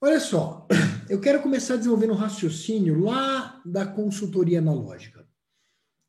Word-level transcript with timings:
Olha 0.00 0.20
só, 0.20 0.64
eu 1.10 1.20
quero 1.20 1.42
começar 1.42 1.76
desenvolvendo 1.76 2.12
um 2.12 2.16
raciocínio 2.16 3.00
lá 3.00 3.60
da 3.66 3.84
consultoria 3.84 4.60
analógica. 4.60 5.26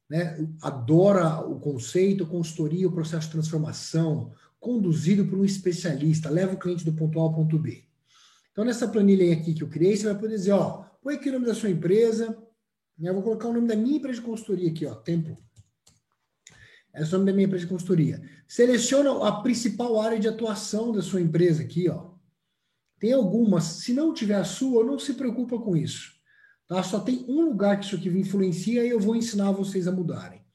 Né? 0.08 0.48
Adora 0.62 1.40
o 1.40 1.60
conceito, 1.60 2.26
consultoria, 2.28 2.88
o 2.88 2.92
processo 2.92 3.26
de 3.26 3.34
transformação, 3.34 4.32
conduzido 4.60 5.26
por 5.26 5.40
um 5.40 5.46
especialista, 5.46 6.30
leva 6.30 6.54
o 6.54 6.60
cliente 6.60 6.86
do 6.86 6.94
ponto 6.94 7.20
A 7.20 7.24
ao 7.24 7.34
ponto 7.34 7.58
B. 7.58 7.84
Então, 8.52 8.64
nessa 8.64 8.88
planilha 8.88 9.34
aqui 9.34 9.56
que 9.56 9.64
eu 9.64 9.70
criei, 9.70 9.98
você 9.98 10.06
vai 10.06 10.20
poder 10.20 10.36
dizer, 10.36 10.52
ó, 10.52 10.86
põe 11.02 11.16
aqui 11.16 11.30
o 11.30 11.34
nome 11.34 11.48
da 11.48 11.56
sua 11.56 11.70
empresa, 11.70 12.38
né? 12.96 13.10
eu 13.10 13.14
vou 13.16 13.24
colocar 13.24 13.48
o 13.48 13.54
nome 13.54 13.68
da 13.68 13.76
minha 13.76 13.98
empresa 13.98 14.20
de 14.20 14.26
consultoria 14.26 14.70
aqui, 14.70 14.86
ó, 14.86 14.94
Tempo. 14.94 15.36
É 16.94 17.04
o 17.04 17.10
nome 17.10 17.26
da 17.26 17.34
minha 17.34 17.46
empresa 17.46 17.66
de 17.66 17.72
consultoria. 17.72 18.22
Seleciona 18.48 19.28
a 19.28 19.42
principal 19.42 20.00
área 20.00 20.20
de 20.20 20.28
atuação 20.28 20.92
da 20.92 21.02
sua 21.02 21.22
empresa 21.22 21.64
aqui, 21.64 21.90
ó. 21.90 22.19
Tem 23.00 23.14
algumas, 23.14 23.64
se 23.64 23.94
não 23.94 24.14
tiver 24.14 24.36
a 24.36 24.44
sua, 24.44 24.84
não 24.84 25.00
se 25.00 25.14
preocupa 25.14 25.58
com 25.60 25.76
isso. 25.76 26.20
Tá? 26.68 26.84
Só 26.84 27.00
tem 27.00 27.26
um 27.28 27.42
lugar 27.42 27.80
que 27.80 27.86
isso 27.86 27.96
aqui 27.96 28.10
influencia 28.10 28.86
e 28.86 28.90
eu 28.90 29.00
vou 29.00 29.16
ensinar 29.16 29.52
vocês 29.52 29.88
a 29.88 29.92
mudarem. 29.92 30.46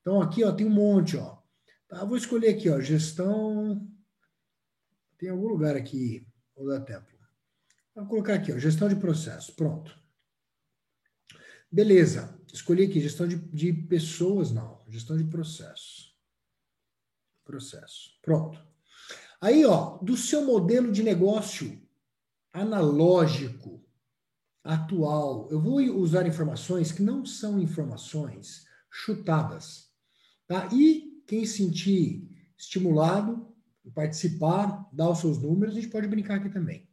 Então 0.00 0.22
aqui, 0.22 0.44
ó, 0.44 0.52
tem 0.52 0.66
um 0.66 0.70
monte, 0.70 1.16
ó. 1.16 1.38
Tá? 1.88 2.04
Vou 2.04 2.16
escolher 2.16 2.50
aqui, 2.50 2.70
ó, 2.70 2.80
gestão. 2.80 3.86
Tem 5.18 5.28
algum 5.28 5.48
lugar 5.48 5.76
aqui, 5.76 6.26
vou 6.56 6.68
dar 6.68 6.80
tempo. 6.80 7.06
Vou 7.94 8.06
colocar 8.06 8.34
aqui, 8.34 8.52
ó, 8.52 8.58
gestão 8.58 8.88
de 8.88 8.94
processo. 8.94 9.54
Pronto. 9.56 9.92
Beleza. 11.70 12.38
Escolhi 12.52 12.84
aqui, 12.84 13.00
gestão 13.00 13.26
de, 13.26 13.36
de 13.36 13.72
pessoas, 13.72 14.52
não. 14.52 14.82
Gestão 14.88 15.16
de 15.16 15.24
processo. 15.24 16.14
Processo. 17.44 18.18
Pronto. 18.22 18.64
Aí, 19.40 19.64
ó, 19.66 19.98
do 19.98 20.16
seu 20.16 20.44
modelo 20.44 20.90
de 20.90 21.02
negócio 21.02 21.86
analógico, 22.52 23.84
atual, 24.64 25.48
eu 25.50 25.60
vou 25.60 25.80
usar 25.96 26.26
informações 26.26 26.92
que 26.92 27.02
não 27.02 27.24
são 27.24 27.58
informações 27.60 28.66
chutadas. 28.90 29.90
Tá? 30.46 30.68
E 30.72 31.22
quem 31.26 31.44
sentir 31.46 32.28
estimulado, 32.56 33.54
participar, 33.94 34.88
dar 34.92 35.10
os 35.10 35.18
seus 35.18 35.38
números, 35.38 35.74
a 35.74 35.80
gente 35.80 35.90
pode 35.90 36.08
brincar 36.08 36.36
aqui 36.36 36.50
também. 36.50 36.88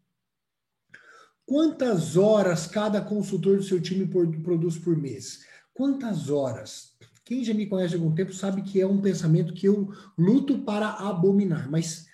Quantas 1.45 2.17
horas 2.17 2.65
cada 2.65 3.01
consultor 3.01 3.57
do 3.57 3.63
seu 3.63 3.79
time 3.79 4.07
produz 4.07 4.77
por 4.77 4.97
mês? 4.97 5.45
Quantas 5.73 6.29
horas? 6.29 6.95
Quem 7.23 7.43
já 7.43 7.53
me 7.53 7.65
conhece 7.65 7.95
há 7.95 7.97
algum 7.97 8.13
tempo 8.13 8.33
sabe 8.33 8.61
que 8.61 8.79
é 8.79 8.87
um 8.87 9.01
pensamento 9.01 9.53
que 9.53 9.67
eu 9.67 9.91
luto 10.17 10.59
para 10.59 10.89
abominar, 10.89 11.69
mas 11.69 12.04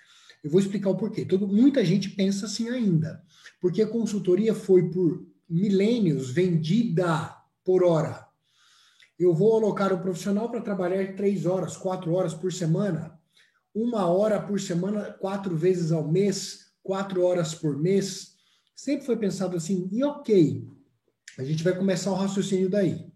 eu 0.42 0.50
vou 0.50 0.60
explicar 0.60 0.90
o 0.90 0.96
porquê. 0.96 1.24
Todo, 1.24 1.46
muita 1.46 1.84
gente 1.84 2.10
pensa 2.10 2.46
assim 2.46 2.68
ainda, 2.68 3.22
porque 3.60 3.82
a 3.82 3.86
consultoria 3.86 4.54
foi 4.54 4.90
por 4.90 5.24
milênios 5.48 6.30
vendida 6.30 7.36
por 7.64 7.84
hora. 7.84 8.26
Eu 9.18 9.34
vou 9.34 9.56
alocar 9.56 9.92
o 9.92 10.00
profissional 10.00 10.50
para 10.50 10.60
trabalhar 10.60 11.14
três 11.14 11.46
horas, 11.46 11.76
quatro 11.76 12.12
horas 12.12 12.34
por 12.34 12.52
semana, 12.52 13.18
uma 13.74 14.06
hora 14.06 14.40
por 14.40 14.60
semana, 14.60 15.12
quatro 15.12 15.56
vezes 15.56 15.92
ao 15.92 16.10
mês, 16.10 16.72
quatro 16.82 17.24
horas 17.24 17.54
por 17.54 17.78
mês 17.78 18.32
sempre 18.82 19.06
foi 19.06 19.16
pensado 19.16 19.56
assim, 19.56 19.88
e 19.92 20.02
ok, 20.02 20.66
a 21.38 21.44
gente 21.44 21.62
vai 21.62 21.72
começar 21.72 22.10
o 22.10 22.16
raciocínio 22.16 22.68
daí, 22.68 23.06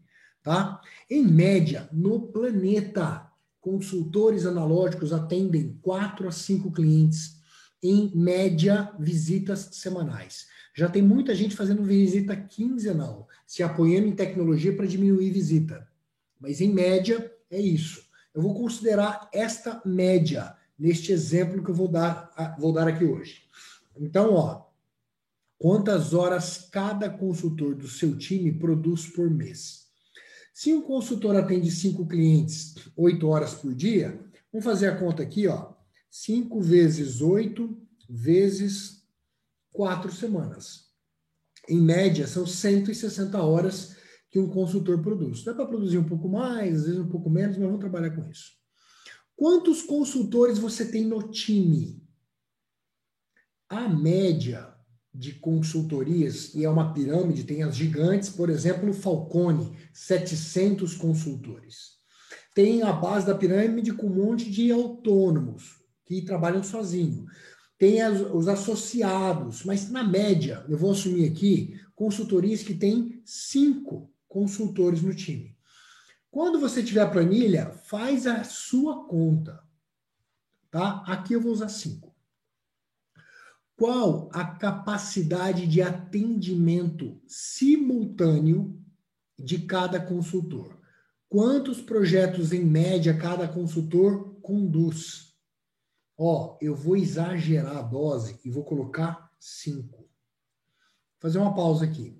tá? 0.40 0.80
Em 1.10 1.24
média, 1.24 1.88
no 1.92 2.28
planeta, 2.28 3.25
consultores 3.66 4.46
analógicos 4.46 5.12
atendem 5.12 5.76
4 5.82 6.28
a 6.28 6.30
5 6.30 6.70
clientes, 6.70 7.42
em 7.82 8.12
média, 8.14 8.94
visitas 8.96 9.70
semanais. 9.72 10.46
Já 10.72 10.88
tem 10.88 11.02
muita 11.02 11.34
gente 11.34 11.56
fazendo 11.56 11.82
visita 11.82 12.36
quinzenal, 12.36 13.26
se 13.44 13.64
apoiando 13.64 14.06
em 14.06 14.14
tecnologia 14.14 14.72
para 14.72 14.86
diminuir 14.86 15.32
visita. 15.32 15.84
Mas 16.38 16.60
em 16.60 16.72
média, 16.72 17.28
é 17.50 17.60
isso. 17.60 18.06
Eu 18.32 18.40
vou 18.40 18.54
considerar 18.54 19.28
esta 19.34 19.82
média 19.84 20.54
neste 20.78 21.10
exemplo 21.10 21.64
que 21.64 21.70
eu 21.72 21.74
vou 21.74 21.88
dar, 21.88 22.56
vou 22.60 22.72
dar 22.72 22.86
aqui 22.86 23.04
hoje. 23.04 23.42
Então, 23.96 24.32
ó, 24.32 24.64
Quantas 25.58 26.12
horas 26.12 26.68
cada 26.70 27.08
consultor 27.08 27.74
do 27.74 27.88
seu 27.88 28.18
time 28.18 28.52
produz 28.52 29.06
por 29.08 29.30
mês? 29.30 29.85
Se 30.56 30.72
um 30.72 30.80
consultor 30.80 31.36
atende 31.36 31.70
cinco 31.70 32.06
clientes 32.06 32.76
oito 32.96 33.28
horas 33.28 33.52
por 33.52 33.74
dia, 33.74 34.18
vamos 34.50 34.64
fazer 34.64 34.86
a 34.86 34.98
conta 34.98 35.22
aqui, 35.22 35.46
ó. 35.46 35.74
5 36.10 36.62
vezes 36.62 37.20
8 37.20 37.78
vezes 38.08 39.06
4 39.70 40.10
semanas. 40.10 40.86
Em 41.68 41.78
média, 41.78 42.26
são 42.26 42.46
160 42.46 43.38
horas 43.42 43.96
que 44.30 44.38
um 44.38 44.48
consultor 44.48 45.02
produz. 45.02 45.44
Dá 45.44 45.52
para 45.52 45.66
produzir 45.66 45.98
um 45.98 46.08
pouco 46.08 46.26
mais, 46.26 46.74
às 46.74 46.86
vezes 46.86 47.00
um 47.00 47.10
pouco 47.10 47.28
menos, 47.28 47.58
mas 47.58 47.66
vamos 47.66 47.80
trabalhar 47.80 48.16
com 48.16 48.26
isso. 48.30 48.52
Quantos 49.36 49.82
consultores 49.82 50.56
você 50.56 50.90
tem 50.90 51.04
no 51.04 51.30
time? 51.30 52.02
A 53.68 53.90
média 53.90 54.74
de 55.18 55.32
consultorias, 55.32 56.54
e 56.54 56.64
é 56.64 56.68
uma 56.68 56.92
pirâmide, 56.92 57.44
tem 57.44 57.62
as 57.62 57.74
gigantes, 57.74 58.28
por 58.28 58.50
exemplo, 58.50 58.92
Falcone, 58.92 59.72
700 59.92 60.94
consultores. 60.94 61.96
Tem 62.54 62.82
a 62.82 62.92
base 62.92 63.26
da 63.26 63.34
pirâmide 63.34 63.92
com 63.92 64.06
um 64.06 64.26
monte 64.26 64.50
de 64.50 64.70
autônomos 64.70 65.82
que 66.04 66.22
trabalham 66.22 66.62
sozinho. 66.62 67.26
Tem 67.78 68.00
as, 68.00 68.20
os 68.20 68.48
associados, 68.48 69.64
mas 69.64 69.90
na 69.90 70.02
média, 70.02 70.64
eu 70.68 70.78
vou 70.78 70.92
assumir 70.92 71.30
aqui, 71.30 71.78
consultorias 71.94 72.62
que 72.62 72.74
têm 72.74 73.20
cinco 73.24 74.10
consultores 74.28 75.02
no 75.02 75.14
time. 75.14 75.56
Quando 76.30 76.60
você 76.60 76.82
tiver 76.82 77.00
a 77.00 77.10
planilha, 77.10 77.70
faz 77.70 78.26
a 78.26 78.44
sua 78.44 79.06
conta. 79.06 79.62
Tá? 80.70 81.02
Aqui 81.06 81.32
eu 81.32 81.40
vou 81.40 81.52
usar 81.52 81.68
cinco. 81.68 82.15
Qual 83.76 84.30
a 84.32 84.42
capacidade 84.42 85.66
de 85.66 85.82
atendimento 85.82 87.20
simultâneo 87.26 88.82
de 89.38 89.66
cada 89.66 90.00
consultor? 90.00 90.80
Quantos 91.28 91.82
projetos 91.82 92.54
em 92.54 92.64
média 92.64 93.18
cada 93.18 93.46
consultor 93.46 94.40
conduz? 94.40 95.36
Ó, 96.16 96.56
eu 96.58 96.74
vou 96.74 96.96
exagerar 96.96 97.76
a 97.76 97.82
dose 97.82 98.40
e 98.42 98.48
vou 98.48 98.64
colocar 98.64 99.30
cinco. 99.38 99.98
Vou 99.98 100.08
fazer 101.18 101.36
uma 101.36 101.54
pausa 101.54 101.84
aqui. 101.84 102.18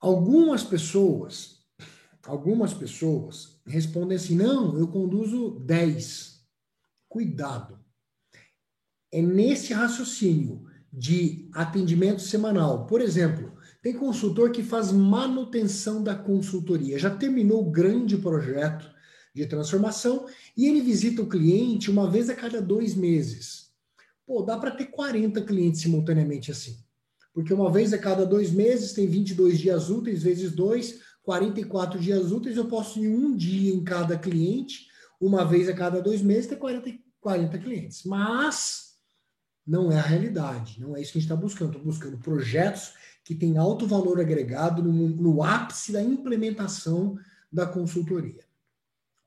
Algumas 0.00 0.64
pessoas, 0.64 1.62
algumas 2.24 2.72
pessoas 2.72 3.60
respondem 3.66 4.16
assim: 4.16 4.34
"Não, 4.34 4.78
eu 4.78 4.88
conduzo 4.88 5.60
10". 5.60 6.42
Cuidado 7.06 7.87
é 9.12 9.22
nesse 9.22 9.72
raciocínio 9.72 10.66
de 10.92 11.48
atendimento 11.52 12.22
semanal. 12.22 12.86
Por 12.86 13.00
exemplo, 13.00 13.52
tem 13.82 13.92
consultor 13.92 14.50
que 14.50 14.62
faz 14.62 14.90
manutenção 14.90 16.02
da 16.02 16.14
consultoria, 16.14 16.98
já 16.98 17.10
terminou 17.10 17.62
o 17.62 17.70
grande 17.70 18.16
projeto 18.16 18.90
de 19.34 19.46
transformação 19.46 20.26
e 20.56 20.66
ele 20.66 20.80
visita 20.80 21.22
o 21.22 21.28
cliente 21.28 21.90
uma 21.90 22.10
vez 22.10 22.28
a 22.28 22.34
cada 22.34 22.60
dois 22.60 22.94
meses. 22.94 23.70
Pô, 24.26 24.42
dá 24.42 24.58
para 24.58 24.72
ter 24.72 24.86
40 24.86 25.40
clientes 25.42 25.80
simultaneamente 25.80 26.50
assim. 26.50 26.78
Porque 27.32 27.54
uma 27.54 27.70
vez 27.70 27.92
a 27.92 27.98
cada 27.98 28.26
dois 28.26 28.50
meses 28.50 28.92
tem 28.92 29.06
22 29.06 29.58
dias 29.58 29.90
úteis, 29.90 30.22
vezes 30.22 30.50
dois, 30.52 31.00
44 31.22 32.00
dias 32.00 32.32
úteis, 32.32 32.56
eu 32.56 32.66
posso 32.66 32.98
ir 32.98 33.08
um 33.08 33.36
dia 33.36 33.72
em 33.72 33.84
cada 33.84 34.18
cliente, 34.18 34.88
uma 35.20 35.44
vez 35.44 35.68
a 35.68 35.72
cada 35.72 36.00
dois 36.00 36.20
meses, 36.20 36.46
ter 36.46 36.56
40, 36.56 36.90
40 37.20 37.58
clientes. 37.58 38.02
Mas 38.04 38.87
não 39.68 39.92
é 39.92 39.98
a 39.98 40.02
realidade, 40.02 40.80
não 40.80 40.96
é 40.96 41.02
isso 41.02 41.12
que 41.12 41.18
a 41.18 41.20
gente 41.20 41.30
está 41.30 41.36
buscando. 41.36 41.72
Estou 41.72 41.84
buscando 41.84 42.16
projetos 42.16 42.94
que 43.22 43.34
têm 43.34 43.58
alto 43.58 43.86
valor 43.86 44.18
agregado 44.18 44.82
no, 44.82 45.10
no, 45.10 45.42
ápice 45.42 45.92
da 45.92 46.02
implementação 46.02 47.18
da 47.52 47.66
consultoria. 47.66 48.42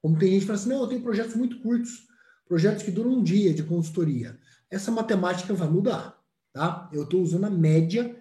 Como 0.01 0.18
tem 0.18 0.31
gente 0.31 0.42
que 0.42 0.48
fala 0.48 0.57
assim, 0.57 0.69
não, 0.69 0.81
eu 0.81 0.88
tenho 0.88 1.04
projetos 1.04 1.36
muito 1.36 1.60
curtos, 1.60 2.07
projetos 2.48 2.81
que 2.81 2.89
duram 2.89 3.12
um 3.12 3.24
dia 3.24 3.54
de 3.54 3.62
consultoria. 3.62 4.36
Essa 4.68 4.89
matemática 4.89 5.54
vai 5.54 5.69
mudar, 5.69 6.19
tá? 6.51 6.89
Eu 6.92 7.04
estou 7.04 7.21
usando 7.21 7.45
a 7.45 7.51
média 7.51 8.18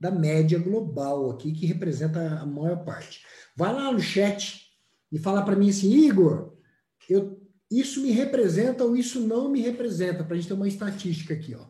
da 0.00 0.10
média 0.10 0.58
global 0.58 1.30
aqui, 1.30 1.52
que 1.52 1.66
representa 1.66 2.38
a 2.38 2.46
maior 2.46 2.82
parte. 2.84 3.26
Vai 3.54 3.74
lá 3.74 3.92
no 3.92 4.00
chat 4.00 4.70
e 5.12 5.18
fala 5.18 5.42
para 5.42 5.56
mim 5.56 5.68
assim, 5.68 5.92
Igor, 5.92 6.54
eu 7.10 7.37
isso 7.70 8.00
me 8.00 8.10
representa 8.10 8.84
ou 8.84 8.96
isso 8.96 9.20
não 9.20 9.50
me 9.50 9.60
representa, 9.60 10.24
para 10.24 10.34
a 10.34 10.36
gente 10.36 10.48
ter 10.48 10.54
uma 10.54 10.68
estatística 10.68 11.34
aqui. 11.34 11.54
Ó. 11.54 11.66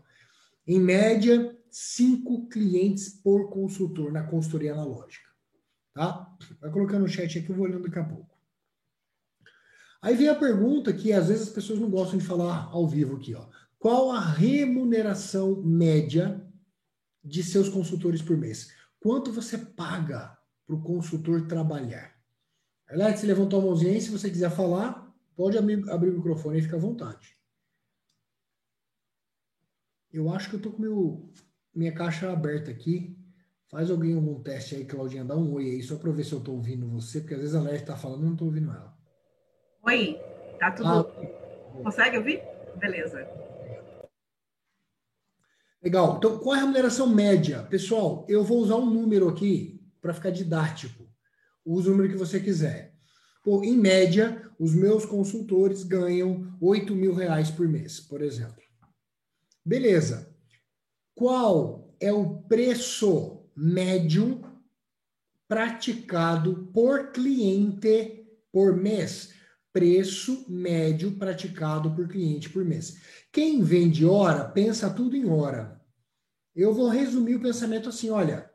Em 0.67 0.79
média, 0.79 1.57
cinco 1.71 2.49
clientes 2.49 3.09
por 3.09 3.51
consultor 3.51 4.13
na 4.13 4.23
consultoria 4.23 4.73
analógica. 4.73 5.29
Tá? 5.95 6.37
Vai 6.61 6.71
colocando 6.71 7.03
no 7.03 7.09
chat 7.09 7.39
aqui, 7.39 7.51
eu 7.51 7.57
vou 7.57 7.67
olhando 7.67 7.83
daqui 7.83 7.99
a 7.99 8.05
pouco. 8.05 8.39
Aí 10.01 10.15
vem 10.15 10.29
a 10.29 10.35
pergunta 10.35 10.93
que 10.93 11.13
às 11.13 11.27
vezes 11.27 11.49
as 11.49 11.55
pessoas 11.55 11.81
não 11.81 11.91
gostam 11.91 12.19
de 12.19 12.25
falar 12.25 12.69
ao 12.71 12.87
vivo 12.87 13.17
aqui. 13.17 13.35
Ó. 13.35 13.49
Qual 13.79 14.13
a 14.13 14.21
remuneração 14.21 15.61
média 15.63 16.45
de 17.25 17.43
seus 17.43 17.69
consultores 17.69 18.23
por 18.23 18.37
mês? 18.37 18.73
Quanto 19.01 19.33
você 19.33 19.59
paga 19.59 20.37
para 20.67 20.77
o 20.77 20.83
consultor 20.83 21.47
trabalhar? 21.49 22.17
Alex, 22.89 23.23
levantou 23.23 23.61
a 23.61 23.65
mãozinha 23.65 23.93
aí. 23.93 24.01
Se 24.01 24.11
você 24.11 24.31
quiser 24.31 24.51
falar, 24.51 25.08
pode 25.39 25.57
abrir, 25.57 25.89
abrir 25.89 26.11
o 26.11 26.15
microfone 26.15 26.59
e 26.59 26.63
fica 26.63 26.75
à 26.75 26.81
vontade. 26.81 27.39
Eu 30.13 30.29
acho 30.35 30.51
que 30.51 30.57
eu 30.57 30.61
tô 30.61 30.73
com 30.73 30.83
meu, 30.83 31.33
minha 31.73 31.95
caixa 31.95 32.33
aberta 32.33 32.73
aqui. 32.73 33.17
Faz 33.69 33.89
alguém 33.89 34.15
algum 34.15 34.43
teste 34.43 34.75
aí, 34.75 34.85
Claudinha, 34.85 35.25
dá 35.25 35.37
um 35.37 35.53
oi 35.53 35.67
aí, 35.67 35.83
só 35.83 35.97
para 35.97 36.11
ver 36.11 36.25
se 36.25 36.33
eu 36.33 36.39
estou 36.41 36.57
ouvindo 36.57 36.89
você, 36.89 37.21
porque 37.21 37.35
às 37.35 37.41
vezes 37.41 37.55
a 37.55 37.61
Leste 37.61 37.83
está 37.83 37.97
falando 37.97 38.21
e 38.21 38.23
eu 38.23 38.27
não 38.27 38.33
estou 38.33 38.49
ouvindo 38.49 38.73
ela. 38.73 38.99
Oi, 39.85 40.19
tá 40.59 40.73
tudo. 40.73 40.89
Ah, 40.89 41.83
Consegue 41.85 42.19
ouvir? 42.19 42.43
Beleza. 42.77 43.29
Legal. 45.81 46.17
Então, 46.17 46.39
qual 46.41 46.57
é 46.57 46.59
a 46.59 46.63
remuneração 46.63 47.07
média? 47.07 47.63
Pessoal, 47.65 48.27
eu 48.29 48.43
vou 48.43 48.59
usar 48.59 48.77
um 48.77 48.91
número 48.91 49.29
aqui 49.29 49.81
para 50.01 50.15
ficar 50.15 50.31
didático. 50.31 51.07
Use 51.65 51.87
o 51.87 51.93
número 51.93 52.09
que 52.09 52.19
você 52.19 52.41
quiser. 52.41 52.98
Pô, 53.43 53.63
em 53.63 53.77
média, 53.77 54.51
os 54.59 54.75
meus 54.75 55.05
consultores 55.05 55.85
ganham 55.85 56.57
8 56.61 56.95
mil 56.95 57.15
reais 57.15 57.51
por 57.51 57.69
mês, 57.69 58.01
por 58.01 58.21
exemplo. 58.21 58.63
Beleza. 59.65 60.35
Qual 61.15 61.95
é 62.01 62.13
o 62.13 62.43
preço 62.43 63.45
médio 63.57 64.43
praticado 65.47 66.71
por 66.73 67.13
cliente 67.13 68.27
por 68.53 68.77
mês? 68.77 69.35
Preço 69.73 70.45
médio 70.49 71.13
praticado 71.13 71.95
por 71.95 72.09
cliente 72.09 72.49
por 72.49 72.65
mês. 72.65 73.01
Quem 73.33 73.63
vende 73.63 74.05
hora, 74.05 74.45
pensa 74.45 74.91
tudo 74.91 75.17
em 75.17 75.29
hora. 75.29 75.81
Eu 76.55 76.75
vou 76.75 76.89
resumir 76.89 77.37
o 77.37 77.43
pensamento 77.43 77.89
assim: 77.89 78.11
olha, 78.11 78.48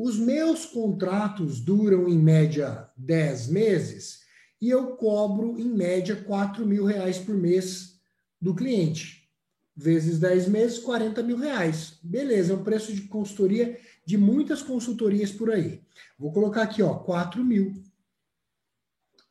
os 0.00 0.16
meus 0.16 0.64
contratos 0.64 1.58
duram 1.58 2.08
em 2.08 2.16
média 2.16 2.88
10 2.96 3.48
meses 3.48 4.20
e 4.60 4.70
eu 4.70 4.94
cobro 4.94 5.58
em 5.58 5.68
média 5.68 6.14
4 6.14 6.64
mil 6.64 6.84
reais 6.84 7.18
por 7.18 7.34
mês 7.34 8.00
do 8.40 8.54
cliente. 8.54 9.28
Vezes 9.74 10.20
10 10.20 10.48
meses, 10.50 10.78
40 10.78 11.20
mil 11.24 11.36
reais. 11.36 11.98
Beleza, 12.00 12.52
é 12.52 12.56
um 12.56 12.62
preço 12.62 12.94
de 12.94 13.08
consultoria 13.08 13.76
de 14.06 14.16
muitas 14.16 14.62
consultorias 14.62 15.32
por 15.32 15.50
aí. 15.50 15.82
Vou 16.16 16.32
colocar 16.32 16.62
aqui, 16.62 16.80
ó, 16.80 16.94
4 16.94 17.44
mil. 17.44 17.82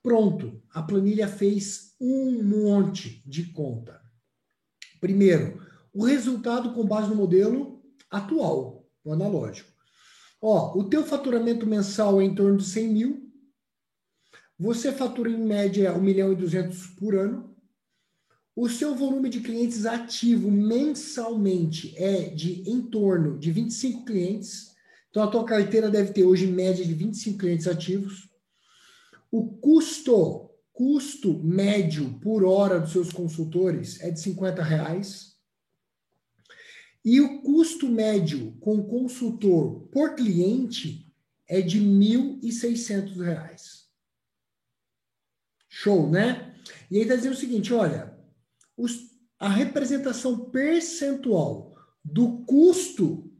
Pronto, 0.04 0.62
a 0.74 0.84
planilha 0.84 1.30
fez 1.30 1.96
um 1.98 2.44
monte 2.44 3.24
de 3.26 3.46
conta. 3.54 4.02
Primeiro, 5.00 5.66
o 5.94 6.04
resultado 6.04 6.74
com 6.74 6.86
base 6.86 7.08
no 7.08 7.16
modelo 7.16 7.82
atual, 8.12 8.86
o 9.02 9.14
analógico. 9.14 9.77
Ó, 10.42 10.78
o 10.78 10.84
teu 10.84 11.04
faturamento 11.04 11.66
mensal 11.66 12.22
é 12.22 12.26
em 12.26 12.36
torno 12.36 12.58
de 12.58 12.66
100 12.66 12.88
mil. 12.88 13.32
Você 14.60 14.92
fatura 14.92 15.30
em 15.30 15.38
média 15.38 15.94
1 15.94 16.02
milhão 16.02 16.32
e 16.32 16.36
200 16.36 16.88
por 17.00 17.16
ano. 17.16 17.56
O 18.56 18.68
seu 18.68 18.96
volume 18.96 19.30
de 19.30 19.40
clientes 19.40 19.86
ativo 19.86 20.50
mensalmente 20.50 21.94
é 21.96 22.30
de 22.30 22.68
em 22.68 22.82
torno 22.82 23.38
de 23.38 23.52
25 23.52 24.04
clientes. 24.04 24.76
Então 25.12 25.22
a 25.22 25.28
tua 25.28 25.46
carteira 25.46 25.92
deve 25.92 26.12
ter 26.12 26.24
hoje 26.24 26.46
em 26.46 26.52
média 26.52 26.84
de 26.84 26.94
25 26.94 27.38
clientes 27.38 27.68
ativos. 27.68 28.28
O 29.32 29.58
custo, 29.58 30.50
custo 30.74 31.44
médio 31.44 32.20
por 32.20 32.44
hora 32.44 32.80
dos 32.80 32.92
seus 32.92 33.12
consultores 33.12 34.02
é 34.02 34.10
de 34.10 34.20
50 34.20 34.64
reais. 34.64 35.37
E 37.10 37.22
o 37.22 37.42
custo 37.42 37.88
médio 37.88 38.52
com 38.60 38.84
consultor 38.84 39.88
por 39.94 40.14
cliente 40.14 41.10
é 41.48 41.62
de 41.62 41.80
R$ 41.80 41.86
1.600. 41.86 43.86
Show, 45.70 46.12
né? 46.12 46.54
E 46.92 46.98
aí 46.98 47.04
está 47.04 47.16
dizendo 47.16 47.32
o 47.32 47.38
seguinte, 47.38 47.74
olha, 47.74 48.14
os, 48.76 49.10
a 49.40 49.48
representação 49.48 50.50
percentual 50.50 51.78
do 52.04 52.44
custo 52.44 53.34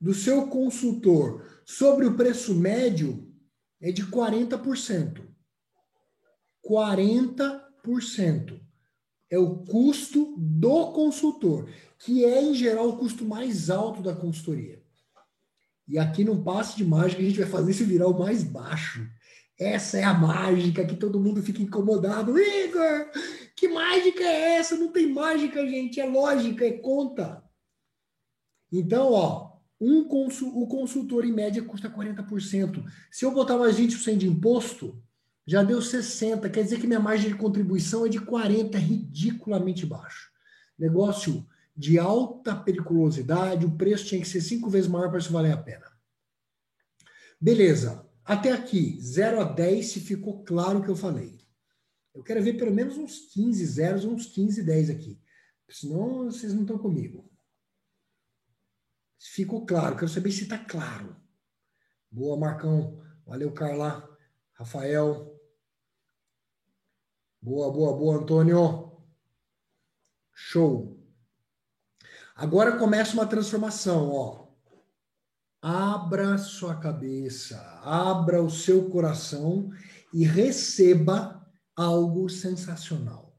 do 0.00 0.14
seu 0.14 0.48
consultor 0.48 1.62
sobre 1.66 2.06
o 2.06 2.16
preço 2.16 2.54
médio 2.54 3.30
é 3.82 3.92
de 3.92 4.06
40%. 4.06 5.28
40% 6.66 8.60
é 9.30 9.38
o 9.38 9.58
custo 9.58 10.34
do 10.36 10.92
consultor 10.92 11.68
que 12.00 12.24
é, 12.24 12.42
em 12.42 12.54
geral, 12.54 12.88
o 12.88 12.96
custo 12.96 13.24
mais 13.24 13.68
alto 13.68 14.02
da 14.02 14.14
consultoria. 14.14 14.82
E 15.86 15.98
aqui 15.98 16.24
não 16.24 16.42
passe 16.42 16.76
de 16.76 16.84
mágica, 16.84 17.20
a 17.20 17.24
gente 17.24 17.38
vai 17.38 17.48
fazer 17.48 17.72
isso 17.72 17.84
virar 17.84 18.08
o 18.08 18.18
mais 18.18 18.42
baixo. 18.42 19.06
Essa 19.58 19.98
é 19.98 20.04
a 20.04 20.14
mágica 20.14 20.86
que 20.86 20.96
todo 20.96 21.20
mundo 21.20 21.42
fica 21.42 21.60
incomodado. 21.60 22.38
Igor, 22.38 23.10
que 23.54 23.68
mágica 23.68 24.22
é 24.22 24.56
essa? 24.56 24.76
Não 24.76 24.90
tem 24.90 25.12
mágica, 25.12 25.66
gente. 25.68 26.00
É 26.00 26.06
lógica, 26.06 26.64
é 26.64 26.72
conta. 26.72 27.44
Então, 28.72 29.12
ó, 29.12 29.58
um 29.78 30.04
consul, 30.04 30.62
o 30.62 30.66
consultor 30.66 31.26
em 31.26 31.32
média 31.32 31.62
custa 31.62 31.90
40%. 31.90 32.82
Se 33.10 33.26
eu 33.26 33.32
botar 33.32 33.58
mais 33.58 33.78
20% 33.78 34.16
de 34.16 34.28
imposto, 34.28 35.02
já 35.50 35.64
deu 35.64 35.80
60%. 35.80 36.48
Quer 36.48 36.62
dizer 36.62 36.78
que 36.78 36.86
minha 36.86 37.00
margem 37.00 37.28
de 37.28 37.36
contribuição 37.36 38.06
é 38.06 38.08
de 38.08 38.20
40%, 38.20 38.72
é 38.72 38.78
ridiculamente 38.78 39.84
baixo. 39.84 40.30
Negócio 40.78 41.44
de 41.76 41.98
alta 41.98 42.54
periculosidade, 42.54 43.66
o 43.66 43.76
preço 43.76 44.04
tinha 44.04 44.20
que 44.20 44.28
ser 44.28 44.40
cinco 44.42 44.70
vezes 44.70 44.88
maior 44.88 45.08
para 45.08 45.18
isso 45.18 45.32
valer 45.32 45.50
a 45.50 45.56
pena. 45.56 45.90
Beleza. 47.40 48.08
Até 48.24 48.52
aqui, 48.52 48.96
0 49.00 49.40
a 49.40 49.44
10, 49.44 49.86
se 49.86 49.98
ficou 49.98 50.44
claro 50.44 50.78
o 50.78 50.84
que 50.84 50.88
eu 50.88 50.94
falei. 50.94 51.40
Eu 52.14 52.22
quero 52.22 52.44
ver 52.44 52.56
pelo 52.56 52.72
menos 52.72 52.96
uns 52.96 53.18
15 53.32 53.66
zeros, 53.66 54.04
uns 54.04 54.26
15 54.26 54.62
10 54.62 54.90
aqui. 54.90 55.20
Senão 55.68 56.26
vocês 56.26 56.54
não 56.54 56.62
estão 56.62 56.78
comigo. 56.78 57.28
Ficou 59.18 59.66
claro, 59.66 59.96
quero 59.96 60.08
saber 60.08 60.30
se 60.30 60.44
está 60.44 60.58
claro. 60.58 61.16
Boa, 62.08 62.38
Marcão. 62.38 63.02
Valeu, 63.26 63.50
Carla. 63.50 64.08
Rafael. 64.52 65.29
Boa, 67.42 67.72
boa, 67.72 67.96
boa, 67.96 68.16
Antônio. 68.18 68.92
Show. 70.34 71.00
Agora 72.36 72.76
começa 72.78 73.14
uma 73.14 73.26
transformação, 73.26 74.10
ó. 74.10 74.48
Abra 75.62 76.36
sua 76.36 76.76
cabeça, 76.76 77.58
abra 77.82 78.42
o 78.42 78.50
seu 78.50 78.90
coração 78.90 79.70
e 80.12 80.22
receba 80.22 81.46
algo 81.74 82.28
sensacional. 82.28 83.34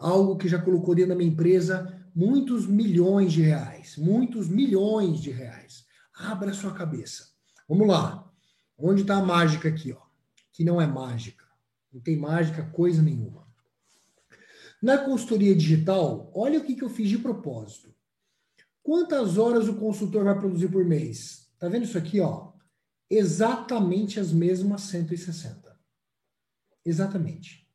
Algo 0.00 0.36
que 0.36 0.48
já 0.48 0.60
colocou 0.60 0.94
dentro 0.96 1.10
da 1.10 1.16
minha 1.16 1.30
empresa 1.30 1.96
muitos 2.12 2.66
milhões 2.66 3.32
de 3.32 3.42
reais, 3.42 3.96
muitos 3.96 4.48
milhões 4.48 5.20
de 5.20 5.30
reais. 5.30 5.84
Abra 6.12 6.52
sua 6.52 6.74
cabeça. 6.74 7.28
Vamos 7.68 7.86
lá. 7.86 8.28
Onde 8.76 9.02
está 9.02 9.16
a 9.16 9.24
mágica 9.24 9.68
aqui, 9.68 9.92
ó? 9.92 10.02
Que 10.52 10.64
não 10.64 10.80
é 10.80 10.86
mágica. 10.88 11.47
Não 11.92 12.00
tem 12.00 12.16
mágica 12.16 12.64
coisa 12.70 13.02
nenhuma. 13.02 13.46
Na 14.80 14.98
consultoria 14.98 15.54
digital, 15.54 16.30
olha 16.34 16.60
o 16.60 16.64
que, 16.64 16.74
que 16.74 16.84
eu 16.84 16.88
fiz 16.88 17.08
de 17.08 17.18
propósito. 17.18 17.92
Quantas 18.82 19.36
horas 19.36 19.68
o 19.68 19.74
consultor 19.74 20.24
vai 20.24 20.38
produzir 20.38 20.68
por 20.68 20.84
mês? 20.84 21.50
Tá 21.58 21.68
vendo 21.68 21.84
isso 21.84 21.98
aqui, 21.98 22.20
ó? 22.20 22.52
Exatamente 23.10 24.20
as 24.20 24.32
mesmas 24.32 24.82
160. 24.82 25.76
Exatamente. 26.84 27.66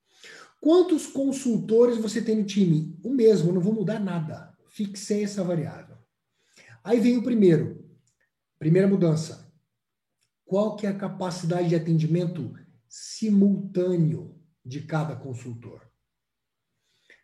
Quantos 0.61 1.05
consultores 1.07 1.97
você 1.97 2.21
tem 2.21 2.37
no 2.37 2.45
time? 2.45 2.97
O 3.03 3.09
mesmo, 3.09 3.51
não 3.51 3.59
vou 3.59 3.73
mudar 3.73 3.99
nada. 3.99 4.55
Fixei 4.69 5.23
essa 5.23 5.43
variável. 5.43 5.97
Aí 6.83 6.99
vem 6.99 7.17
o 7.17 7.23
primeiro. 7.23 7.85
Primeira 8.57 8.87
mudança. 8.87 9.51
Qual 10.45 10.75
que 10.77 10.87
é 10.87 10.89
a 10.89 10.97
capacidade 10.97 11.69
de 11.69 11.75
atendimento 11.75 12.55
simultâneo 12.93 14.39
de 14.63 14.81
cada 14.81 15.15
consultor? 15.15 15.81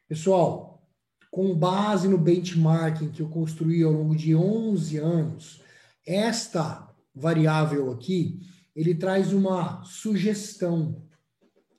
Pessoal, 0.07 0.89
com 1.29 1.55
base 1.55 2.07
no 2.07 2.17
benchmarking 2.17 3.11
que 3.11 3.21
eu 3.21 3.29
construí 3.29 3.83
ao 3.83 3.91
longo 3.91 4.15
de 4.15 4.33
11 4.33 4.97
anos, 4.97 5.61
esta 6.03 6.91
variável 7.13 7.91
aqui, 7.91 8.39
ele 8.75 8.95
traz 8.95 9.31
uma 9.31 9.83
sugestão. 9.83 11.07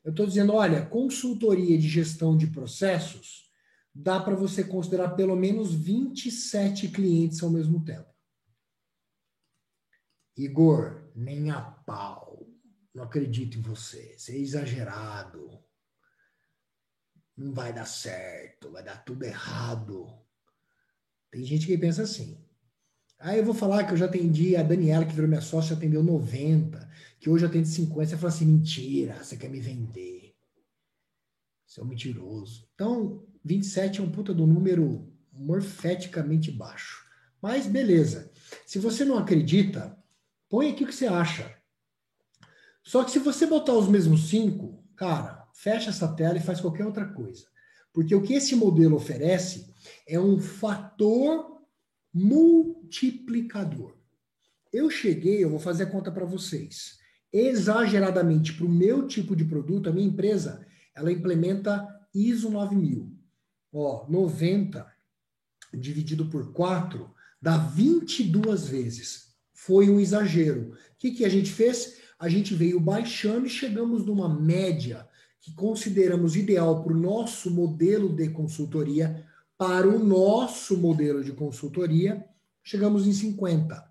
Eu 0.05 0.13
estou 0.13 0.25
dizendo, 0.25 0.53
olha, 0.53 0.87
consultoria 0.87 1.77
de 1.77 1.89
gestão 1.89 2.37
de 2.37 2.47
processos, 2.47 3.51
dá 3.93 4.21
para 4.21 4.37
você 4.37 4.63
considerar 4.63 5.17
pelo 5.17 5.35
menos 5.35 5.75
27 5.75 6.89
clientes 6.91 7.43
ao 7.43 7.51
mesmo 7.51 7.85
tempo. 7.85 8.09
Igor, 10.37 11.11
nem 11.17 11.51
a 11.51 11.61
pau. 11.61 12.30
Não 12.95 13.05
acredito 13.05 13.59
em 13.59 13.63
você. 13.63 14.17
Você 14.19 14.33
é 14.33 14.39
exagerado. 14.39 15.63
não 17.37 17.53
vai 17.53 17.73
dar 17.73 17.87
certo, 17.87 18.71
vai 18.71 18.83
dar 18.83 19.03
tudo 19.05 19.25
errado. 19.25 20.07
Tem 21.31 21.45
gente 21.45 21.67
que 21.67 21.79
pensa 21.79 22.03
assim. 22.03 22.45
Aí 23.19 23.39
eu 23.39 23.45
vou 23.45 23.55
falar 23.55 23.85
que 23.85 23.93
eu 23.93 23.97
já 23.97 24.07
atendi 24.07 24.57
a 24.57 24.63
Daniela, 24.63 25.05
que 25.05 25.13
virou 25.13 25.29
minha 25.29 25.41
sócia, 25.41 25.77
atendeu 25.77 26.03
90, 26.03 26.91
que 27.19 27.31
hoje 27.31 27.45
atende 27.47 27.69
50. 27.69 28.11
Você 28.11 28.17
fala 28.17 28.29
assim: 28.29 28.47
mentira, 28.47 29.23
você 29.23 29.37
quer 29.37 29.49
me 29.49 29.61
vender. 29.61 30.35
Você 31.67 31.81
é 31.81 31.85
um 31.85 31.87
mentiroso. 31.87 32.69
Então, 32.75 33.27
27 33.45 34.01
é 34.01 34.03
um 34.03 34.11
puta 34.11 34.35
do 34.35 34.47
número 34.47 35.11
morfeticamente 35.33 36.51
baixo. 36.51 37.07
Mas 37.41 37.67
beleza. 37.67 38.31
Se 38.67 38.79
você 38.79 39.05
não 39.05 39.19
acredita, 39.19 39.97
põe 40.49 40.71
aqui 40.71 40.85
o 40.85 40.87
que 40.87 40.95
você 40.95 41.07
acha. 41.07 41.60
Só 42.91 43.05
que 43.05 43.13
se 43.13 43.21
você 43.21 43.47
botar 43.47 43.75
os 43.75 43.87
mesmos 43.87 44.29
cinco, 44.29 44.83
cara, 44.97 45.49
fecha 45.55 45.91
essa 45.91 46.09
tela 46.09 46.39
e 46.39 46.43
faz 46.43 46.61
qualquer 46.61 46.85
outra 46.85 47.07
coisa. 47.07 47.47
Porque 47.93 48.13
o 48.13 48.21
que 48.21 48.35
esse 48.35 48.57
modelo 48.57 48.97
oferece 48.97 49.73
é 50.09 50.19
um 50.19 50.41
fator 50.41 51.63
multiplicador. 52.13 53.95
Eu 54.73 54.91
cheguei, 54.91 55.45
eu 55.45 55.51
vou 55.51 55.61
fazer 55.61 55.85
a 55.85 55.87
conta 55.87 56.11
para 56.11 56.25
vocês. 56.25 56.99
Exageradamente 57.33 58.55
para 58.55 58.67
o 58.67 58.69
meu 58.69 59.07
tipo 59.07 59.37
de 59.37 59.45
produto, 59.45 59.89
a 59.89 59.93
minha 59.93 60.09
empresa, 60.09 60.67
ela 60.93 61.13
implementa 61.13 61.87
ISO 62.13 62.51
9000. 62.51 63.09
Ó, 63.73 64.05
90 64.09 64.85
dividido 65.73 66.27
por 66.27 66.53
4 66.53 67.09
dá 67.41 67.57
22 67.57 68.67
vezes. 68.67 69.33
Foi 69.55 69.89
um 69.89 70.01
exagero. 70.01 70.73
O 70.73 70.99
que, 70.99 71.13
que 71.13 71.25
a 71.25 71.29
gente 71.29 71.53
fez? 71.53 72.00
A 72.21 72.29
gente 72.29 72.55
veio 72.55 72.79
baixando 72.79 73.47
e 73.47 73.51
chegamos 73.51 74.05
numa 74.05 74.29
média 74.29 75.09
que 75.41 75.55
consideramos 75.55 76.37
ideal 76.37 76.85
para 76.85 76.93
o 76.93 76.97
nosso 76.97 77.51
modelo 77.51 78.15
de 78.15 78.29
consultoria, 78.29 79.27
para 79.57 79.89
o 79.89 79.99
nosso 79.99 80.77
modelo 80.77 81.25
de 81.25 81.33
consultoria, 81.33 82.23
chegamos 82.63 83.07
em 83.07 83.13
50. 83.15 83.91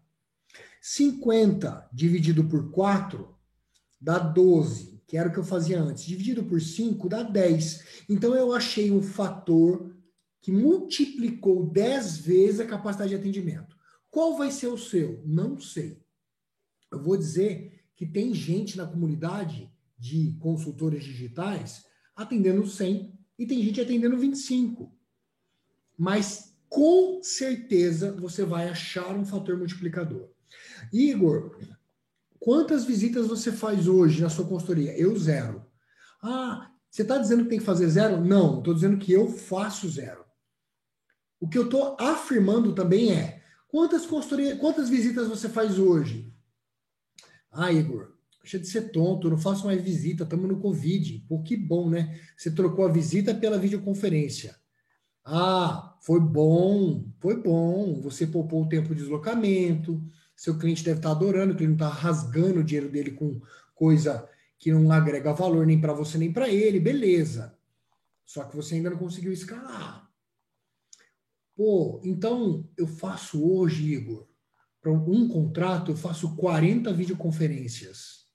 50 0.80 1.90
dividido 1.92 2.44
por 2.46 2.70
4 2.70 3.36
dá 4.00 4.20
12, 4.20 5.02
que 5.08 5.18
era 5.18 5.28
o 5.28 5.32
que 5.34 5.40
eu 5.40 5.44
fazia 5.44 5.82
antes. 5.82 6.06
Dividido 6.06 6.44
por 6.44 6.62
5 6.62 7.10
dá 7.10 7.24
10. 7.24 8.06
Então 8.08 8.36
eu 8.36 8.54
achei 8.54 8.92
um 8.92 9.02
fator 9.02 9.92
que 10.40 10.52
multiplicou 10.52 11.68
10 11.68 12.20
vezes 12.20 12.60
a 12.60 12.68
capacidade 12.68 13.10
de 13.10 13.16
atendimento. 13.16 13.76
Qual 14.12 14.38
vai 14.38 14.52
ser 14.52 14.68
o 14.68 14.78
seu? 14.78 15.20
Não 15.26 15.60
sei. 15.60 16.00
Eu 16.92 17.02
vou 17.02 17.18
dizer 17.18 17.79
que 18.00 18.06
tem 18.06 18.34
gente 18.34 18.78
na 18.78 18.88
comunidade 18.88 19.70
de 19.98 20.34
consultores 20.40 21.04
digitais 21.04 21.84
atendendo 22.16 22.66
100 22.66 23.14
e 23.38 23.46
tem 23.46 23.62
gente 23.62 23.82
atendendo 23.82 24.18
25. 24.18 24.98
Mas 25.98 26.58
com 26.70 27.22
certeza 27.22 28.14
você 28.14 28.46
vai 28.46 28.70
achar 28.70 29.14
um 29.18 29.26
fator 29.26 29.58
multiplicador. 29.58 30.30
Igor, 30.94 31.60
quantas 32.40 32.86
visitas 32.86 33.28
você 33.28 33.52
faz 33.52 33.86
hoje 33.86 34.22
na 34.22 34.30
sua 34.30 34.48
consultoria? 34.48 34.98
Eu 34.98 35.20
zero. 35.20 35.66
Ah, 36.24 36.72
você 36.90 37.02
está 37.02 37.18
dizendo 37.18 37.44
que 37.44 37.50
tem 37.50 37.60
que 37.60 37.66
fazer 37.66 37.90
zero? 37.90 38.24
Não, 38.24 38.60
estou 38.60 38.74
dizendo 38.74 38.98
que 38.98 39.12
eu 39.12 39.28
faço 39.28 39.90
zero. 39.90 40.24
O 41.38 41.50
que 41.50 41.58
eu 41.58 41.66
estou 41.66 41.98
afirmando 42.00 42.74
também 42.74 43.12
é 43.12 43.44
quantas 43.68 44.06
consultorias, 44.06 44.58
quantas 44.58 44.88
visitas 44.88 45.28
você 45.28 45.50
faz 45.50 45.78
hoje? 45.78 46.34
Ah, 47.52 47.72
Igor, 47.72 48.14
deixa 48.42 48.60
de 48.60 48.68
ser 48.68 48.92
tonto, 48.92 49.30
não 49.30 49.38
faço 49.38 49.66
mais 49.66 49.82
visita, 49.82 50.24
estamos 50.24 50.48
no 50.48 50.60
Covid. 50.60 51.26
Pô, 51.28 51.42
que 51.42 51.58
bom, 51.58 51.90
né? 51.90 52.20
Você 52.38 52.52
trocou 52.52 52.86
a 52.86 52.92
visita 52.92 53.34
pela 53.34 53.58
videoconferência. 53.58 54.56
Ah, 55.26 55.98
foi 56.02 56.20
bom, 56.20 57.06
foi 57.20 57.42
bom. 57.42 58.02
Você 58.02 58.26
poupou 58.26 58.64
o 58.64 58.70
tempo 58.70 58.96
de 58.96 59.02
deslocamento. 59.02 60.04
Seu 60.36 60.58
cliente 60.58 60.84
deve 60.84 61.00
estar 61.00 61.12
adorando, 61.12 61.56
que 61.56 61.64
ele 61.64 61.70
não 61.70 61.76
está 61.76 61.90
rasgando 61.90 62.62
o 62.62 62.64
dinheiro 62.64 62.90
dele 62.90 63.12
com 63.12 63.42
coisa 63.76 64.28
que 64.58 64.72
não 64.72 64.92
agrega 64.92 65.34
valor 65.34 65.66
nem 65.66 65.80
para 65.80 65.94
você 65.94 66.18
nem 66.18 66.32
para 66.32 66.50
ele. 66.50 66.80
Beleza. 66.80 67.58
Só 68.26 68.44
que 68.44 68.56
você 68.56 68.76
ainda 68.76 68.90
não 68.90 68.98
conseguiu 68.98 69.32
escalar. 69.32 70.10
Pô, 71.56 72.00
então 72.06 72.70
eu 72.78 72.88
faço 72.88 73.44
hoje, 73.44 73.94
Igor, 73.94 74.29
para 74.82 74.92
um 74.92 75.28
contrato, 75.28 75.92
eu 75.92 75.98
faço 75.98 76.36
40 76.36 76.94
videoconferências. 76.94 78.26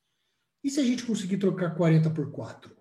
E 0.62 0.70
se 0.70 0.80
a 0.80 0.84
gente 0.84 1.04
conseguir 1.04 1.38
trocar 1.38 1.74
40 1.74 2.10
por 2.10 2.30
4? 2.30 2.74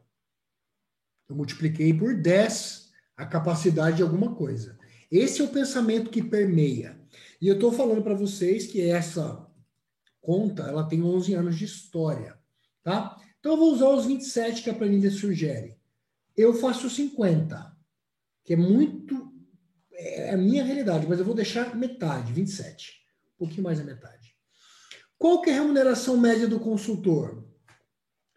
Eu 1.30 1.36
multipliquei 1.36 1.94
por 1.94 2.16
10 2.16 2.92
a 3.16 3.26
capacidade 3.26 3.98
de 3.98 4.04
alguma 4.04 4.36
coisa. 4.36 4.78
Esse 5.12 5.42
é 5.42 5.44
o 5.44 5.50
pensamento 5.50 6.10
que 6.10 6.24
permeia. 6.24 7.00
E 7.42 7.48
eu 7.48 7.56
estou 7.56 7.72
falando 7.72 8.02
para 8.02 8.16
vocês 8.16 8.68
que 8.68 8.82
essa 8.82 9.48
conta 10.20 10.64
ela 10.64 10.88
tem 10.88 11.04
11 11.04 11.34
anos 11.34 11.58
de 11.58 11.66
história. 11.66 12.38
Tá? 12.82 13.18
Então 13.40 13.54
eu 13.54 13.58
vou 13.58 13.74
usar 13.74 13.90
os 13.90 14.06
27 14.06 14.64
que 14.64 14.70
a 14.70 14.74
planilha 14.74 15.12
sugere. 15.12 15.78
Eu 16.36 16.54
faço 16.54 16.90
50, 16.90 17.78
que 18.44 18.54
é 18.54 18.58
muito 18.58 19.32
é 19.96 20.32
a 20.32 20.38
minha 20.38 20.64
realidade, 20.64 21.08
mas 21.08 21.20
eu 21.20 21.26
vou 21.26 21.36
deixar 21.36 21.76
metade, 21.76 22.34
27. 22.34 23.03
Um 23.36 23.46
pouquinho 23.46 23.64
mais 23.64 23.80
da 23.80 23.86
metade. 23.86 24.36
Qual 25.18 25.42
que 25.42 25.50
é 25.50 25.54
a 25.54 25.62
remuneração 25.62 26.18
média 26.18 26.48
do 26.48 26.60
consultor? 26.60 27.48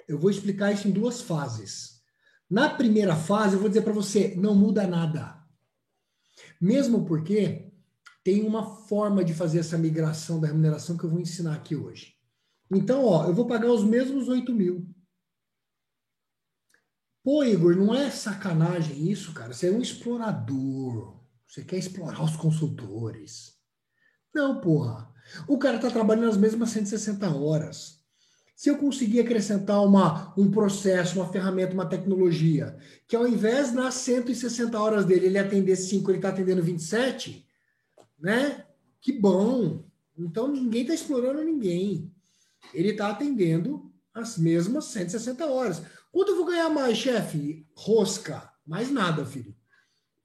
Eu 0.07 0.19
vou 0.19 0.31
explicar 0.31 0.73
isso 0.73 0.87
em 0.87 0.93
duas 0.93 1.21
fases. 1.21 2.03
Na 2.49 2.71
primeira 2.71 3.17
fase, 3.17 3.55
eu 3.55 3.61
vou 3.61 3.69
dizer 3.69 3.83
para 3.83 3.93
você, 3.93 4.35
não 4.37 4.55
muda 4.55 4.87
nada. 4.87 5.37
Mesmo 6.61 7.05
porque 7.05 7.73
tem 8.23 8.45
uma 8.45 8.65
forma 8.87 9.25
de 9.25 9.35
fazer 9.35 9.59
essa 9.59 9.77
migração 9.77 10.41
da 10.41 10.47
remuneração 10.47 10.97
que 10.97 11.05
eu 11.05 11.11
vou 11.11 11.21
ensinar 11.21 11.55
aqui 11.55 11.75
hoje. 11.75 12.15
Então, 12.71 13.05
ó, 13.05 13.27
eu 13.27 13.35
vou 13.35 13.47
pagar 13.47 13.71
os 13.71 13.85
mesmos 13.85 14.29
8 14.29 14.53
mil. 14.53 14.89
Pô, 17.23 17.43
Igor, 17.43 17.75
não 17.75 17.93
é 17.93 18.11
sacanagem 18.11 19.11
isso, 19.11 19.33
cara. 19.33 19.53
Você 19.53 19.69
é 19.69 19.73
um 19.73 19.81
explorador. 19.81 21.21
Você 21.47 21.65
quer 21.65 21.79
explorar 21.79 22.23
os 22.23 22.37
consultores. 22.37 23.56
Não, 24.37 24.61
porra. 24.61 25.11
O 25.49 25.57
cara 25.57 25.77
está 25.77 25.91
trabalhando 25.91 26.29
as 26.29 26.37
mesmas 26.37 26.69
160 26.69 27.27
horas. 27.35 28.05
Se 28.55 28.69
eu 28.69 28.77
conseguir 28.77 29.21
acrescentar 29.21 29.83
uma, 29.83 30.35
um 30.37 30.51
processo, 30.51 31.19
uma 31.19 31.33
ferramenta, 31.33 31.73
uma 31.73 31.89
tecnologia, 31.89 32.77
que 33.09 33.17
ao 33.17 33.27
invés 33.27 33.73
nas 33.73 33.95
160 33.95 34.79
horas 34.79 35.07
dele 35.07 35.25
ele 35.25 35.39
atender 35.39 35.75
5, 35.75 36.11
ele 36.11 36.19
está 36.19 36.29
atendendo 36.29 36.63
27, 36.63 37.49
né? 38.19 38.67
Que 39.01 39.11
bom. 39.11 39.83
Então 40.19 40.49
ninguém 40.49 40.83
está 40.83 40.93
explorando 40.93 41.43
ninguém. 41.43 42.13
Ele 42.75 42.91
está 42.91 43.09
atendendo 43.09 43.91
as 44.13 44.37
mesmas 44.37 44.85
160 44.87 45.47
horas. 45.47 45.81
Quanto 46.13 46.33
eu 46.33 46.37
vou 46.37 46.45
ganhar 46.45 46.69
mais, 46.69 46.99
chefe? 46.99 47.67
Rosca. 47.75 48.51
Mais 48.67 48.91
nada, 48.91 49.25
filho 49.25 49.57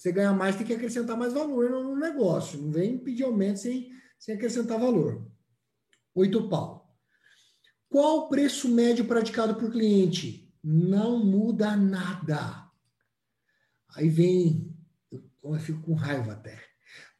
você 0.01 0.11
ganha 0.11 0.33
mais, 0.33 0.55
tem 0.55 0.65
que 0.65 0.73
acrescentar 0.73 1.15
mais 1.15 1.31
valor 1.31 1.69
no 1.69 1.95
negócio. 1.95 2.59
Não 2.59 2.71
vem 2.71 2.97
pedir 2.97 3.23
aumento 3.23 3.59
sem, 3.59 3.91
sem 4.21 4.35
acrescentar 4.35 4.79
valor. 4.79 5.27
Oito 6.13 6.47
pau. 6.47 6.95
Qual 7.89 8.19
o 8.19 8.29
preço 8.29 8.69
médio 8.69 9.05
praticado 9.05 9.55
por 9.55 9.71
cliente? 9.71 10.47
Não 10.63 11.25
muda 11.25 11.75
nada. 11.75 12.69
Aí 13.89 14.07
vem, 14.07 14.77
eu, 15.11 15.23
eu 15.43 15.59
fico 15.59 15.81
com 15.81 15.95
raiva 15.95 16.33
até. 16.33 16.63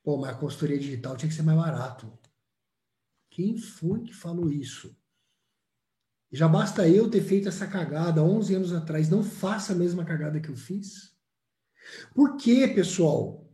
Pô, 0.03 0.17
mas 0.17 0.29
a 0.29 0.37
consultoria 0.37 0.77
digital 0.77 1.17
tinha 1.17 1.27
que 1.27 1.35
ser 1.35 1.41
mais 1.41 1.57
barato. 1.57 2.17
Quem 3.31 3.57
foi 3.57 4.01
que 4.01 4.13
falou 4.13 4.51
isso? 4.51 4.95
Já 6.31 6.47
basta 6.47 6.87
eu 6.87 7.09
ter 7.09 7.23
feito 7.23 7.49
essa 7.49 7.65
cagada 7.65 8.23
11 8.23 8.55
anos 8.55 8.73
atrás. 8.73 9.09
Não 9.09 9.23
faça 9.23 9.73
a 9.73 9.75
mesma 9.75 10.05
cagada 10.05 10.39
que 10.39 10.49
eu 10.49 10.55
fiz. 10.55 11.17
Por 12.13 12.37
quê, 12.37 12.67
pessoal? 12.67 13.51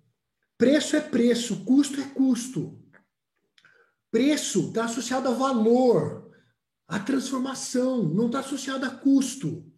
Preço 0.58 0.98
é 0.98 1.02
preço, 1.02 1.64
custo 1.64 2.02
é 2.02 2.10
custo. 2.10 2.84
Preço 4.12 4.68
está 4.68 4.86
associado 4.86 5.28
a 5.28 5.34
valor, 5.34 6.32
a 6.88 7.00
transformação, 7.00 8.04
não 8.04 8.28
está 8.28 8.40
associado 8.40 8.86
a 8.86 8.90
custo. 8.90 9.70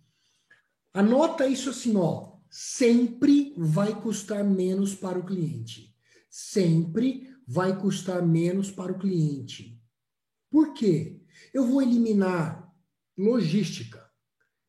Anota 0.93 1.47
isso 1.47 1.69
assim, 1.69 1.95
ó. 1.95 2.37
Sempre 2.49 3.53
vai 3.57 3.99
custar 4.01 4.43
menos 4.43 4.95
para 4.95 5.19
o 5.19 5.25
cliente. 5.25 5.95
Sempre 6.29 7.35
vai 7.47 7.79
custar 7.79 8.25
menos 8.25 8.69
para 8.71 8.91
o 8.91 8.99
cliente. 8.99 9.81
Por 10.49 10.73
quê? 10.73 11.21
Eu 11.53 11.65
vou 11.65 11.81
eliminar 11.81 12.71
logística, 13.17 14.09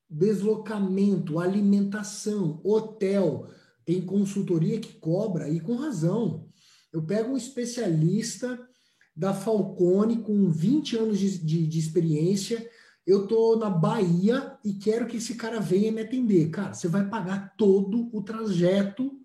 deslocamento, 0.09 1.39
alimentação, 1.39 2.61
hotel, 2.65 3.49
tem 3.85 4.05
consultoria 4.05 4.81
que 4.81 4.95
cobra, 4.95 5.49
e 5.49 5.61
com 5.61 5.77
razão. 5.77 6.49
Eu 6.93 7.03
pego 7.03 7.33
um 7.33 7.37
especialista 7.37 8.59
da 9.21 9.35
Falcone 9.35 10.23
com 10.23 10.49
20 10.49 10.97
anos 10.97 11.19
de, 11.19 11.39
de, 11.39 11.67
de 11.67 11.79
experiência 11.79 12.69
eu 13.07 13.27
tô 13.27 13.57
na 13.57 13.69
Bahia 13.69 14.57
e 14.65 14.75
quero 14.75 15.07
que 15.07 15.17
esse 15.17 15.35
cara 15.35 15.59
venha 15.59 15.91
me 15.91 16.03
atender. 16.03 16.51
Cara, 16.51 16.75
você 16.75 16.87
vai 16.87 17.09
pagar 17.09 17.57
todo 17.57 18.09
o 18.17 18.23
trajeto, 18.23 19.21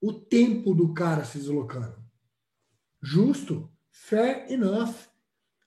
o 0.00 0.12
tempo 0.12 0.74
do 0.74 0.92
cara 0.92 1.24
se 1.24 1.38
deslocando. 1.38 1.96
Justo? 3.00 3.70
Fair 3.90 4.50
enough. 4.50 4.94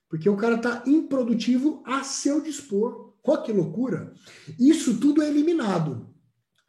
Porque 0.08 0.28
o 0.28 0.36
cara 0.36 0.58
tá 0.58 0.84
improdutivo 0.86 1.82
a 1.84 2.04
seu 2.04 2.40
dispor. 2.40 3.14
Olha 3.24 3.42
que 3.42 3.52
loucura. 3.52 4.14
Isso 4.58 5.00
tudo 5.00 5.20
é 5.20 5.28
eliminado. 5.28 6.14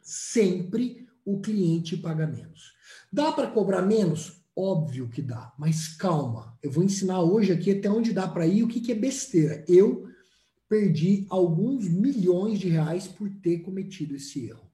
Sempre 0.00 1.06
o 1.24 1.40
cliente 1.40 1.96
paga 1.96 2.26
menos. 2.26 2.72
Dá 3.12 3.30
para 3.30 3.50
cobrar 3.50 3.82
menos? 3.82 4.37
Óbvio 4.60 5.08
que 5.08 5.22
dá, 5.22 5.54
mas 5.56 5.86
calma. 5.86 6.58
Eu 6.60 6.72
vou 6.72 6.82
ensinar 6.82 7.22
hoje 7.22 7.52
aqui 7.52 7.70
até 7.70 7.88
onde 7.88 8.12
dá 8.12 8.26
para 8.26 8.44
ir 8.44 8.64
o 8.64 8.66
que, 8.66 8.80
que 8.80 8.90
é 8.90 8.94
besteira. 8.96 9.64
Eu 9.68 10.08
perdi 10.68 11.24
alguns 11.30 11.88
milhões 11.88 12.58
de 12.58 12.68
reais 12.68 13.06
por 13.06 13.30
ter 13.40 13.60
cometido 13.60 14.16
esse 14.16 14.46
erro. 14.46 14.68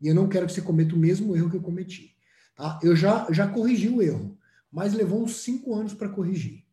E 0.00 0.08
eu 0.08 0.16
não 0.16 0.28
quero 0.28 0.46
que 0.46 0.52
você 0.52 0.60
cometa 0.60 0.96
o 0.96 0.98
mesmo 0.98 1.36
erro 1.36 1.48
que 1.48 1.56
eu 1.56 1.62
cometi. 1.62 2.16
Tá? 2.56 2.80
Eu 2.82 2.96
já, 2.96 3.30
já 3.30 3.46
corrigi 3.46 3.88
o 3.88 4.02
erro, 4.02 4.36
mas 4.68 4.92
levou 4.94 5.22
uns 5.22 5.36
cinco 5.36 5.76
anos 5.76 5.94
para 5.94 6.08
corrigir. 6.08 6.64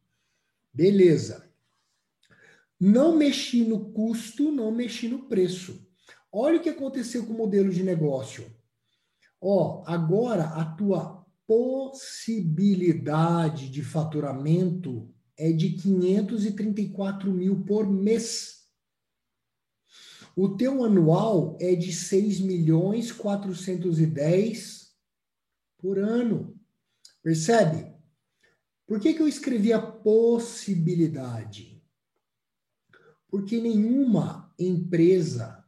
Beleza. 0.74 1.48
Não 2.80 3.16
mexi 3.16 3.64
no 3.64 3.92
custo, 3.92 4.52
não 4.52 4.72
mexi 4.72 5.08
no 5.08 5.28
preço. 5.28 5.88
Olha 6.32 6.58
o 6.58 6.64
que 6.64 6.70
aconteceu 6.70 7.24
com 7.24 7.34
o 7.34 7.38
modelo 7.38 7.70
de 7.70 7.84
negócio. 7.84 8.52
Ó, 9.40 9.84
agora 9.86 10.46
a 10.46 10.66
tua 10.66 11.21
possibilidade 11.52 13.70
de 13.70 13.84
faturamento 13.84 15.14
é 15.38 15.52
de 15.52 15.72
534 15.72 17.30
mil 17.34 17.66
por 17.66 17.86
mês. 17.86 18.70
O 20.34 20.56
teu 20.56 20.86
anual 20.86 21.58
é 21.60 21.76
de 21.76 21.92
6 21.92 22.40
milhões 22.40 23.12
410 23.12 24.96
por 25.78 26.00
ano. 26.00 26.58
Percebe? 27.22 27.94
Por 28.88 29.02
que, 29.02 29.14
que 29.14 29.22
eu 29.22 29.28
escrevi 29.28 29.74
a 29.74 29.82
possibilidade? 29.82 31.84
Porque 33.28 33.60
nenhuma 33.60 34.56
empresa, 34.58 35.66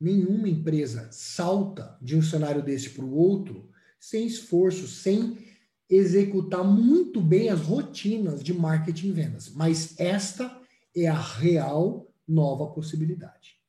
nenhuma 0.00 0.48
empresa 0.48 1.12
salta 1.12 1.98
de 2.00 2.16
um 2.16 2.22
cenário 2.22 2.62
desse 2.62 2.88
para 2.88 3.04
o 3.04 3.14
outro 3.14 3.70
sem 4.02 4.26
esforço, 4.26 4.88
sem 4.88 5.38
executar 5.88 6.64
muito 6.64 7.20
bem 7.20 7.50
as 7.50 7.60
rotinas 7.60 8.42
de 8.42 8.52
marketing 8.52 9.10
e 9.10 9.12
vendas. 9.12 9.48
Mas 9.50 9.94
esta 10.00 10.60
é 10.92 11.06
a 11.06 11.20
real 11.20 12.12
nova 12.26 12.66
possibilidade. 12.66 13.60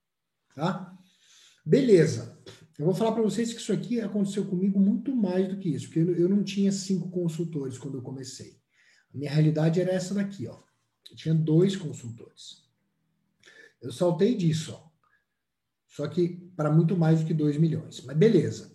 Tá? 0.56 0.92
Beleza. 1.64 2.36
Eu 2.80 2.86
vou 2.86 2.96
falar 2.96 3.12
para 3.12 3.22
vocês 3.22 3.54
que 3.54 3.60
isso 3.60 3.72
aqui 3.72 4.02
aconteceu 4.02 4.44
comigo 4.46 4.80
muito 4.80 5.16
mais 5.16 5.48
do 5.48 5.58
que 5.58 5.70
isso, 5.70 5.86
porque 5.86 6.00
eu 6.00 6.28
não 6.28 6.44
tinha 6.44 6.72
cinco 6.72 7.12
consultores 7.12 7.78
quando 7.78 8.00
eu 8.00 8.02
comecei. 8.02 8.60
A 9.14 9.18
minha 9.18 9.30
realidade 9.30 9.80
era 9.80 9.92
essa 9.92 10.16
daqui, 10.16 10.48
ó. 10.48 10.58
Eu 11.12 11.16
tinha 11.16 11.36
dois 11.36 11.76
consultores. 11.76 12.64
Eu 13.80 13.92
saltei 13.92 14.36
disso, 14.36 14.74
ó. 14.74 14.90
Só 15.88 16.08
que 16.08 16.30
para 16.56 16.72
muito 16.72 16.98
mais 16.98 17.20
do 17.20 17.28
que 17.28 17.36
2 17.36 17.58
milhões. 17.58 18.02
Mas 18.02 18.18
beleza. 18.18 18.73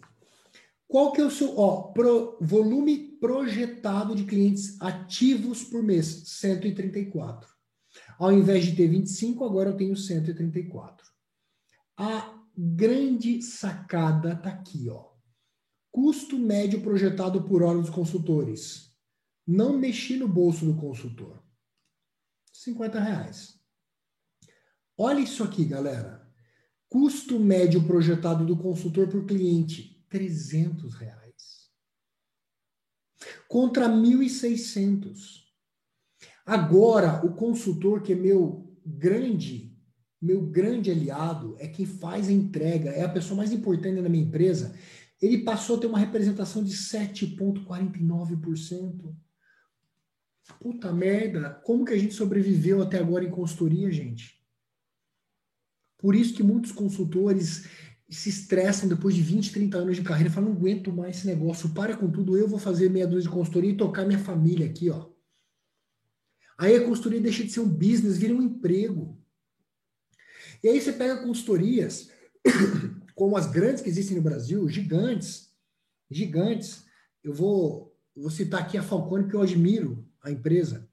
Qual 0.89 1.13
que 1.13 1.21
é 1.21 1.25
o 1.25 1.31
seu 1.31 1.59
ó, 1.59 1.93
pro, 1.93 2.39
volume 2.41 3.19
projetado 3.21 4.17
de 4.17 4.25
clientes 4.25 4.81
ativos 4.81 5.63
por 5.63 5.83
mês? 5.83 6.23
134. 6.25 7.47
Ao 8.19 8.33
invés 8.33 8.65
de 8.65 8.75
ter 8.75 8.89
25, 8.89 9.45
agora 9.45 9.69
eu 9.69 9.77
tenho 9.77 9.95
134. 9.95 11.07
A 11.99 12.43
grande 12.57 13.43
sacada 13.43 14.33
está 14.33 14.49
aqui, 14.49 14.89
ó. 14.89 15.11
Custo 15.91 16.39
médio 16.39 16.81
projetado 16.81 17.43
por 17.43 17.63
hora 17.63 17.79
dos 17.79 17.91
consultores. 17.91 18.91
Não 19.47 19.79
mexi 19.79 20.17
no 20.17 20.27
bolso 20.27 20.65
do 20.65 20.75
consultor. 20.75 21.43
50 22.51 22.99
reais. 22.99 23.61
Olha 24.97 25.21
isso 25.21 25.45
aqui, 25.45 25.67
galera. 25.67 26.27
Custo 26.89 27.39
médio 27.39 27.87
projetado 27.87 28.47
do 28.47 28.57
consultor 28.57 29.09
por 29.09 29.27
cliente 29.27 29.98
300 30.09 30.95
reais. 30.95 31.69
Contra 33.49 33.89
1.600. 33.89 35.49
Agora, 36.45 37.25
o 37.27 37.35
consultor, 37.35 38.03
que 38.03 38.13
é 38.13 38.17
meu 38.17 38.73
grande, 38.85 39.77
meu 40.21 40.45
grande 40.47 40.91
aliado, 40.91 41.57
é 41.59 41.69
quem 41.69 41.85
faz 41.85 42.29
a 42.29 42.33
entrega, 42.33 42.91
é 42.91 43.05
a 43.05 43.09
pessoa 43.09 43.37
mais 43.37 43.53
importante 43.53 44.01
na 44.01 44.09
minha 44.09 44.25
empresa, 44.25 44.75
ele 45.21 45.45
passou 45.45 45.77
a 45.77 45.81
ter 45.81 45.87
uma 45.87 45.99
representação 45.99 46.65
de 46.65 46.73
7,49%. 46.73 49.15
Puta 50.61 50.93
merda, 50.93 51.51
como 51.65 51.85
que 51.85 51.93
a 51.93 51.99
gente 51.99 52.15
sobreviveu 52.15 52.81
até 52.81 52.99
agora 52.99 53.25
em 53.25 53.31
consultoria, 53.31 53.91
gente? 53.91 54.39
Por 55.99 56.15
isso 56.15 56.35
que 56.35 56.43
muitos 56.43 56.73
consultores 56.73 57.69
se 58.09 58.29
estressam 58.31 58.89
depois 58.89 59.15
de 59.15 59.23
20, 59.23 59.53
30 59.53 59.79
anos 59.79 59.97
de 59.97 60.03
carreira, 60.03 60.31
falam, 60.31 60.51
não 60.51 60.57
aguento 60.57 60.93
mais 60.93 61.19
esse 61.19 61.27
negócio, 61.27 61.69
para 61.71 61.97
com 61.97 62.11
tudo, 62.11 62.37
eu 62.37 62.49
vou 62.49 62.59
fazer 62.59 62.89
meia 62.89 63.07
dúzia 63.07 63.29
de 63.29 63.35
consultoria 63.35 63.71
e 63.71 63.77
tocar 63.77 64.07
minha 64.07 64.19
família 64.19 64.67
aqui, 64.67 64.89
ó. 64.89 65.11
Aí 66.57 66.75
a 66.75 66.85
consultoria 66.85 67.21
deixa 67.21 67.45
de 67.45 67.51
ser 67.51 67.61
um 67.61 67.69
business, 67.69 68.17
vira 68.17 68.35
um 68.35 68.43
emprego. 68.43 69.17
E 70.63 70.69
aí 70.69 70.81
você 70.81 70.93
pega 70.93 71.23
consultorias, 71.23 72.11
como 73.15 73.37
as 73.37 73.47
grandes 73.47 73.83
que 73.83 73.89
existem 73.89 74.17
no 74.17 74.23
Brasil, 74.23 74.69
gigantes, 74.69 75.53
gigantes. 76.11 76.85
Eu 77.23 77.33
vou, 77.33 77.97
vou 78.17 78.31
citar 78.31 78.63
aqui 78.63 78.77
a 78.77 78.83
Falcone, 78.83 79.25
porque 79.25 79.37
eu 79.37 79.43
admiro 79.43 80.05
a 80.23 80.31
empresa. 80.31 80.89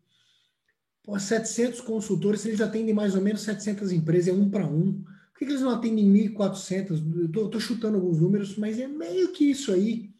Pô, 1.04 1.17
700 1.17 1.82
consultores, 1.82 2.45
eles 2.45 2.62
atendem 2.62 2.93
mais 2.93 3.15
ou 3.15 3.21
menos 3.21 3.41
700 3.41 3.91
empresas, 3.91 4.28
é 4.28 4.34
um 4.34 4.49
para 4.49 4.67
um. 4.67 5.04
Por 5.36 5.39
que, 5.39 5.45
eles 5.52 5.62
não 5.62 5.71
atendem 5.71 6.10
1.400? 6.32 7.36
Eu 7.36 7.45
estou 7.45 7.60
chutando 7.60 7.98
alguns 7.98 8.21
números, 8.21 8.58
mas 8.58 8.80
é 8.80 8.88
meio 8.88 9.34
que 9.34 9.52
isso 9.52 9.74
aí. 9.74 10.15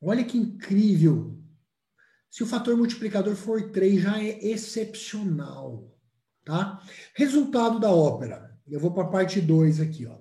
Olha 0.00 0.24
que 0.24 0.36
incrível. 0.36 1.40
Se 2.28 2.42
o 2.42 2.46
fator 2.46 2.76
multiplicador 2.76 3.36
for 3.36 3.70
3, 3.70 4.02
já 4.02 4.20
é 4.20 4.44
excepcional. 4.44 5.96
Tá? 6.44 6.82
Resultado 7.14 7.78
da 7.78 7.92
ópera. 7.92 8.58
Eu 8.66 8.80
vou 8.80 8.92
para 8.92 9.04
a 9.04 9.10
parte 9.10 9.40
2 9.40 9.78
aqui. 9.78 10.04
Ó. 10.04 10.18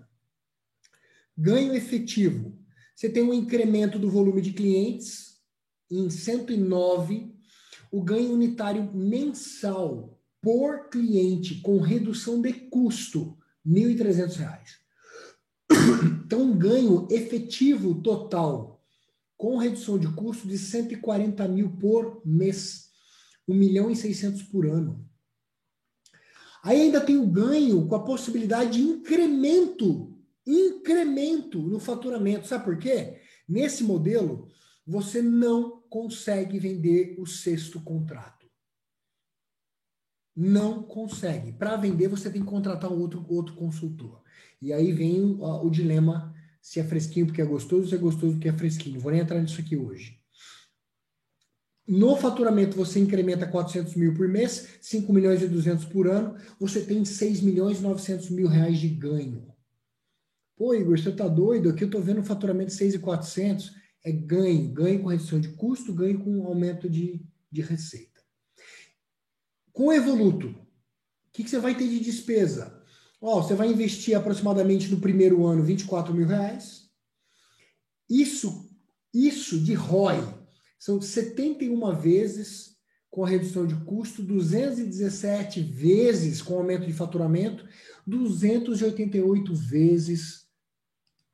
Ganho 1.36 1.74
efetivo. 1.74 2.56
Você 2.96 3.10
tem 3.10 3.24
um 3.24 3.34
incremento 3.34 3.98
do 3.98 4.12
volume 4.12 4.44
de 4.44 4.54
clientes 4.54 5.42
em 5.90 6.08
109. 6.08 7.36
O 7.92 8.04
ganho 8.04 8.32
unitário 8.32 8.94
mensal 8.94 10.21
por 10.42 10.90
cliente 10.90 11.62
com 11.62 11.80
redução 11.80 12.42
de 12.42 12.52
custo, 12.52 13.38
R$ 13.66 13.72
1.300. 13.72 14.82
Então, 16.26 16.44
um 16.44 16.58
ganho 16.58 17.10
efetivo 17.12 18.02
total 18.02 18.82
com 19.38 19.58
redução 19.58 20.00
de 20.00 20.08
custo 20.14 20.48
de 20.48 20.58
140 20.58 21.46
mil 21.50 21.72
por 21.78 22.22
mês, 22.26 22.90
1 23.46 23.54
milhão 23.54 23.92
e 23.92 23.96
600 23.98 24.44
por 24.44 24.66
ano. 24.66 25.06
Aí 26.64 26.80
ainda 26.80 27.02
tem 27.02 27.18
o 27.18 27.28
ganho 27.28 27.86
com 27.86 27.96
a 27.96 28.04
possibilidade 28.04 28.78
de 28.78 28.82
incremento, 28.82 30.18
incremento 30.48 31.62
no 31.62 31.80
faturamento. 31.80 32.48
Sabe 32.48 32.64
por 32.64 32.78
quê? 32.78 33.20
Nesse 33.48 33.84
modelo, 33.84 34.48
você 34.88 35.22
não 35.22 35.82
consegue 35.90 36.60
vender 36.60 37.16
o 37.20 37.26
sexto 37.26 37.82
contrato 37.82 38.41
não 40.36 40.84
consegue. 40.84 41.52
Para 41.52 41.76
vender, 41.76 42.08
você 42.08 42.30
tem 42.30 42.42
que 42.42 42.48
contratar 42.48 42.92
um 42.92 43.00
outro, 43.00 43.26
outro 43.30 43.54
consultor. 43.56 44.22
E 44.62 44.72
aí 44.72 44.92
vem 44.92 45.38
o, 45.40 45.70
dilema 45.70 46.34
se 46.62 46.80
é 46.80 46.84
fresquinho 46.84 47.26
porque 47.26 47.42
é 47.42 47.46
gostoso, 47.46 47.90
se 47.90 47.96
é 47.96 47.98
gostoso 47.98 48.34
porque 48.34 48.50
é 48.50 48.54
fresquinho. 48.54 49.00
Vou 49.00 49.12
nem 49.12 49.22
entrar 49.22 49.42
nisso 49.42 49.60
aqui 49.60 49.76
hoje. 49.76 50.20
No 51.88 52.16
faturamento, 52.16 52.78
você 52.78 53.00
incrementa 53.00 53.48
400 53.48 53.96
mil 53.96 54.14
por 54.14 54.28
mês, 54.28 54.78
5 54.82 55.12
milhões 55.12 55.42
e 55.42 55.48
200 55.48 55.86
por 55.86 56.08
ano, 56.08 56.36
você 56.60 56.82
tem 56.82 57.04
6 57.04 57.42
milhões 57.42 57.80
e 57.80 57.82
900 57.82 58.30
mil 58.30 58.48
reais 58.48 58.78
de 58.78 58.88
ganho. 58.88 59.52
Pô, 60.56 60.76
Igor, 60.76 60.98
você 60.98 61.12
tá 61.12 61.28
doido? 61.28 61.70
Aqui 61.70 61.84
eu 61.84 61.90
tô 61.90 62.00
vendo 62.00 62.24
faturamento 62.24 62.70
de 62.70 62.78
6,400. 62.78 63.74
É 64.06 64.12
ganho, 64.12 64.72
ganho 64.72 65.02
com 65.02 65.10
redução 65.10 65.40
de 65.40 65.50
custo, 65.50 65.94
ganho 65.94 66.20
com 66.20 66.46
aumento 66.46 66.88
de, 66.88 67.20
de 67.52 67.62
receita. 67.62 68.11
Com 69.74 69.88
o 69.88 69.94
Evoluto, 69.94 70.48
o 70.48 70.56
que, 71.32 71.44
que, 71.44 71.50
você 71.50 71.60
vai 71.60 71.76
ter 71.76 71.88
de 71.88 72.00
despesa? 72.00 72.82
Ó, 73.22 73.42
você 73.42 73.54
vai 73.54 73.70
investir 73.70 74.16
aproximadamente 74.16 74.90
no 74.90 75.00
primeiro 75.00 75.46
ano 75.46 75.64
24 75.64 76.14
mil 76.14 76.28
reais. 76.28 76.90
Isso, 78.10 78.70
isso 79.14 79.60
de 79.60 79.74
ROI 79.74 80.18
são 80.78 81.00
71 81.00 81.96
vezes 81.96 82.76
com 83.10 83.24
a 83.24 83.30
redução 83.30 83.68
de 83.68 83.76
custo, 83.86 84.24
217 84.24 85.62
vezes 85.62 86.42
com 86.42 86.56
aumento 86.56 86.86
de 86.86 86.94
faturamento, 86.94 87.68
288 88.08 89.54
vezes 89.54 90.48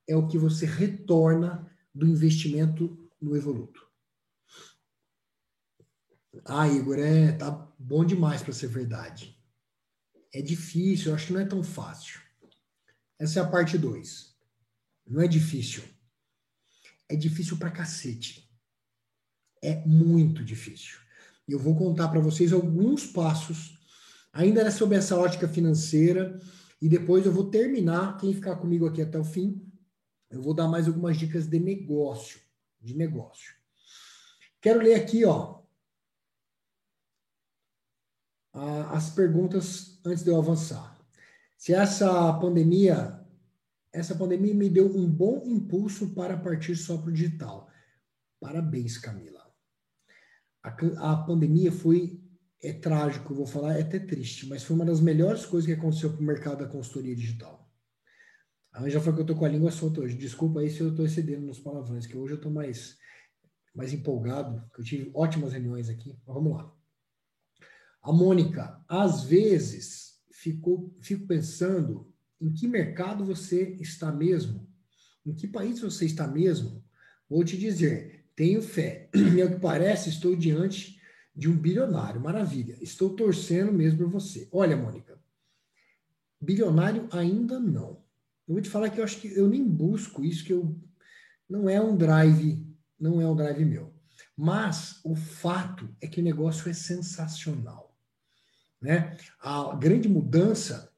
é 0.08 0.16
o 0.16 0.28
que 0.28 0.38
você 0.38 0.66
retorna 0.66 1.72
do 1.94 2.08
investimento 2.08 2.98
no 3.22 3.36
Evoluto. 3.36 3.87
Ah, 6.46 6.68
Igor, 6.68 7.00
é, 7.00 7.32
tá 7.32 7.52
bom 7.78 8.04
demais 8.06 8.42
para 8.42 8.54
ser 8.54 8.68
verdade. 8.68 9.38
É 10.34 10.42
difícil, 10.42 11.10
eu 11.10 11.16
acho 11.16 11.28
que 11.28 11.34
não 11.34 11.42
é 11.42 11.46
tão 11.46 11.64
fácil. 11.64 12.20
Essa 13.20 13.40
é 13.40 13.44
a 13.44 13.48
parte 13.48 13.78
2. 13.78 14.36
Não 15.08 15.22
é 15.22 15.28
difícil. 15.28 15.84
É 17.10 17.16
difícil 17.16 17.58
pra 17.58 17.72
cacete. 17.72 18.50
É 19.62 19.84
muito 19.86 20.44
difícil. 20.44 21.00
E 21.48 21.54
eu 21.54 21.60
vou 21.60 21.76
contar 21.76 22.10
para 22.10 22.20
vocês 22.20 22.52
alguns 22.52 23.06
passos, 23.06 23.80
ainda 24.34 24.62
é 24.62 24.70
sobre 24.70 24.98
essa 24.98 25.16
ótica 25.16 25.48
financeira, 25.48 26.40
e 26.82 26.90
depois 26.90 27.26
eu 27.26 27.32
vou 27.32 27.50
terminar. 27.50 28.18
Quem 28.18 28.34
ficar 28.34 28.58
comigo 28.58 28.86
aqui 28.86 29.02
até 29.02 29.18
o 29.18 29.24
fim, 29.24 29.66
eu 30.30 30.42
vou 30.42 30.54
dar 30.54 30.68
mais 30.68 30.88
algumas 30.88 31.18
dicas 31.18 31.48
de 31.48 31.60
negócio. 31.60 32.40
De 32.82 32.96
negócio. 32.96 33.56
Quero 34.62 34.80
ler 34.80 34.96
aqui, 34.96 35.24
ó, 35.26 35.62
as 38.92 39.10
perguntas 39.10 40.00
antes 40.06 40.24
de 40.24 40.30
eu 40.30 40.38
avançar. 40.38 40.98
Se 41.58 41.74
essa 41.74 42.34
pandemia, 42.34 43.20
essa 43.92 44.16
pandemia 44.16 44.54
me 44.54 44.70
deu 44.70 44.86
um 44.88 45.10
bom 45.10 45.44
impulso 45.46 46.14
para 46.14 46.38
partir 46.38 46.76
só 46.76 46.98
para 46.98 47.10
o 47.10 47.14
digital. 47.14 47.70
Parabéns, 48.40 48.98
Camila. 48.98 49.46
A, 50.64 50.70
a 51.12 51.18
pandemia 51.18 51.72
foi 51.72 52.24
é 52.62 52.74
trágico, 52.74 53.36
vou 53.36 53.46
falar, 53.46 53.78
é 53.78 53.82
até 53.82 54.00
triste, 54.00 54.48
mas 54.48 54.64
foi 54.64 54.76
uma 54.76 54.86
das 54.86 55.00
melhores 55.00 55.46
coisas 55.46 55.68
que 55.68 55.80
aconteceu 55.80 56.12
para 56.12 56.22
o 56.22 56.26
mercado 56.26 56.60
da 56.60 56.68
consultoria 56.68 57.16
digital. 57.16 57.68
A 58.74 58.88
já 58.90 59.00
foi 59.00 59.14
que 59.14 59.22
eu 59.22 59.26
tô 59.26 59.36
com 59.36 59.46
a 59.46 59.50
língua 59.50 59.72
solta 59.72 60.02
hoje. 60.02 60.16
Desculpa 60.16 60.60
aí 60.60 60.70
se 60.70 60.82
eu 60.82 60.90
estou 60.90 61.06
excedendo 61.06 61.46
nos 61.46 61.60
palavrões, 61.60 62.06
que 62.06 62.16
hoje 62.16 62.34
eu 62.34 62.38
estou 62.38 62.52
mais, 62.52 62.98
mais 63.74 63.92
empolgado, 63.92 64.64
que 64.74 64.82
eu 64.82 64.86
tive 64.86 65.12
ótimas 65.16 65.54
reuniões 65.54 65.90
aqui. 65.90 66.20
Mas 66.26 66.36
vamos 66.36 66.54
lá. 66.54 66.77
A 68.02 68.12
Mônica, 68.12 68.84
às 68.88 69.24
vezes, 69.24 70.20
fico, 70.32 70.96
fico 71.02 71.28
pensando 71.28 72.12
em 72.40 72.54
que 72.54 72.68
mercado 72.68 73.26
você 73.26 73.76
está 73.80 74.12
mesmo, 74.12 74.68
em 75.26 75.34
que 75.34 75.48
país 75.48 75.80
você 75.80 76.06
está 76.06 76.28
mesmo. 76.28 76.84
Vou 77.30 77.44
te 77.44 77.58
dizer, 77.58 78.30
tenho 78.36 78.62
fé. 78.62 79.10
E 79.36 79.42
ao 79.42 79.50
que 79.50 79.60
parece, 79.60 80.10
estou 80.10 80.36
diante 80.36 81.02
de 81.36 81.50
um 81.50 81.58
bilionário. 81.58 82.22
Maravilha. 82.22 82.78
Estou 82.82 83.16
torcendo 83.16 83.72
mesmo 83.72 84.00
por 84.00 84.10
você. 84.10 84.48
Olha, 84.52 84.78
Mônica, 84.78 85.20
bilionário 86.42 87.08
ainda 87.12 87.60
não. 87.60 88.02
Eu 88.48 88.54
vou 88.54 88.62
te 88.62 88.70
falar 88.70 88.90
que 88.90 89.00
eu 89.00 89.04
acho 89.04 89.20
que 89.20 89.28
eu 89.28 89.48
nem 89.48 89.68
busco 89.68 90.24
isso, 90.24 90.46
que 90.46 90.54
eu 90.54 90.80
não 91.50 91.70
é 91.70 91.82
um 91.82 91.96
drive, 91.98 92.66
não 93.00 93.22
é 93.22 93.28
um 93.28 93.36
drive 93.36 93.66
meu. 93.66 93.94
Mas 94.36 95.02
o 95.04 95.16
fato 95.16 95.90
é 96.00 96.08
que 96.08 96.22
o 96.22 96.24
negócio 96.24 96.70
é 96.70 96.74
sensacional. 96.74 97.87
Né? 98.82 99.18
A 99.42 99.76
grande 99.76 100.08
mudança, 100.08 100.92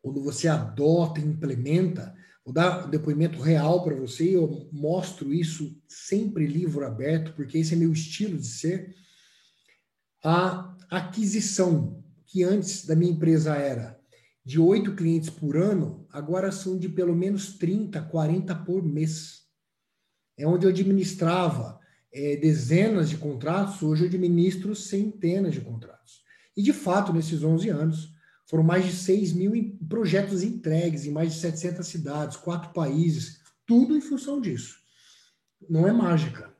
quando 0.00 0.22
você 0.22 0.48
adota 0.48 1.20
e 1.20 1.24
implementa, 1.24 2.14
vou 2.44 2.52
dar 2.52 2.86
um 2.86 2.90
depoimento 2.90 3.40
real 3.40 3.82
para 3.84 3.94
você, 3.94 4.36
eu 4.36 4.68
mostro 4.72 5.32
isso 5.32 5.80
sempre 5.86 6.46
livro 6.46 6.86
aberto, 6.86 7.34
porque 7.34 7.58
esse 7.58 7.74
é 7.74 7.76
meu 7.76 7.92
estilo 7.92 8.38
de 8.38 8.46
ser. 8.46 8.94
A 10.24 10.76
aquisição, 10.90 12.02
que 12.26 12.42
antes 12.42 12.86
da 12.86 12.96
minha 12.96 13.12
empresa 13.12 13.54
era 13.56 14.00
de 14.44 14.58
oito 14.58 14.94
clientes 14.94 15.30
por 15.30 15.56
ano, 15.56 16.06
agora 16.10 16.50
são 16.50 16.76
de 16.76 16.88
pelo 16.88 17.14
menos 17.14 17.56
30, 17.58 18.02
40 18.02 18.54
por 18.56 18.82
mês. 18.82 19.42
É 20.36 20.46
onde 20.46 20.66
eu 20.66 20.70
administrava 20.70 21.78
é, 22.12 22.36
dezenas 22.36 23.08
de 23.08 23.16
contratos, 23.16 23.82
hoje 23.82 24.02
eu 24.02 24.08
administro 24.08 24.74
centenas 24.74 25.54
de 25.54 25.60
contratos. 25.60 26.21
E, 26.56 26.62
de 26.62 26.72
fato, 26.72 27.12
nesses 27.12 27.42
11 27.42 27.68
anos, 27.68 28.12
foram 28.46 28.62
mais 28.62 28.84
de 28.84 28.92
6 28.92 29.32
mil 29.32 29.78
projetos 29.88 30.42
entregues 30.42 31.06
em 31.06 31.10
mais 31.10 31.32
de 31.32 31.40
700 31.40 31.86
cidades, 31.86 32.36
quatro 32.36 32.72
países, 32.72 33.40
tudo 33.66 33.96
em 33.96 34.00
função 34.00 34.40
disso. 34.40 34.80
Não 35.68 35.86
é 35.86 35.92
mágica. 35.92 36.52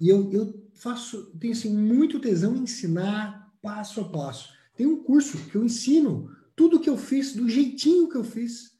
E 0.00 0.08
eu, 0.08 0.30
eu 0.32 0.70
faço, 0.74 1.26
tenho 1.38 1.52
assim, 1.52 1.76
muito 1.76 2.20
tesão 2.20 2.56
em 2.56 2.62
ensinar 2.62 3.52
passo 3.60 4.00
a 4.00 4.08
passo. 4.08 4.52
Tem 4.76 4.86
um 4.86 5.02
curso 5.02 5.38
que 5.48 5.56
eu 5.56 5.64
ensino 5.64 6.30
tudo 6.54 6.80
que 6.80 6.90
eu 6.90 6.96
fiz, 6.96 7.34
do 7.34 7.48
jeitinho 7.48 8.08
que 8.08 8.16
eu 8.16 8.24
fiz. 8.24 8.78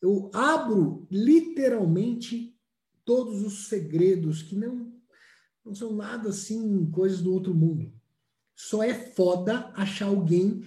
Eu 0.00 0.30
abro 0.32 1.06
literalmente 1.10 2.56
todos 3.04 3.42
os 3.42 3.68
segredos 3.68 4.42
que 4.42 4.56
não, 4.56 4.92
não 5.64 5.74
são 5.74 5.94
nada 5.94 6.30
assim, 6.30 6.90
coisas 6.90 7.20
do 7.20 7.32
outro 7.32 7.54
mundo. 7.54 7.92
Só 8.62 8.82
é 8.82 8.92
foda 8.92 9.72
achar 9.74 10.08
alguém 10.08 10.62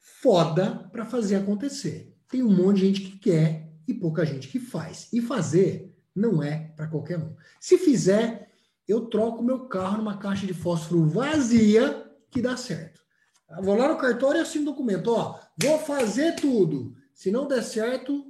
foda 0.00 0.88
para 0.90 1.06
fazer 1.06 1.36
acontecer. 1.36 2.12
Tem 2.28 2.42
um 2.42 2.50
monte 2.50 2.78
de 2.78 2.86
gente 2.86 3.00
que 3.02 3.18
quer 3.20 3.72
e 3.86 3.94
pouca 3.94 4.26
gente 4.26 4.48
que 4.48 4.58
faz. 4.58 5.08
E 5.12 5.22
fazer 5.22 5.96
não 6.12 6.42
é 6.42 6.72
para 6.76 6.88
qualquer 6.88 7.18
um. 7.18 7.36
Se 7.60 7.78
fizer, 7.78 8.50
eu 8.86 9.06
troco 9.06 9.44
meu 9.44 9.68
carro 9.68 9.98
numa 9.98 10.18
caixa 10.18 10.44
de 10.44 10.52
fósforo 10.52 11.06
vazia 11.06 12.12
que 12.32 12.42
dá 12.42 12.56
certo. 12.56 13.00
Eu 13.48 13.62
vou 13.62 13.76
lá 13.76 13.88
no 13.88 13.96
cartório 13.96 14.38
e 14.38 14.42
assino 14.42 14.64
documento. 14.64 15.12
Ó, 15.12 15.38
vou 15.62 15.78
fazer 15.78 16.34
tudo. 16.34 16.96
Se 17.14 17.30
não 17.30 17.46
der 17.46 17.62
certo, 17.62 18.26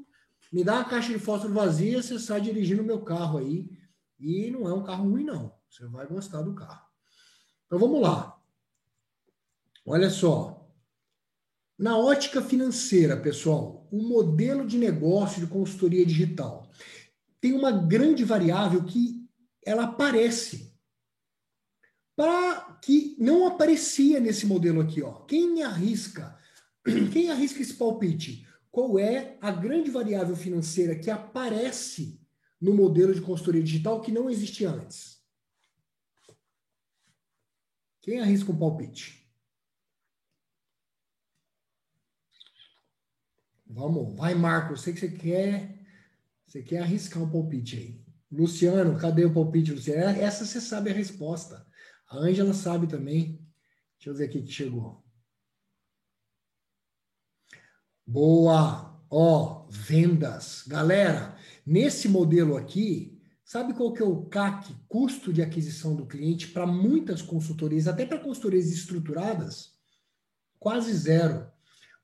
me 0.53 0.63
dá 0.63 0.75
uma 0.75 0.85
caixa 0.85 1.11
de 1.11 1.19
fósforo 1.19 1.55
vazia, 1.55 2.03
você 2.03 2.19
sai 2.19 2.43
dirigindo 2.43 2.83
o 2.83 2.87
meu 2.87 3.01
carro 3.01 3.39
aí. 3.39 3.67
E 4.21 4.51
não 4.51 4.69
é 4.69 4.75
um 4.75 4.85
carro 4.85 5.09
ruim, 5.09 5.25
não. 5.25 5.55
Você 5.71 5.87
vai 5.87 6.07
gostar 6.07 6.43
do 6.43 6.55
carro. 6.55 6.85
Então 7.65 7.79
vamos 7.79 8.03
lá. 8.03 8.36
Olha 9.87 10.11
só. 10.11 10.69
Na 11.79 11.97
ótica 11.97 12.43
financeira, 12.43 13.17
pessoal, 13.17 13.87
o 13.93 14.03
modelo 14.03 14.67
de 14.67 14.77
negócio 14.77 15.41
de 15.41 15.47
consultoria 15.47 16.05
digital 16.05 16.69
tem 17.41 17.53
uma 17.53 17.71
grande 17.71 18.25
variável 18.25 18.83
que 18.85 19.25
ela 19.65 19.85
aparece 19.85 20.75
para 22.17 22.79
que 22.83 23.15
não 23.21 23.47
aparecia 23.47 24.19
nesse 24.19 24.47
modelo 24.47 24.81
aqui, 24.81 25.03
ó. 25.03 25.21
Quem 25.27 25.63
arrisca? 25.63 26.37
Quem 27.13 27.31
arrisca 27.31 27.61
esse 27.61 27.75
palpite? 27.75 28.49
Qual 28.73 28.99
é 28.99 29.39
a 29.41 29.51
grande 29.51 29.91
variável 29.91 30.35
financeira 30.35 30.99
que 30.99 31.11
aparece 31.11 32.19
no 32.61 32.75
modelo 32.75 33.15
de 33.15 33.21
consultoria 33.21 33.63
digital 33.63 34.01
que 34.01 34.11
não 34.11 34.31
existia 34.31 34.71
antes? 34.71 35.23
Quem 38.01 38.21
arrisca 38.21 38.51
um 38.51 38.59
palpite? 38.59 39.26
Vamos, 43.69 44.17
vai, 44.17 44.35
Marco. 44.35 44.73
Eu 44.73 44.77
sei 44.77 44.93
que 44.93 45.01
você 45.01 45.09
quer, 45.09 45.85
você 46.47 46.63
quer 46.63 46.79
arriscar 46.79 47.23
um 47.23 47.31
palpite 47.31 47.77
aí. 47.77 48.07
Luciano, 48.31 48.99
cadê 48.99 49.25
o 49.25 49.33
palpite, 49.33 49.73
Luciano? 49.73 50.21
Essa 50.21 50.45
você 50.45 50.61
sabe 50.61 50.91
a 50.91 50.95
resposta. 50.95 51.67
A 52.09 52.17
Ângela 52.17 52.55
sabe 52.55 52.87
também. 52.87 53.45
Deixa 53.99 54.11
eu 54.11 54.15
ver 54.15 54.25
aqui 54.25 54.43
que 54.43 54.53
chegou. 54.53 55.05
Boa! 58.07 58.95
Ó, 59.11 59.67
vendas. 59.71 60.65
Galera, 60.67 61.37
nesse 61.65 62.09
modelo 62.09 62.57
aqui, 62.57 63.21
sabe 63.45 63.73
qual 63.73 63.93
que 63.93 64.03
é 64.03 64.05
o 64.05 64.27
CAC, 64.27 64.75
custo 64.89 65.33
de 65.33 65.43
aquisição 65.43 65.95
do 65.95 66.07
cliente, 66.07 66.49
para 66.49 66.67
muitas 66.67 67.23
consultorias, 67.23 67.87
até 67.87 68.05
para 68.05 68.19
consultorias 68.19 68.71
estruturadas? 68.71 69.77
Quase 70.59 70.93
zero. 70.93 71.51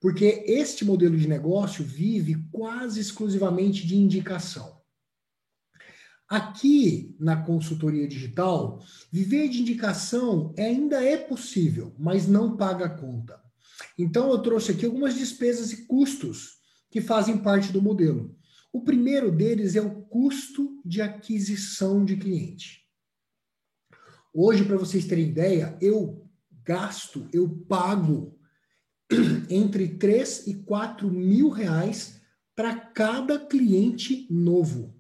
Porque 0.03 0.45
este 0.49 0.85
modelo 0.85 1.17
de 1.17 1.29
negócio 1.29 1.85
vive 1.85 2.35
quase 2.51 2.99
exclusivamente 2.99 3.87
de 3.87 3.97
indicação. 3.97 4.83
Aqui 6.29 7.15
na 7.21 7.41
consultoria 7.41 8.09
digital, 8.09 8.83
viver 9.13 9.49
de 9.49 9.61
indicação 9.61 10.53
ainda 10.59 11.05
é 11.05 11.17
possível, 11.17 11.95
mas 11.97 12.27
não 12.27 12.57
paga 12.57 12.87
a 12.87 12.99
conta. 12.99 13.41
Então 13.97 14.29
eu 14.33 14.43
trouxe 14.43 14.73
aqui 14.73 14.85
algumas 14.85 15.15
despesas 15.15 15.73
e 15.73 15.87
custos 15.87 16.59
que 16.91 17.01
fazem 17.01 17.39
parte 17.39 17.71
do 17.71 17.81
modelo. 17.81 18.37
O 18.73 18.83
primeiro 18.83 19.31
deles 19.31 19.77
é 19.77 19.81
o 19.81 20.03
custo 20.03 20.83
de 20.85 21.01
aquisição 21.01 22.05
de 22.05 22.17
cliente. 22.17 22.81
Hoje, 24.35 24.65
para 24.65 24.79
vocês 24.79 25.05
terem 25.05 25.29
ideia, 25.29 25.79
eu 25.81 26.29
gasto, 26.65 27.29
eu 27.33 27.49
pago 27.69 28.37
entre 29.51 29.97
3 29.97 30.47
e 30.47 30.55
4 30.55 31.11
mil 31.11 31.49
reais 31.49 32.21
para 32.55 32.75
cada 32.75 33.39
cliente 33.39 34.27
novo. 34.31 34.95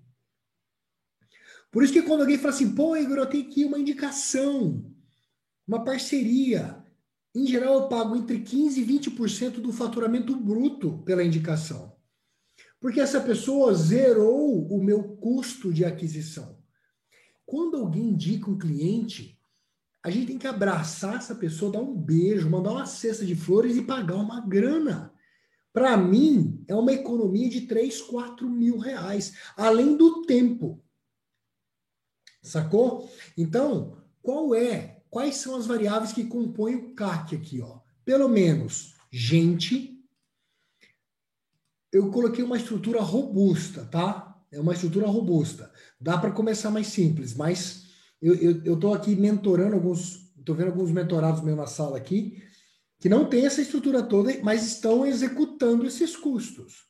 Por 1.71 1.83
isso 1.83 1.93
que 1.93 2.03
quando 2.03 2.21
alguém 2.21 2.37
fala 2.37 2.55
assim, 2.55 2.75
pô, 2.75 2.97
Igor, 2.97 3.17
eu 3.17 3.27
tenho 3.27 3.47
aqui 3.47 3.65
uma 3.65 3.79
indicação. 3.79 4.85
uma 5.67 5.85
parceria. 5.85 6.85
Em 7.35 7.47
geral, 7.47 7.75
eu 7.75 7.89
pago 7.89 8.15
entre 8.15 8.41
15% 8.41 8.77
e 8.77 8.85
20% 8.85 9.53
do 9.53 9.73
faturamento 9.73 10.37
bruto 10.37 10.99
pela 10.99 11.25
indicação. 11.25 11.97
Porque 12.79 13.01
essa 13.01 13.21
pessoa 13.21 13.73
zerou 13.75 14.67
o 14.67 14.83
meu 14.83 15.17
custo 15.17 15.73
de 15.73 15.85
aquisição. 15.85 16.59
Quando 17.47 17.77
alguém 17.77 18.09
indica 18.09 18.51
um 18.51 18.59
cliente, 18.59 19.41
a 20.03 20.11
gente 20.11 20.27
tem 20.27 20.39
que 20.39 20.47
abraçar 20.47 21.17
essa 21.17 21.35
pessoa, 21.35 21.73
dar 21.73 21.81
um 21.81 21.95
beijo, 21.95 22.51
mandar 22.51 22.73
uma 22.73 22.87
cesta 22.87 23.25
de 23.25 23.37
flores 23.37 23.77
e 23.77 23.83
pagar 23.83 24.17
uma 24.17 24.41
grana. 24.41 25.13
Para 25.73 25.97
mim, 25.97 26.63
é 26.67 26.75
uma 26.75 26.93
economia 26.93 27.49
de 27.49 27.63
3, 27.63 28.03
4 28.03 28.49
mil 28.49 28.79
reais, 28.79 29.35
além 29.57 29.97
do 29.97 30.23
tempo. 30.23 30.83
Sacou? 32.43 33.09
Então, 33.39 33.97
qual 34.21 34.55
é? 34.55 35.03
Quais 35.09 35.37
são 35.37 35.57
as 35.57 35.67
variáveis 35.67 36.13
que 36.13 36.25
compõem 36.25 36.75
o 36.75 36.95
CAC 36.95 37.37
aqui, 37.37 37.61
ó? 37.61 37.81
Pelo 38.05 38.29
menos 38.29 38.95
gente. 39.11 39.91
Eu 41.93 42.11
coloquei 42.11 42.43
uma 42.43 42.57
estrutura 42.57 43.01
robusta, 43.01 43.85
tá? 43.85 44.43
É 44.51 44.59
uma 44.59 44.73
estrutura 44.73 45.07
robusta. 45.07 45.71
Dá 46.01 46.19
para 46.19 46.33
começar 46.33 46.71
mais 46.71 46.89
simples, 46.89 47.35
mas 47.35 47.82
eu 48.23 48.75
estou 48.75 48.95
aqui 48.95 49.17
mentorando 49.17 49.75
alguns, 49.75 50.33
estou 50.39 50.55
vendo 50.55 50.69
alguns 50.69 50.93
mentorados 50.93 51.43
meus 51.43 51.57
na 51.57 51.67
sala 51.67 51.97
aqui, 51.97 52.41
que 53.01 53.09
não 53.09 53.29
tem 53.29 53.45
essa 53.45 53.61
estrutura 53.61 54.01
toda, 54.01 54.33
mas 54.45 54.65
estão 54.65 55.05
executando 55.05 55.85
esses 55.85 56.17
custos. 56.17 56.87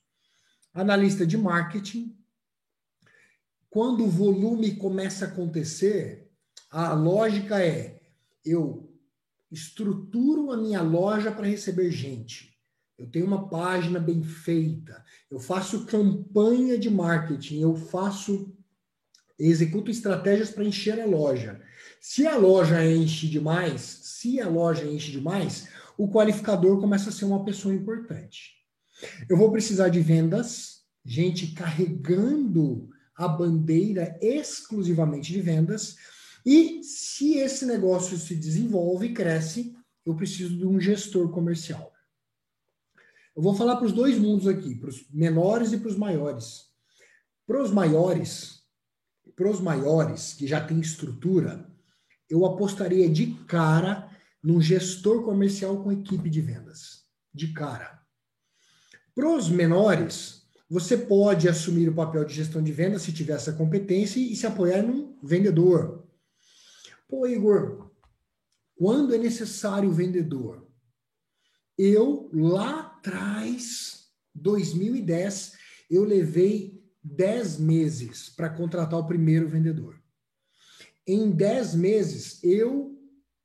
Analista 0.75 1.27
de 1.27 1.39
marketing, 1.39 2.15
quando 3.71 4.05
o 4.05 4.11
volume 4.11 4.77
começa 4.77 5.25
a 5.25 5.29
acontecer, 5.29 6.31
a 6.71 6.93
lógica 6.93 7.65
é: 7.65 8.03
eu 8.45 8.95
estruturo 9.51 10.53
a 10.53 10.57
minha 10.59 10.83
loja 10.83 11.33
para 11.33 11.47
receber 11.47 11.91
gente. 11.91 12.53
Eu 12.99 13.11
tenho 13.11 13.27
uma 13.27 13.49
página 13.49 13.99
bem 13.99 14.23
feita, 14.23 15.03
eu 15.31 15.41
faço 15.41 15.87
campanha 15.87 16.79
de 16.79 16.91
marketing, 16.91 17.61
eu 17.61 17.75
faço 17.75 18.55
executo 19.51 19.91
estratégias 19.91 20.51
para 20.51 20.65
encher 20.65 21.01
a 21.01 21.07
loja. 21.07 21.61
Se 22.01 22.27
a 22.27 22.37
loja 22.37 22.85
enche 22.85 23.29
demais, 23.29 23.81
se 23.81 24.41
a 24.41 24.49
loja 24.49 24.85
enche 24.85 25.11
demais, 25.11 25.69
o 25.97 26.09
qualificador 26.09 26.81
começa 26.81 27.11
a 27.11 27.13
ser 27.13 27.25
uma 27.25 27.45
pessoa 27.45 27.75
importante. 27.75 28.53
Eu 29.29 29.37
vou 29.37 29.51
precisar 29.51 29.89
de 29.89 30.01
vendas, 30.01 30.83
gente 31.05 31.49
carregando 31.49 32.89
a 33.15 33.29
bandeira 33.29 34.19
exclusivamente 34.21 35.33
de 35.33 35.41
vendas. 35.41 35.97
E 36.45 36.83
se 36.83 37.35
esse 37.35 37.67
negócio 37.67 38.17
se 38.17 38.35
desenvolve 38.35 39.07
e 39.07 39.15
cresce, 39.15 39.77
eu 40.05 40.15
preciso 40.15 40.57
de 40.57 40.67
um 40.67 40.81
gestor 40.81 41.31
comercial. 41.31 41.93
Eu 43.35 43.43
vou 43.43 43.55
falar 43.55 43.77
para 43.77 43.87
os 43.87 43.93
dois 43.93 44.19
mundos 44.19 44.47
aqui, 44.47 44.75
para 44.75 44.91
os 44.91 45.09
menores 45.11 45.73
e 45.73 45.79
para 45.79 45.89
os 45.89 45.97
maiores. 45.97 46.71
Para 47.47 47.63
os 47.63 47.71
maiores, 47.71 48.62
para 49.37 49.51
os 49.51 49.61
maiores 49.61 50.35
que 50.35 50.47
já 50.47 50.61
têm 50.61 50.81
estrutura, 50.81 51.71
eu 52.29 52.45
apostaria 52.47 53.09
de 53.09 53.35
cara 53.47 54.11
num 54.43 54.61
gestor 54.61 55.23
comercial 55.23 55.83
com 55.83 55.93
equipe 55.93 56.29
de 56.29 56.41
vendas. 56.41 57.05
De 57.33 57.53
cara. 57.53 58.03
Para 59.15 59.29
os 59.29 59.49
menores, 59.49 60.43
você 60.69 60.97
pode 60.97 61.49
assumir 61.49 61.89
o 61.89 61.95
papel 61.95 62.25
de 62.25 62.35
gestão 62.35 62.63
de 62.63 62.73
vendas 62.73 63.03
se 63.03 63.13
tiver 63.13 63.35
essa 63.35 63.53
competência 63.53 64.19
e 64.19 64.35
se 64.35 64.47
apoiar 64.47 64.83
num 64.83 65.19
vendedor. 65.23 66.09
Pô, 67.09 67.27
Igor, 67.27 67.91
quando 68.75 69.15
é 69.15 69.19
necessário 69.19 69.91
o 69.91 69.93
vendedor? 69.93 70.67
Eu, 71.77 72.31
lá 72.33 72.81
atrás, 72.81 74.09
2010, 74.35 75.53
eu 75.91 76.05
levei 76.05 76.82
10 77.03 77.59
meses 77.59 78.29
para 78.29 78.51
contratar 78.51 78.99
o 78.99 79.07
primeiro 79.07 79.49
vendedor. 79.49 80.01
Em 81.07 81.31
10 81.31 81.75
meses, 81.75 82.43
eu, 82.45 82.97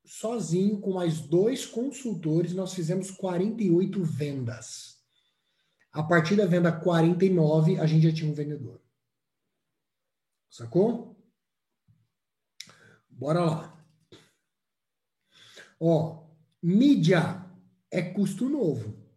sozinho, 0.04 0.80
com 0.80 0.92
mais 0.92 1.20
dois 1.20 1.66
consultores, 1.66 2.54
nós 2.54 2.72
fizemos 2.72 3.10
48 3.10 4.02
vendas. 4.04 4.98
A 5.90 6.02
partir 6.02 6.36
da 6.36 6.46
venda 6.46 6.70
49, 6.70 7.80
a 7.80 7.86
gente 7.86 8.08
já 8.08 8.14
tinha 8.14 8.30
um 8.30 8.34
vendedor. 8.34 8.80
Sacou? 10.48 11.16
Bora 13.08 13.44
lá. 13.44 13.86
Ó, 15.80 16.28
mídia 16.62 17.44
é 17.90 18.02
custo 18.02 18.48
novo. 18.48 19.07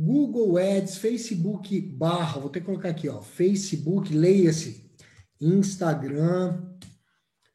Google 0.00 0.58
Ads, 0.58 0.98
Facebook 0.98 1.80
barra, 1.80 2.40
vou 2.40 2.50
ter 2.50 2.60
que 2.60 2.66
colocar 2.66 2.90
aqui, 2.90 3.08
ó, 3.08 3.20
Facebook, 3.20 4.14
leia-se, 4.14 4.88
Instagram, 5.40 6.62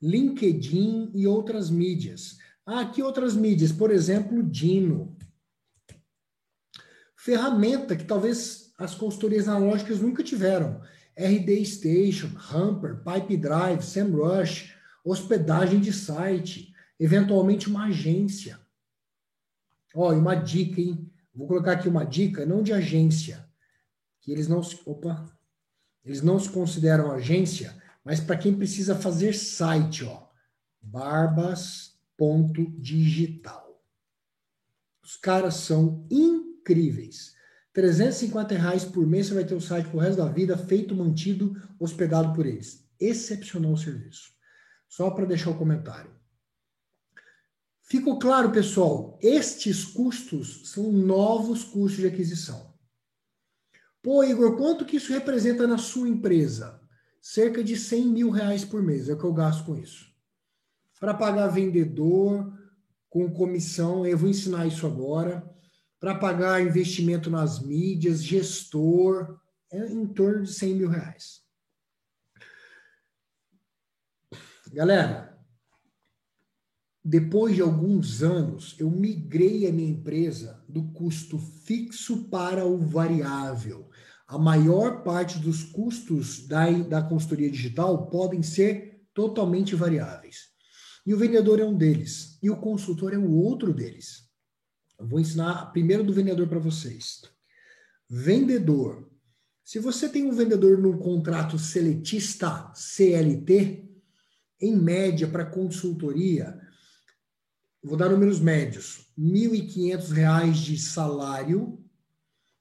LinkedIn 0.01 1.11
e 1.13 1.25
outras 1.25 1.69
mídias. 1.69 2.37
Ah, 2.65 2.81
aqui 2.81 3.01
outras 3.01 3.35
mídias, 3.35 3.71
por 3.71 3.91
exemplo, 3.91 4.43
Dino 4.43 5.15
ferramenta 7.23 7.95
que 7.95 8.03
talvez 8.03 8.73
as 8.77 8.93
consultorias 8.93 9.47
analógicas 9.47 10.01
nunca 10.01 10.21
tiveram. 10.21 10.81
RD 11.17 11.65
Station, 11.65 12.29
Hamper, 12.51 13.01
Pipe 13.01 13.37
Drive, 13.37 13.81
SEMrush, 13.81 14.75
hospedagem 15.05 15.79
de 15.79 15.93
site, 15.93 16.73
eventualmente 16.99 17.69
uma 17.69 17.85
agência. 17.85 18.59
Ó, 19.95 20.11
e 20.11 20.17
uma 20.17 20.35
dica, 20.35 20.81
hein? 20.81 21.09
Vou 21.33 21.47
colocar 21.47 21.71
aqui 21.73 21.89
uma 21.89 22.05
dica, 22.05 22.45
não 22.45 22.61
de 22.61 22.71
agência, 22.71 23.49
que 24.21 24.31
eles 24.31 24.47
não 24.47 24.61
se, 24.61 24.79
opa, 24.85 25.25
eles 26.03 26.21
não 26.21 26.37
se 26.39 26.47
consideram 26.49 27.11
agência, 27.11 27.75
mas 28.03 28.19
para 28.19 28.37
quem 28.37 28.55
precisa 28.55 28.95
fazer 28.95 29.33
site, 29.33 30.05
ó, 30.05 30.27
barbas.digital. 30.81 33.81
Os 35.01 35.17
caras 35.17 35.55
são 35.55 36.05
incríveis 36.09 36.43
incríveis. 36.63 37.35
350 37.73 38.55
reais 38.55 38.85
por 38.85 39.05
mês 39.05 39.27
você 39.27 39.33
vai 39.33 39.43
ter 39.43 39.55
o 39.55 39.61
site 39.61 39.89
pro 39.89 39.99
resto 39.99 40.17
da 40.17 40.29
vida, 40.29 40.57
feito, 40.57 40.95
mantido, 40.95 41.55
hospedado 41.79 42.33
por 42.33 42.45
eles. 42.45 42.87
Excepcional 42.99 43.75
serviço. 43.75 44.31
Só 44.87 45.11
para 45.11 45.25
deixar 45.25 45.49
o 45.49 45.57
comentário. 45.57 46.11
Ficou 47.83 48.17
claro, 48.17 48.51
pessoal? 48.51 49.19
Estes 49.21 49.83
custos 49.85 50.71
são 50.71 50.91
novos 50.91 51.63
custos 51.63 52.01
de 52.01 52.07
aquisição. 52.07 52.73
Pô, 54.01 54.23
Igor, 54.23 54.57
quanto 54.57 54.85
que 54.85 54.97
isso 54.97 55.13
representa 55.13 55.67
na 55.67 55.77
sua 55.77 56.09
empresa? 56.09 56.81
Cerca 57.21 57.63
de 57.63 57.77
100 57.77 58.07
mil 58.07 58.29
reais 58.29 58.65
por 58.65 58.81
mês 58.81 59.07
é 59.07 59.13
o 59.13 59.17
que 59.17 59.23
eu 59.23 59.33
gasto 59.33 59.65
com 59.65 59.77
isso. 59.77 60.11
Para 60.99 61.13
pagar 61.13 61.47
vendedor, 61.47 62.51
com 63.09 63.31
comissão, 63.31 64.05
eu 64.05 64.17
vou 64.17 64.29
ensinar 64.29 64.65
isso 64.65 64.87
agora 64.87 65.47
para 65.99 66.15
pagar 66.15 66.61
investimento 66.61 67.29
nas 67.29 67.61
mídias, 67.61 68.21
gestor, 68.21 69.39
é 69.71 69.85
em 69.85 70.05
torno 70.05 70.43
de 70.43 70.53
100 70.53 70.75
mil 70.75 70.89
reais. 70.89 71.41
Galera, 74.73 75.32
depois 77.05 77.53
de 77.53 77.61
alguns 77.61 78.23
anos, 78.23 78.75
eu 78.79 78.89
migrei 78.89 79.67
a 79.67 79.73
minha 79.73 79.89
empresa 79.89 80.63
do 80.69 80.83
custo 80.93 81.37
fixo 81.37 82.29
para 82.29 82.65
o 82.65 82.77
variável. 82.77 83.89
A 84.25 84.37
maior 84.37 85.03
parte 85.03 85.37
dos 85.37 85.63
custos 85.63 86.47
da, 86.47 86.71
da 86.71 87.01
consultoria 87.01 87.51
digital 87.51 88.07
podem 88.07 88.41
ser 88.41 89.03
totalmente 89.13 89.75
variáveis. 89.75 90.53
E 91.05 91.13
o 91.13 91.17
vendedor 91.17 91.59
é 91.59 91.65
um 91.65 91.77
deles, 91.77 92.39
e 92.41 92.49
o 92.49 92.55
consultor 92.55 93.13
é 93.13 93.17
o 93.17 93.31
outro 93.33 93.73
deles. 93.73 94.29
Eu 94.97 95.05
vou 95.05 95.19
ensinar 95.19 95.73
primeiro 95.73 96.05
do 96.05 96.13
vendedor 96.13 96.47
para 96.47 96.59
vocês. 96.59 97.21
Vendedor. 98.09 99.11
Se 99.61 99.77
você 99.77 100.07
tem 100.07 100.25
um 100.25 100.31
vendedor 100.31 100.77
num 100.77 100.97
contrato 100.97 101.59
seletista 101.59 102.71
CLT, 102.73 103.89
em 104.61 104.77
média 104.77 105.27
para 105.27 105.45
consultoria, 105.45 106.62
vou 107.83 107.97
dar 107.97 108.09
números 108.09 108.39
médios, 108.39 109.07
R$ 109.17 109.23
1.500 109.23 110.51
de 110.53 110.77
salário, 110.77 111.79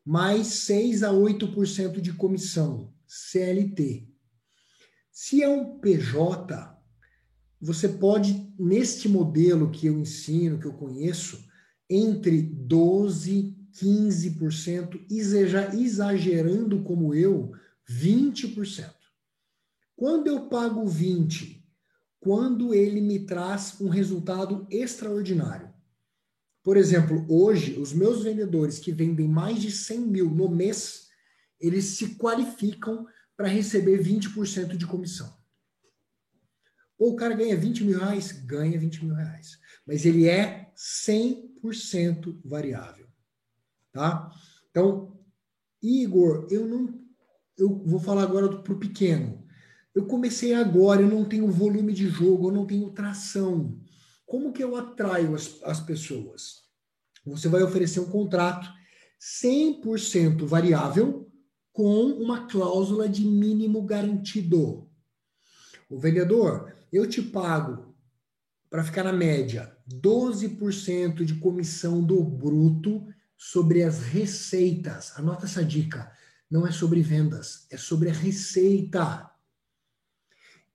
mais 0.04 0.46
6 0.48 1.02
a 1.02 1.10
8% 1.10 2.00
de 2.00 2.12
comissão, 2.12 2.92
CLT. 3.06 4.08
Se 5.10 5.42
é 5.42 5.48
um 5.48 5.78
PJ, 5.78 6.76
você 7.60 7.88
pode, 7.88 8.52
neste 8.58 9.08
modelo 9.08 9.70
que 9.70 9.86
eu 9.86 9.98
ensino, 9.98 10.58
que 10.58 10.66
eu 10.66 10.72
conheço, 10.72 11.44
entre 11.88 12.42
12% 12.42 13.62
15%, 13.72 15.06
exagerando 15.74 16.82
como 16.82 17.14
eu, 17.14 17.52
20%. 17.88 18.92
Quando 19.96 20.26
eu 20.26 20.48
pago 20.48 20.84
20%, 20.84 21.61
quando 22.22 22.72
ele 22.72 23.00
me 23.00 23.26
traz 23.26 23.80
um 23.80 23.88
resultado 23.88 24.64
extraordinário. 24.70 25.68
Por 26.62 26.76
exemplo, 26.76 27.26
hoje, 27.28 27.80
os 27.80 27.92
meus 27.92 28.22
vendedores 28.22 28.78
que 28.78 28.92
vendem 28.92 29.26
mais 29.26 29.60
de 29.60 29.72
100 29.72 29.98
mil 29.98 30.30
no 30.30 30.48
mês, 30.48 31.08
eles 31.58 31.84
se 31.96 32.14
qualificam 32.14 33.08
para 33.36 33.48
receber 33.48 34.00
20% 34.00 34.76
de 34.76 34.86
comissão. 34.86 35.36
Ou 36.96 37.14
o 37.14 37.16
cara 37.16 37.34
ganha 37.34 37.56
20 37.56 37.82
mil 37.82 37.98
reais? 37.98 38.30
Ganha 38.30 38.78
20 38.78 39.04
mil 39.04 39.16
reais. 39.16 39.58
Mas 39.84 40.06
ele 40.06 40.28
é 40.28 40.72
100% 40.76 42.40
variável. 42.44 43.08
Tá? 43.90 44.30
Então, 44.70 45.20
Igor, 45.82 46.46
eu 46.52 46.68
não. 46.68 47.02
Eu 47.58 47.82
vou 47.84 47.98
falar 47.98 48.22
agora 48.22 48.62
para 48.62 48.72
o 48.72 48.78
pequeno. 48.78 49.41
Eu 49.94 50.06
comecei 50.06 50.54
agora, 50.54 51.02
eu 51.02 51.08
não 51.08 51.24
tenho 51.24 51.50
volume 51.50 51.92
de 51.92 52.08
jogo, 52.08 52.48
eu 52.48 52.52
não 52.52 52.66
tenho 52.66 52.90
tração. 52.90 53.78
Como 54.24 54.52
que 54.52 54.62
eu 54.64 54.76
atraio 54.76 55.34
as, 55.34 55.62
as 55.64 55.80
pessoas? 55.80 56.62
Você 57.26 57.48
vai 57.48 57.62
oferecer 57.62 58.00
um 58.00 58.10
contrato 58.10 58.68
100% 59.20 60.44
variável 60.44 61.30
com 61.72 62.06
uma 62.06 62.46
cláusula 62.46 63.08
de 63.08 63.24
mínimo 63.24 63.82
garantido. 63.82 64.90
O 65.88 65.98
vendedor, 65.98 66.74
eu 66.92 67.06
te 67.06 67.22
pago 67.22 67.94
para 68.68 68.82
ficar 68.82 69.04
na 69.04 69.12
média 69.12 69.76
12% 69.90 71.24
de 71.24 71.34
comissão 71.34 72.02
do 72.02 72.22
bruto 72.22 73.06
sobre 73.36 73.82
as 73.82 74.00
receitas. 74.00 75.12
Anota 75.16 75.46
essa 75.46 75.64
dica. 75.64 76.10
Não 76.50 76.66
é 76.66 76.72
sobre 76.72 77.02
vendas, 77.02 77.66
é 77.70 77.76
sobre 77.76 78.10
a 78.10 78.12
receita. 78.12 79.30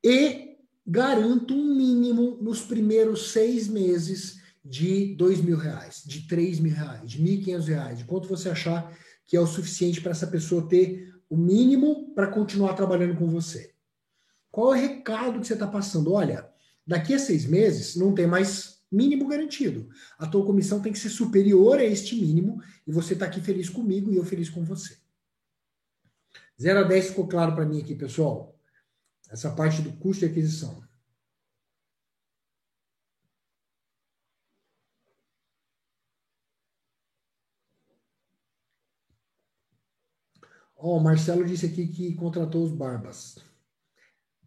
E 0.10 0.56
garanto 0.86 1.54
um 1.54 1.76
mínimo 1.76 2.38
nos 2.42 2.62
primeiros 2.62 3.34
seis 3.34 3.68
meses 3.68 4.42
de 4.64 5.14
dois 5.16 5.42
mil 5.42 5.58
reais, 5.58 6.02
de 6.06 6.26
três 6.26 6.62
mil 6.62 6.74
reais, 6.74 7.12
de 7.12 7.22
mil 7.22 7.44
quinhentos 7.44 7.68
reais, 7.68 7.98
de 7.98 8.06
quanto 8.06 8.30
você 8.30 8.48
achar 8.48 8.98
que 9.26 9.36
é 9.36 9.42
o 9.42 9.46
suficiente 9.46 10.00
para 10.00 10.12
essa 10.12 10.26
pessoa 10.26 10.66
ter 10.66 11.14
o 11.30 11.36
mínimo 11.36 12.14
para 12.16 12.28
continuar 12.28 12.74
trabalhando 12.74 13.18
com 13.18 13.28
você. 13.28 13.74
Qual 14.50 14.74
é 14.74 14.78
o 14.78 14.82
recado 14.82 15.42
que 15.42 15.48
você 15.48 15.56
está 15.56 15.68
passando? 15.68 16.14
Olha, 16.14 16.50
daqui 16.86 17.14
a 17.14 17.20
seis 17.20 17.46
meses 17.46 17.98
não 17.98 18.16
tem 18.16 18.26
mais 18.26 18.78
mínimo 18.90 19.28
garantido. 19.28 19.90
A 20.18 20.26
tua 20.26 20.46
comissão 20.46 20.82
tem 20.82 20.94
que 20.94 21.00
ser 21.00 21.10
superior 21.10 21.80
a 21.80 21.84
este 21.84 22.16
mínimo 22.16 22.62
e 22.88 22.94
você 22.94 23.12
está 23.12 23.26
aqui 23.26 23.42
feliz 23.42 23.68
comigo 23.68 24.10
e 24.10 24.16
eu 24.16 24.24
feliz 24.24 24.50
com 24.50 24.64
você. 24.64 24.96
0 26.62 26.80
a 26.80 26.84
10 26.84 27.08
ficou 27.10 27.28
claro 27.28 27.54
para 27.54 27.66
mim 27.66 27.82
aqui, 27.82 27.94
pessoal? 27.94 28.57
Essa 29.30 29.52
parte 29.52 29.82
do 29.82 29.92
custo 29.94 30.26
de 30.26 30.32
aquisição. 30.32 30.82
Ó, 40.76 40.90
oh, 40.94 40.98
o 40.98 41.04
Marcelo 41.04 41.44
disse 41.44 41.66
aqui 41.66 41.88
que 41.88 42.14
contratou 42.14 42.64
os 42.64 42.72
Barbas. 42.72 43.38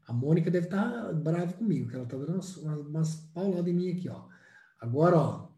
A 0.07 0.13
Mônica 0.13 0.51
deve 0.51 0.67
estar 0.67 1.13
brava 1.15 1.53
comigo, 1.53 1.89
que 1.89 1.95
ela 1.95 2.05
está 2.05 2.17
dando 2.17 2.35
umas, 2.35 2.57
umas 2.57 3.17
pauladas 3.35 3.69
em 3.69 3.75
mim 3.75 3.91
aqui, 3.91 4.09
ó. 4.09 4.29
Agora, 4.81 5.17
ó, 5.17 5.49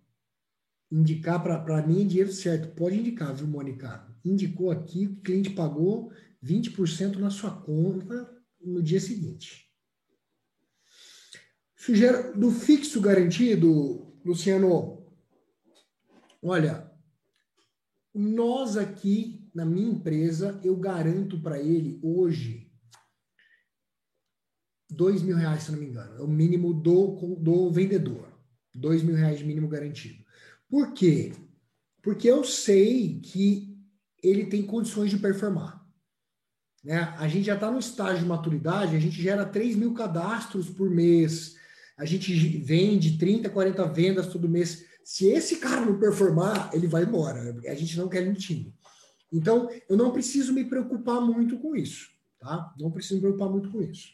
indicar 0.90 1.42
para 1.42 1.86
mim 1.86 2.02
é 2.02 2.04
dinheiro 2.04 2.32
certo. 2.32 2.74
Pode 2.74 2.98
indicar, 2.98 3.34
viu, 3.34 3.46
Mônica? 3.46 4.06
Indicou 4.24 4.70
aqui, 4.70 5.06
o 5.06 5.16
cliente 5.16 5.50
pagou 5.50 6.12
20% 6.42 7.16
na 7.16 7.30
sua 7.30 7.50
conta 7.50 8.41
no 8.64 8.82
dia 8.82 9.00
seguinte. 9.00 9.70
Sugero, 11.76 12.38
do 12.38 12.50
fixo 12.50 13.00
garantido, 13.00 14.14
Luciano, 14.24 15.04
olha, 16.40 16.90
nós 18.14 18.76
aqui, 18.76 19.50
na 19.54 19.64
minha 19.64 19.90
empresa, 19.90 20.60
eu 20.62 20.76
garanto 20.76 21.40
para 21.40 21.60
ele 21.60 21.98
hoje 22.02 22.70
dois 24.88 25.22
mil 25.22 25.36
reais, 25.36 25.64
se 25.64 25.72
não 25.72 25.78
me 25.78 25.86
engano. 25.86 26.16
É 26.16 26.20
o 26.20 26.28
mínimo 26.28 26.72
do, 26.74 27.36
do 27.36 27.70
vendedor. 27.70 28.30
Dois 28.74 29.02
mil 29.02 29.16
reais 29.16 29.42
mínimo 29.42 29.68
garantido. 29.68 30.24
Por 30.68 30.92
quê? 30.92 31.32
Porque 32.02 32.28
eu 32.28 32.44
sei 32.44 33.20
que 33.20 33.78
ele 34.22 34.46
tem 34.46 34.64
condições 34.64 35.10
de 35.10 35.18
performar. 35.18 35.81
Né? 36.82 37.14
A 37.18 37.28
gente 37.28 37.44
já 37.44 37.54
está 37.54 37.70
no 37.70 37.78
estágio 37.78 38.22
de 38.22 38.28
maturidade, 38.28 38.96
a 38.96 39.00
gente 39.00 39.20
gera 39.20 39.44
3 39.44 39.76
mil 39.76 39.94
cadastros 39.94 40.68
por 40.68 40.90
mês, 40.90 41.56
a 41.96 42.04
gente 42.04 42.34
vende 42.58 43.18
30, 43.18 43.48
40 43.50 43.84
vendas 43.88 44.26
todo 44.26 44.48
mês. 44.48 44.84
Se 45.04 45.26
esse 45.26 45.56
cara 45.56 45.84
não 45.84 45.98
performar, 45.98 46.70
ele 46.72 46.86
vai 46.86 47.04
embora. 47.04 47.60
A 47.68 47.74
gente 47.74 47.96
não 47.96 48.08
quer 48.08 48.26
no 48.26 48.34
time. 48.34 48.74
Então, 49.32 49.68
eu 49.88 49.96
não 49.96 50.12
preciso 50.12 50.52
me 50.52 50.64
preocupar 50.64 51.20
muito 51.20 51.58
com 51.58 51.76
isso. 51.76 52.10
Tá? 52.38 52.74
Não 52.78 52.90
preciso 52.90 53.14
me 53.16 53.20
preocupar 53.20 53.48
muito 53.48 53.70
com 53.70 53.80
isso. 53.80 54.08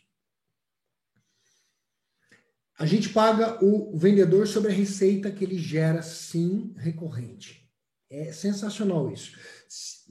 A 2.79 2.87
gente 2.87 3.09
paga 3.09 3.59
o 3.65 3.97
vendedor 3.97 4.47
sobre 4.47 4.71
a 4.71 4.75
receita 4.75 5.33
que 5.33 5.43
ele 5.43 5.59
gera, 5.59 6.01
sim, 6.01 6.73
recorrente. 6.77 7.69
É 8.09 8.33
sensacional 8.33 9.11
isso. 9.11 9.37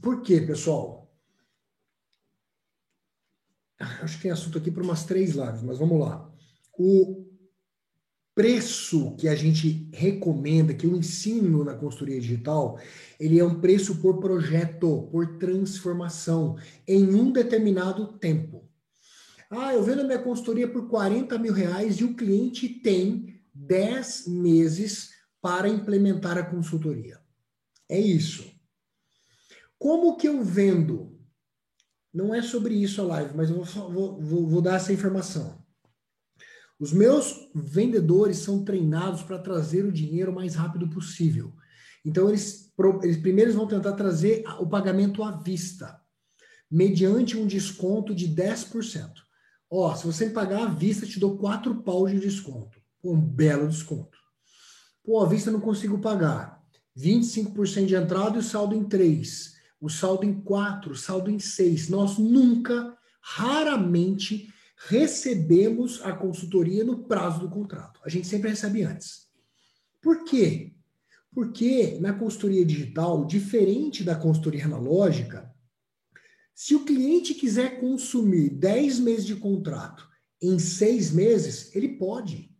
Por 0.02 0.22
quê, 0.22 0.42
pessoal? 0.42 1.07
Acho 3.80 4.18
que 4.18 4.24
tem 4.24 4.32
assunto 4.32 4.58
aqui 4.58 4.72
para 4.72 4.84
umas 4.84 5.06
três 5.06 5.36
lives, 5.36 5.62
mas 5.62 5.78
vamos 5.78 6.00
lá. 6.00 6.32
O 6.78 7.26
preço 8.34 9.16
que 9.16 9.28
a 9.28 9.36
gente 9.36 9.90
recomenda, 9.92 10.74
que 10.74 10.86
eu 10.86 10.96
ensino 10.96 11.64
na 11.64 11.74
consultoria 11.74 12.20
digital, 12.20 12.80
ele 13.20 13.40
é 13.40 13.44
um 13.44 13.60
preço 13.60 14.00
por 14.00 14.20
projeto, 14.20 15.08
por 15.12 15.40
transformação, 15.40 16.56
em 16.88 17.16
um 17.16 17.32
determinado 17.32 18.18
tempo. 18.20 18.70
Ah, 19.50 19.74
eu 19.74 19.82
vendo 19.82 20.02
a 20.02 20.04
minha 20.04 20.20
consultoria 20.20 20.68
por 20.68 20.88
40 20.88 21.38
mil 21.40 21.54
reais 21.54 21.96
e 21.96 22.04
o 22.04 22.16
cliente 22.16 22.70
tem 22.70 23.42
10 23.56 24.28
meses 24.28 25.12
para 25.42 25.68
implementar 25.68 26.38
a 26.38 26.44
consultoria. 26.44 27.20
É 27.90 28.00
isso. 28.00 28.46
Como 29.80 30.16
que 30.16 30.28
eu 30.28 30.44
vendo? 30.44 31.17
Não 32.18 32.34
é 32.34 32.42
sobre 32.42 32.74
isso 32.74 33.00
a 33.00 33.06
live, 33.06 33.38
mas 33.38 33.52
eu 33.52 33.64
vou, 33.64 34.20
vou, 34.20 34.48
vou 34.48 34.60
dar 34.60 34.78
essa 34.78 34.92
informação. 34.92 35.64
Os 36.80 36.92
meus 36.92 37.48
vendedores 37.54 38.38
são 38.38 38.66
treinados 38.66 39.22
para 39.22 39.38
trazer 39.38 39.86
o 39.86 39.92
dinheiro 39.92 40.32
o 40.32 40.34
mais 40.34 40.56
rápido 40.56 40.90
possível. 40.90 41.54
Então, 42.04 42.28
eles, 42.28 42.74
eles 43.04 43.18
primeiro 43.18 43.54
vão 43.54 43.68
tentar 43.68 43.92
trazer 43.92 44.44
o 44.60 44.66
pagamento 44.66 45.22
à 45.22 45.30
vista, 45.30 46.02
mediante 46.72 47.38
um 47.38 47.46
desconto 47.46 48.16
de 48.16 48.28
10%. 48.30 49.12
Ó, 49.70 49.94
se 49.94 50.04
você 50.04 50.32
pagar 50.32 50.64
à 50.64 50.74
vista, 50.74 51.06
te 51.06 51.20
dou 51.20 51.38
4 51.38 51.84
pau 51.84 52.08
de 52.08 52.20
desconto. 52.20 52.82
Um 53.04 53.22
belo 53.22 53.68
desconto. 53.68 54.18
Pô, 55.04 55.22
à 55.22 55.30
vista 55.30 55.52
não 55.52 55.62
consigo 55.62 56.00
pagar. 56.00 56.64
25% 56.98 57.86
de 57.86 57.94
entrada 57.94 58.38
e 58.38 58.40
o 58.40 58.44
saldo 58.44 58.74
em 58.74 58.84
3. 58.84 59.57
O 59.80 59.90
saldo 59.90 60.26
em 60.26 60.42
4, 60.42 60.92
o 60.92 60.96
saldo 60.96 61.30
em 61.30 61.40
6. 61.40 61.90
Nós 61.90 62.18
nunca, 62.18 62.98
raramente, 63.22 64.52
recebemos 64.88 66.02
a 66.04 66.14
consultoria 66.14 66.84
no 66.84 67.04
prazo 67.04 67.42
do 67.42 67.50
contrato. 67.50 68.00
A 68.04 68.10
gente 68.10 68.28
sempre 68.28 68.50
recebe 68.50 68.84
antes. 68.84 69.28
Por 70.02 70.24
quê? 70.24 70.74
Porque 71.32 71.98
na 72.00 72.14
consultoria 72.14 72.66
digital, 72.66 73.26
diferente 73.26 74.04
da 74.04 74.16
consultoria 74.16 74.66
analógica, 74.66 75.54
se 76.54 76.74
o 76.74 76.84
cliente 76.84 77.36
quiser 77.36 77.80
consumir 77.80 78.50
10 78.50 79.00
meses 79.00 79.26
de 79.26 79.36
contrato 79.36 80.08
em 80.42 80.58
seis 80.58 81.12
meses, 81.12 81.76
ele 81.76 81.90
pode. 81.90 82.52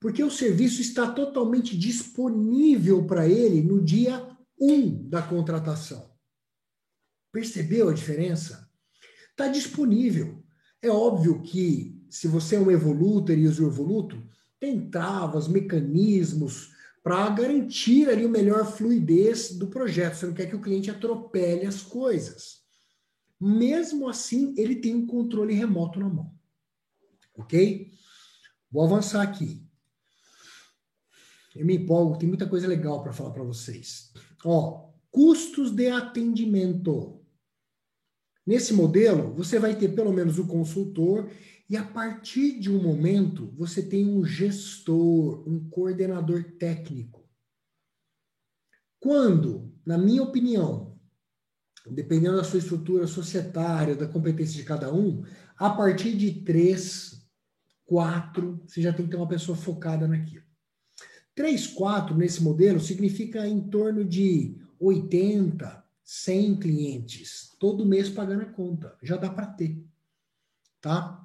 Porque 0.00 0.22
o 0.22 0.30
serviço 0.30 0.80
está 0.80 1.10
totalmente 1.10 1.76
disponível 1.76 3.04
para 3.04 3.28
ele 3.28 3.62
no 3.62 3.82
dia 3.82 4.27
1 4.60 5.08
da 5.08 5.22
contratação. 5.22 6.10
Percebeu 7.32 7.88
a 7.88 7.94
diferença? 7.94 8.70
Está 9.30 9.48
disponível. 9.48 10.44
É 10.80 10.88
óbvio 10.88 11.42
que 11.42 12.04
se 12.10 12.26
você 12.26 12.56
é 12.56 12.60
um 12.60 12.70
evolutor 12.70 13.36
e 13.36 13.46
usa 13.46 13.62
o 13.62 13.68
evoluto, 13.68 14.26
tem 14.58 14.90
travas, 14.90 15.46
mecanismos 15.46 16.72
para 17.02 17.28
garantir 17.30 18.08
ali 18.08 18.24
o 18.24 18.30
melhor 18.30 18.66
fluidez 18.66 19.52
do 19.52 19.68
projeto. 19.68 20.14
Você 20.14 20.26
não 20.26 20.34
quer 20.34 20.46
que 20.46 20.56
o 20.56 20.60
cliente 20.60 20.90
atropele 20.90 21.66
as 21.66 21.82
coisas. 21.82 22.62
Mesmo 23.40 24.08
assim, 24.08 24.54
ele 24.56 24.76
tem 24.76 24.94
um 24.94 25.06
controle 25.06 25.54
remoto 25.54 26.00
na 26.00 26.08
mão. 26.08 26.34
Ok? 27.36 27.92
Vou 28.70 28.84
avançar 28.84 29.22
aqui. 29.22 29.64
Eu 31.54 31.64
me 31.64 31.76
empolgo, 31.76 32.18
tem 32.18 32.28
muita 32.28 32.48
coisa 32.48 32.66
legal 32.66 33.02
para 33.02 33.12
falar 33.12 33.30
para 33.30 33.42
vocês. 33.42 34.12
Ó, 34.44 34.90
custos 35.10 35.70
de 35.70 35.88
atendimento. 35.88 37.20
Nesse 38.46 38.72
modelo, 38.72 39.34
você 39.34 39.58
vai 39.58 39.76
ter 39.76 39.94
pelo 39.94 40.12
menos 40.12 40.38
o 40.38 40.46
consultor 40.46 41.30
E 41.68 41.76
a 41.76 41.84
partir 41.84 42.58
de 42.58 42.70
um 42.70 42.82
momento, 42.82 43.52
você 43.54 43.82
tem 43.82 44.08
um 44.08 44.24
gestor, 44.24 45.46
um 45.46 45.68
coordenador 45.68 46.42
técnico. 46.58 47.28
Quando, 48.98 49.70
na 49.84 49.98
minha 49.98 50.22
opinião, 50.22 50.98
dependendo 51.90 52.38
da 52.38 52.44
sua 52.44 52.58
estrutura 52.58 53.06
societária, 53.06 53.94
da 53.94 54.08
competência 54.08 54.56
de 54.56 54.64
cada 54.64 54.92
um, 54.92 55.22
a 55.56 55.68
partir 55.68 56.16
de 56.16 56.42
três, 56.42 57.28
quatro, 57.84 58.62
você 58.66 58.80
já 58.80 58.92
tem 58.92 59.04
que 59.04 59.10
ter 59.10 59.18
uma 59.18 59.28
pessoa 59.28 59.56
focada 59.56 60.08
naquilo. 60.08 60.47
Três, 61.38 61.68
quatro 61.68 62.16
nesse 62.16 62.42
modelo 62.42 62.80
significa 62.80 63.46
em 63.46 63.60
torno 63.60 64.04
de 64.04 64.56
80, 64.80 65.84
100 66.02 66.56
clientes, 66.56 67.54
todo 67.60 67.86
mês 67.86 68.08
pagando 68.08 68.42
a 68.42 68.46
conta. 68.46 68.96
Já 69.00 69.16
dá 69.16 69.30
para 69.30 69.46
ter, 69.46 69.80
tá? 70.80 71.24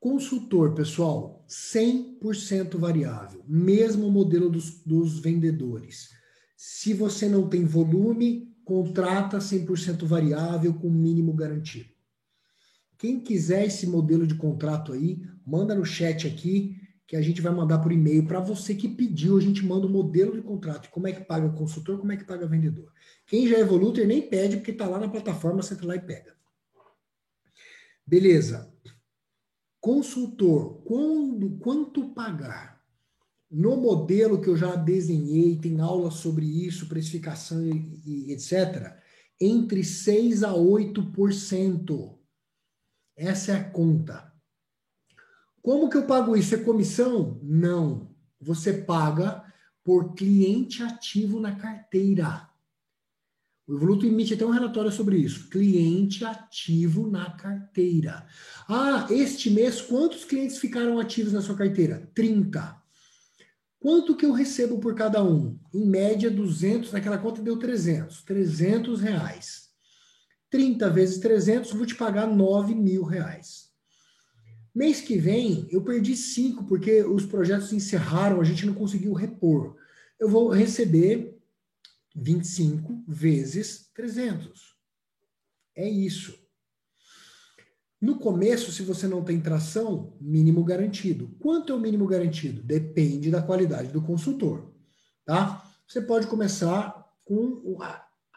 Consultor, 0.00 0.74
pessoal, 0.74 1.44
100% 1.48 2.76
variável, 2.76 3.44
mesmo 3.46 4.10
modelo 4.10 4.50
dos, 4.50 4.82
dos 4.84 5.20
vendedores. 5.20 6.10
Se 6.56 6.92
você 6.92 7.28
não 7.28 7.48
tem 7.48 7.64
volume, 7.64 8.52
contrata 8.64 9.38
100% 9.38 10.04
variável 10.06 10.74
com 10.74 10.90
mínimo 10.90 11.32
garantido. 11.34 11.90
Quem 12.98 13.20
quiser 13.20 13.64
esse 13.64 13.86
modelo 13.86 14.26
de 14.26 14.34
contrato 14.34 14.92
aí, 14.92 15.22
manda 15.46 15.72
no 15.72 15.84
chat 15.84 16.26
aqui 16.26 16.77
que 17.08 17.16
a 17.16 17.22
gente 17.22 17.40
vai 17.40 17.50
mandar 17.50 17.78
por 17.78 17.90
e-mail 17.90 18.26
para 18.26 18.38
você 18.38 18.74
que 18.74 18.86
pediu, 18.86 19.38
a 19.38 19.40
gente 19.40 19.64
manda 19.64 19.86
o 19.86 19.90
modelo 19.90 20.36
de 20.36 20.42
contrato, 20.42 20.90
como 20.90 21.08
é 21.08 21.12
que 21.12 21.24
paga 21.24 21.46
o 21.46 21.54
consultor, 21.54 21.98
como 21.98 22.12
é 22.12 22.18
que 22.18 22.24
paga 22.24 22.44
o 22.44 22.48
vendedor. 22.48 22.92
Quem 23.26 23.48
já 23.48 23.56
é 23.56 23.60
Evoluter 23.60 24.06
nem 24.06 24.20
pede 24.20 24.58
porque 24.58 24.72
está 24.72 24.86
lá 24.86 24.98
na 24.98 25.08
plataforma, 25.08 25.62
você 25.62 25.72
entra 25.72 25.86
lá 25.86 25.96
e 25.96 26.00
pega. 26.00 26.36
Beleza. 28.06 28.70
Consultor, 29.80 30.82
quando, 30.84 31.58
quanto 31.58 32.10
pagar? 32.10 32.78
No 33.50 33.78
modelo 33.78 34.38
que 34.38 34.48
eu 34.50 34.56
já 34.56 34.76
desenhei, 34.76 35.56
tem 35.56 35.80
aula 35.80 36.10
sobre 36.10 36.44
isso, 36.44 36.90
precificação 36.90 37.64
e, 37.64 38.02
e 38.04 38.32
etc., 38.34 38.98
entre 39.40 39.82
6 39.82 40.42
a 40.42 40.52
8%. 40.52 42.18
Essa 43.16 43.52
é 43.52 43.54
a 43.54 43.64
conta. 43.64 44.27
Como 45.62 45.88
que 45.88 45.96
eu 45.96 46.06
pago 46.06 46.36
isso? 46.36 46.54
É 46.54 46.58
comissão? 46.58 47.38
Não. 47.42 48.08
Você 48.40 48.72
paga 48.72 49.44
por 49.84 50.14
cliente 50.14 50.82
ativo 50.82 51.40
na 51.40 51.56
carteira. 51.56 52.48
O 53.66 53.74
Evoluto 53.74 54.06
emite 54.06 54.32
até 54.32 54.46
um 54.46 54.50
relatório 54.50 54.90
sobre 54.90 55.18
isso. 55.18 55.50
Cliente 55.50 56.24
ativo 56.24 57.10
na 57.10 57.30
carteira. 57.32 58.26
Ah, 58.66 59.06
este 59.10 59.50
mês, 59.50 59.80
quantos 59.80 60.24
clientes 60.24 60.58
ficaram 60.58 60.98
ativos 60.98 61.32
na 61.32 61.42
sua 61.42 61.56
carteira? 61.56 62.10
30. 62.14 62.76
Quanto 63.78 64.16
que 64.16 64.24
eu 64.24 64.32
recebo 64.32 64.78
por 64.78 64.94
cada 64.94 65.22
um? 65.22 65.58
Em 65.72 65.84
média, 65.84 66.30
200. 66.30 66.92
Naquela 66.92 67.18
conta 67.18 67.42
deu 67.42 67.58
300. 67.58 68.22
300 68.22 69.00
reais. 69.00 69.68
30 70.50 70.88
vezes 70.90 71.18
300, 71.18 71.72
vou 71.72 71.84
te 71.84 71.94
pagar 71.94 72.26
9 72.26 72.74
mil 72.74 73.04
reais. 73.04 73.67
Mês 74.78 75.00
que 75.00 75.18
vem, 75.18 75.66
eu 75.72 75.82
perdi 75.82 76.16
5, 76.16 76.62
porque 76.66 77.02
os 77.02 77.26
projetos 77.26 77.72
encerraram, 77.72 78.40
a 78.40 78.44
gente 78.44 78.64
não 78.64 78.72
conseguiu 78.72 79.12
repor. 79.12 79.76
Eu 80.20 80.28
vou 80.28 80.50
receber 80.50 81.36
25 82.14 83.02
vezes 83.08 83.90
300. 83.92 84.76
É 85.74 85.88
isso. 85.88 86.32
No 88.00 88.20
começo, 88.20 88.70
se 88.70 88.84
você 88.84 89.08
não 89.08 89.24
tem 89.24 89.40
tração, 89.40 90.16
mínimo 90.20 90.62
garantido. 90.62 91.34
Quanto 91.40 91.72
é 91.72 91.74
o 91.74 91.80
mínimo 91.80 92.06
garantido? 92.06 92.62
Depende 92.62 93.32
da 93.32 93.42
qualidade 93.42 93.90
do 93.90 94.00
consultor, 94.00 94.72
tá? 95.24 95.68
Você 95.88 96.00
pode 96.00 96.28
começar 96.28 97.04
com 97.24 97.78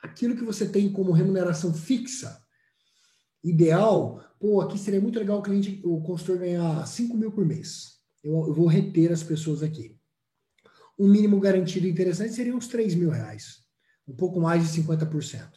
aquilo 0.02 0.36
que 0.36 0.44
você 0.44 0.68
tem 0.68 0.92
como 0.92 1.12
remuneração 1.12 1.72
fixa. 1.72 2.41
Ideal, 3.44 4.24
pô, 4.40 4.62
aqui 4.62 4.78
seria 4.78 5.02
muito 5.02 5.18
legal 5.18 5.40
o 5.40 5.42
cliente, 5.42 5.82
o 5.84 6.02
consultor 6.02 6.38
ganhar 6.38 6.86
5 6.86 7.18
mil 7.18 7.32
por 7.32 7.46
mês. 7.46 8.00
Eu, 8.24 8.48
eu 8.48 8.54
vou 8.54 8.68
reter 8.68 9.12
as 9.12 9.24
pessoas 9.24 9.64
aqui. 9.64 9.98
Um 10.98 11.08
mínimo 11.08 11.40
garantido 11.40 11.88
interessante 11.88 12.34
seria 12.34 12.56
uns 12.56 12.68
3 12.68 12.94
mil 12.96 13.10
reais 13.10 13.62
um 14.08 14.16
pouco 14.16 14.40
mais 14.40 14.64
de 14.64 14.82
50%. 14.82 15.50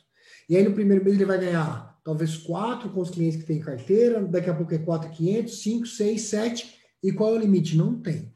E 0.48 0.56
aí 0.56 0.64
no 0.64 0.74
primeiro 0.74 1.04
mês 1.04 1.16
ele 1.16 1.24
vai 1.24 1.38
ganhar 1.38 1.98
talvez 2.04 2.36
4 2.36 2.90
com 2.90 3.00
os 3.00 3.10
clientes 3.10 3.40
que 3.40 3.46
tem 3.46 3.60
carteira, 3.60 4.22
daqui 4.24 4.48
a 4.48 4.54
pouco 4.54 4.74
é 4.74 4.78
4,500, 4.78 5.62
5, 5.62 5.86
6, 5.86 6.22
7. 6.22 6.74
E 7.02 7.12
qual 7.12 7.34
é 7.34 7.38
o 7.38 7.40
limite? 7.40 7.76
Não 7.76 8.00
tem. 8.00 8.32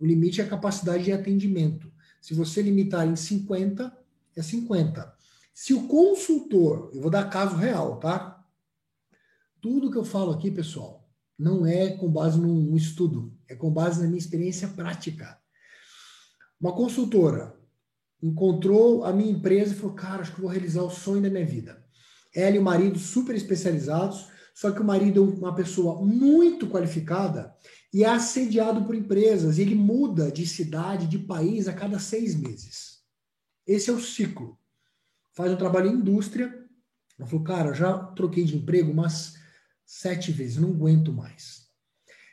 O 0.00 0.06
limite 0.06 0.40
é 0.40 0.44
a 0.44 0.48
capacidade 0.48 1.04
de 1.04 1.12
atendimento. 1.12 1.90
Se 2.20 2.34
você 2.34 2.60
limitar 2.60 3.06
em 3.06 3.14
50, 3.16 3.96
é 4.36 4.42
50. 4.42 5.14
Se 5.54 5.74
o 5.74 5.86
consultor, 5.86 6.90
eu 6.94 7.00
vou 7.00 7.10
dar 7.10 7.28
caso 7.30 7.56
real, 7.56 7.98
tá? 7.98 8.41
Tudo 9.62 9.92
que 9.92 9.96
eu 9.96 10.04
falo 10.04 10.32
aqui, 10.32 10.50
pessoal, 10.50 11.08
não 11.38 11.64
é 11.64 11.90
com 11.96 12.10
base 12.10 12.36
num 12.36 12.76
estudo, 12.76 13.32
é 13.48 13.54
com 13.54 13.70
base 13.70 14.02
na 14.02 14.08
minha 14.08 14.18
experiência 14.18 14.66
prática. 14.66 15.38
Uma 16.60 16.74
consultora 16.74 17.56
encontrou 18.20 19.04
a 19.04 19.12
minha 19.12 19.30
empresa 19.30 19.72
e 19.72 19.76
falou: 19.76 19.94
Cara, 19.94 20.22
acho 20.22 20.34
que 20.34 20.40
vou 20.40 20.50
realizar 20.50 20.82
o 20.82 20.90
sonho 20.90 21.22
da 21.22 21.30
minha 21.30 21.46
vida. 21.46 21.80
Ela 22.34 22.56
e 22.56 22.58
o 22.58 22.62
marido 22.62 22.98
super 22.98 23.36
especializados, 23.36 24.26
só 24.52 24.72
que 24.72 24.80
o 24.80 24.84
marido 24.84 25.22
é 25.22 25.38
uma 25.38 25.54
pessoa 25.54 26.04
muito 26.04 26.66
qualificada 26.66 27.54
e 27.94 28.02
é 28.02 28.08
assediado 28.08 28.84
por 28.84 28.96
empresas. 28.96 29.60
Ele 29.60 29.76
muda 29.76 30.32
de 30.32 30.44
cidade, 30.44 31.06
de 31.06 31.20
país 31.20 31.68
a 31.68 31.72
cada 31.72 32.00
seis 32.00 32.34
meses. 32.34 33.00
Esse 33.64 33.90
é 33.90 33.92
o 33.92 34.00
ciclo. 34.00 34.58
Faz 35.32 35.52
um 35.52 35.56
trabalho 35.56 35.88
em 35.88 35.94
indústria. 35.94 36.52
Ela 37.16 37.28
falou: 37.28 37.44
Cara, 37.44 37.72
já 37.72 37.96
troquei 37.96 38.42
de 38.42 38.56
emprego 38.56 38.90
umas 38.90 39.40
sete 39.92 40.32
vezes, 40.32 40.56
não 40.56 40.70
aguento 40.70 41.12
mais. 41.12 41.68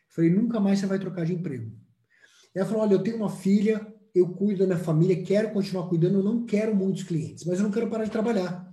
Falei: 0.07 0.29
Nunca 0.29 0.59
mais 0.59 0.79
você 0.79 0.85
vai 0.85 0.97
trocar 0.97 1.25
de 1.25 1.33
emprego. 1.33 1.71
Ela 2.55 2.65
falou: 2.65 2.83
Olha, 2.83 2.93
eu 2.93 3.03
tenho 3.03 3.17
uma 3.17 3.29
filha, 3.29 3.85
eu 4.15 4.29
cuido 4.29 4.59
da 4.59 4.65
minha 4.65 4.79
família, 4.79 5.23
quero 5.23 5.51
continuar 5.51 5.89
cuidando, 5.89 6.19
eu 6.19 6.23
não 6.23 6.45
quero 6.45 6.73
muitos 6.73 7.03
clientes, 7.03 7.43
mas 7.43 7.59
eu 7.59 7.65
não 7.65 7.71
quero 7.71 7.89
parar 7.89 8.05
de 8.05 8.11
trabalhar. 8.11 8.69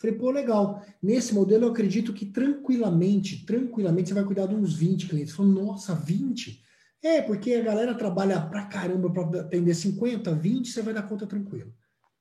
Falei, 0.00 0.16
pô, 0.16 0.30
legal. 0.30 0.82
Nesse 1.02 1.34
modelo 1.34 1.66
eu 1.66 1.70
acredito 1.72 2.14
que 2.14 2.24
tranquilamente, 2.24 3.44
tranquilamente 3.44 4.08
você 4.08 4.14
vai 4.14 4.24
cuidar 4.24 4.46
de 4.46 4.54
uns 4.54 4.74
20 4.74 5.08
clientes. 5.08 5.34
Falei, 5.34 5.52
nossa, 5.52 5.94
20? 5.94 6.62
É, 7.02 7.20
porque 7.20 7.52
a 7.52 7.62
galera 7.62 7.94
trabalha 7.94 8.40
pra 8.40 8.64
caramba 8.64 9.10
para 9.12 9.40
atender 9.40 9.74
50, 9.74 10.34
20, 10.34 10.70
você 10.70 10.80
vai 10.80 10.94
dar 10.94 11.02
conta 11.02 11.26
tranquilo. 11.26 11.74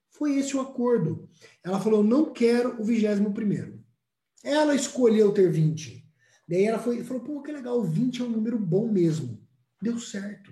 Foi 0.09 0.37
esse 0.37 0.57
o 0.57 0.59
acordo. 0.59 1.29
Ela 1.63 1.79
falou, 1.79 2.01
eu 2.01 2.03
não 2.03 2.33
quero 2.33 2.81
o 2.81 2.83
21 2.83 3.31
primeiro. 3.31 3.79
Ela 4.43 4.75
escolheu 4.75 5.31
ter 5.31 5.49
20. 5.51 5.98
Daí 6.49 6.63
ela 6.63 6.79
foi, 6.79 7.03
falou, 7.03 7.21
pô, 7.21 7.43
que 7.43 7.51
legal, 7.51 7.83
20 7.83 8.21
é 8.21 8.25
um 8.25 8.29
número 8.29 8.57
bom 8.57 8.91
mesmo. 8.91 9.39
Deu 9.79 9.99
certo. 9.99 10.51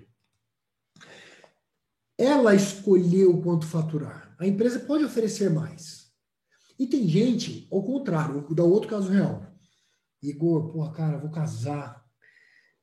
Ela 2.16 2.54
escolheu 2.54 3.42
quanto 3.42 3.66
faturar. 3.66 4.32
A 4.38 4.46
empresa 4.46 4.78
pode 4.78 5.04
oferecer 5.04 5.50
mais. 5.50 6.12
E 6.78 6.86
tem 6.86 7.08
gente, 7.08 7.66
ao 7.72 7.82
contrário, 7.82 8.42
vou 8.42 8.54
dar 8.54 8.62
outro 8.62 8.88
caso 8.88 9.10
real. 9.10 9.44
Igor, 10.22 10.70
porra, 10.70 10.92
cara, 10.92 11.18
vou 11.18 11.30
casar, 11.30 12.04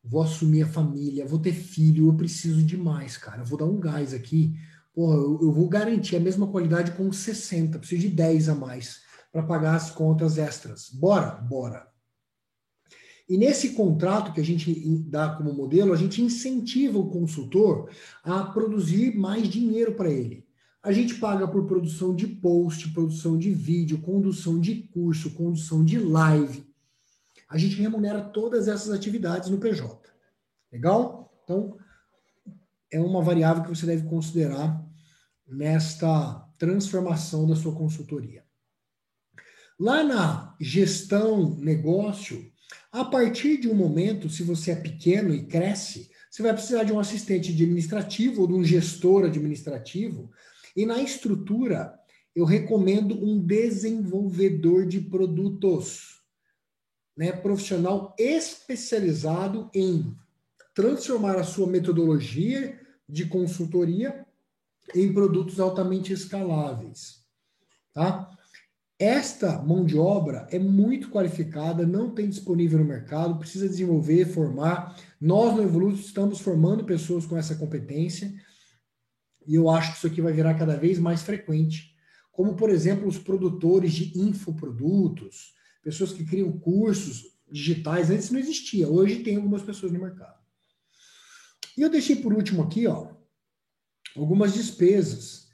vou 0.04 0.22
assumir 0.22 0.64
a 0.64 0.68
família, 0.68 1.26
vou 1.26 1.40
ter 1.40 1.54
filho, 1.54 2.10
eu 2.10 2.18
preciso 2.18 2.62
de 2.62 2.76
mais, 2.76 3.16
cara. 3.16 3.46
Vou 3.46 3.58
dar 3.58 3.66
um 3.66 3.80
gás 3.80 4.14
aqui. 4.14 4.56
Porra, 4.94 5.16
eu, 5.16 5.40
eu 5.42 5.52
vou 5.54 5.70
garantir 5.70 6.18
a 6.18 6.20
mesma 6.20 6.52
qualidade 6.52 6.92
com 6.92 7.10
60, 7.14 7.80
preciso 7.80 8.02
de 8.02 8.10
10 8.10 8.50
a 8.50 8.56
mais 8.56 9.04
para 9.32 9.44
pagar 9.44 9.76
as 9.76 9.90
contas 9.90 10.38
extras. 10.38 10.90
Bora? 10.90 11.32
Bora. 11.32 11.95
E 13.28 13.38
nesse 13.38 13.70
contrato 13.70 14.32
que 14.34 14.40
a 14.40 14.46
gente 14.46 14.72
dá 15.08 15.30
como 15.30 15.52
modelo, 15.52 15.94
a 15.94 15.98
gente 15.98 16.22
incentiva 16.22 17.00
o 17.00 17.10
consultor 17.10 17.90
a 18.24 18.44
produzir 18.44 19.16
mais 19.18 19.50
dinheiro 19.50 19.96
para 19.96 20.12
ele. 20.12 20.46
A 20.84 20.92
gente 20.92 21.16
paga 21.16 21.48
por 21.48 21.66
produção 21.66 22.16
de 22.16 22.28
post, 22.28 22.90
produção 22.94 23.36
de 23.36 23.52
vídeo, 23.52 24.02
condução 24.02 24.60
de 24.60 24.84
curso, 24.94 25.34
condução 25.34 25.84
de 25.84 25.98
live. 25.98 26.64
A 27.50 27.58
gente 27.58 27.82
remunera 27.82 28.22
todas 28.22 28.68
essas 28.68 28.92
atividades 28.92 29.50
no 29.50 29.58
PJ. 29.58 30.08
Legal? 30.72 31.34
Então, 31.44 31.78
é 32.92 33.00
uma 33.00 33.24
variável 33.24 33.64
que 33.64 33.70
você 33.70 33.88
deve 33.88 34.08
considerar 34.08 34.86
nesta 35.48 36.48
transformação 36.58 37.48
da 37.48 37.56
sua 37.56 37.74
consultoria. 37.74 38.44
Lá 39.80 40.04
na 40.04 40.56
gestão 40.62 41.56
negócio, 41.58 42.52
a 42.92 43.04
partir 43.04 43.58
de 43.58 43.70
um 43.70 43.76
momento, 43.76 44.30
se 44.30 44.44
você 44.44 44.72
é 44.72 44.76
pequeno 44.76 45.34
e 45.34 45.46
cresce, 45.46 46.10
você 46.30 46.42
vai 46.44 46.54
precisar 46.54 46.84
de 46.84 46.92
um 46.92 47.00
assistente 47.00 47.52
administrativo 47.52 48.42
ou 48.42 48.48
de 48.48 48.54
um 48.54 48.64
gestor 48.64 49.26
administrativo. 49.26 50.32
E 50.76 50.86
na 50.86 51.02
estrutura, 51.02 51.98
eu 52.36 52.44
recomendo 52.44 53.16
um 53.16 53.40
desenvolvedor 53.40 54.86
de 54.86 55.00
produtos. 55.00 56.22
né, 57.18 57.32
profissional 57.32 58.14
especializado 58.20 59.70
em 59.74 60.14
transformar 60.74 61.38
a 61.38 61.46
sua 61.46 61.66
metodologia 61.66 62.78
de 63.08 63.26
consultoria 63.26 64.26
em 64.94 65.14
produtos 65.14 65.60
altamente 65.62 66.12
escaláveis. 66.12 67.24
Tá? 67.94 68.35
Esta 68.98 69.62
mão 69.62 69.86
de 69.86 69.98
obra 69.98 70.48
é 70.50 70.58
muito 70.58 71.10
qualificada, 71.10 71.86
não 71.86 72.16
tem 72.16 72.30
disponível 72.30 72.80
no 72.80 72.86
mercado, 72.86 73.38
precisa 73.38 73.68
desenvolver, 73.68 74.26
formar. 74.26 74.98
Nós 75.20 75.54
no 75.54 75.64
Evoluto 75.64 76.00
estamos 76.00 76.40
formando 76.40 76.86
pessoas 76.86 77.26
com 77.26 77.38
essa 77.38 77.56
competência 77.56 78.34
e 79.46 79.56
eu 79.56 79.70
acho 79.70 79.92
que 79.92 79.98
isso 79.98 80.08
aqui 80.08 80.22
vai 80.22 80.32
virar 80.32 80.54
cada 80.56 80.78
vez 80.78 80.98
mais 80.98 81.22
frequente. 81.22 81.94
Como, 82.32 82.56
por 82.56 82.70
exemplo, 82.70 83.08
os 83.08 83.18
produtores 83.18 83.94
de 83.94 84.18
infoprodutos, 84.18 85.54
pessoas 85.84 86.14
que 86.14 86.26
criam 86.26 86.52
cursos 86.54 87.36
digitais. 87.52 88.10
Antes 88.10 88.32
não 88.32 88.40
existia, 88.40 88.90
hoje 88.90 89.24
tem 89.24 89.36
algumas 89.36 89.62
pessoas 89.62 89.92
no 89.92 90.00
mercado. 90.00 90.40
E 91.78 91.82
eu 91.82 91.90
deixei 91.90 92.16
por 92.16 92.34
último 92.34 92.64
aqui, 92.64 92.88
ó, 92.88 93.10
algumas 94.16 94.54
despesas 94.54 95.45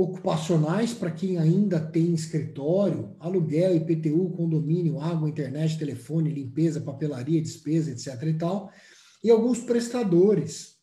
ocupacionais 0.00 0.94
para 0.94 1.10
quem 1.10 1.38
ainda 1.38 1.80
tem 1.80 2.14
escritório, 2.14 3.16
aluguel, 3.18 3.74
IPTU, 3.74 4.30
condomínio, 4.30 5.00
água, 5.00 5.28
internet, 5.28 5.76
telefone, 5.76 6.30
limpeza, 6.30 6.80
papelaria, 6.80 7.42
despesa, 7.42 7.90
etc 7.90 8.22
e 8.22 8.34
tal, 8.34 8.70
e 9.24 9.28
alguns 9.28 9.58
prestadores, 9.58 10.76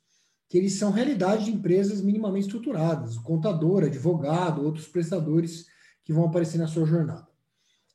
que 0.49 0.57
eles 0.57 0.74
são 0.74 0.91
realidade 0.91 1.45
de 1.45 1.51
empresas 1.51 2.01
minimamente 2.01 2.47
estruturadas, 2.47 3.18
contador, 3.18 3.86
advogado, 3.86 4.61
outros 4.61 4.86
prestadores 4.86 5.66
que 6.03 6.11
vão 6.11 6.26
aparecer 6.26 6.57
na 6.57 6.68
sua 6.68 6.86
jornada. 6.86 7.26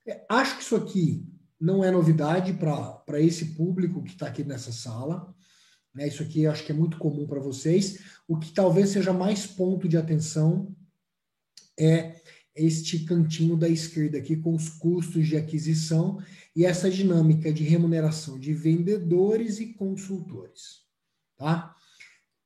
É, 0.09 0.25
acho 0.27 0.57
que 0.57 0.62
isso 0.62 0.75
aqui 0.75 1.29
não 1.61 1.85
é 1.85 1.91
novidade 1.91 2.55
para 2.55 3.21
esse 3.21 3.57
público 3.57 4.03
que 4.03 4.12
está 4.12 4.27
aqui 4.27 4.43
nessa 4.43 4.73
sala. 4.73 5.35
Né? 5.95 6.09
Isso 6.09 6.23
aqui 6.23 6.47
acho 6.47 6.64
que 6.64 6.73
é 6.73 6.75
muito 6.75 6.97
comum 6.97 7.27
para 7.27 7.41
vocês. 7.41 7.99
O 8.27 8.39
que 8.39 8.53
talvez 8.53 8.89
seja 8.89 9.12
mais 9.12 9.47
ponto 9.47 9.87
de 9.87 9.99
atenção 9.99 10.75
é 11.81 12.20
este 12.55 13.05
cantinho 13.05 13.57
da 13.57 13.68
esquerda 13.68 14.18
aqui 14.18 14.37
com 14.37 14.55
os 14.55 14.68
custos 14.68 15.26
de 15.26 15.37
aquisição 15.37 16.22
e 16.55 16.64
essa 16.64 16.91
dinâmica 16.91 17.53
de 17.53 17.64
remuneração 17.64 18.39
de 18.39 18.53
vendedores 18.53 19.61
e 19.61 19.72
consultores, 19.74 20.85
tá? 21.37 21.74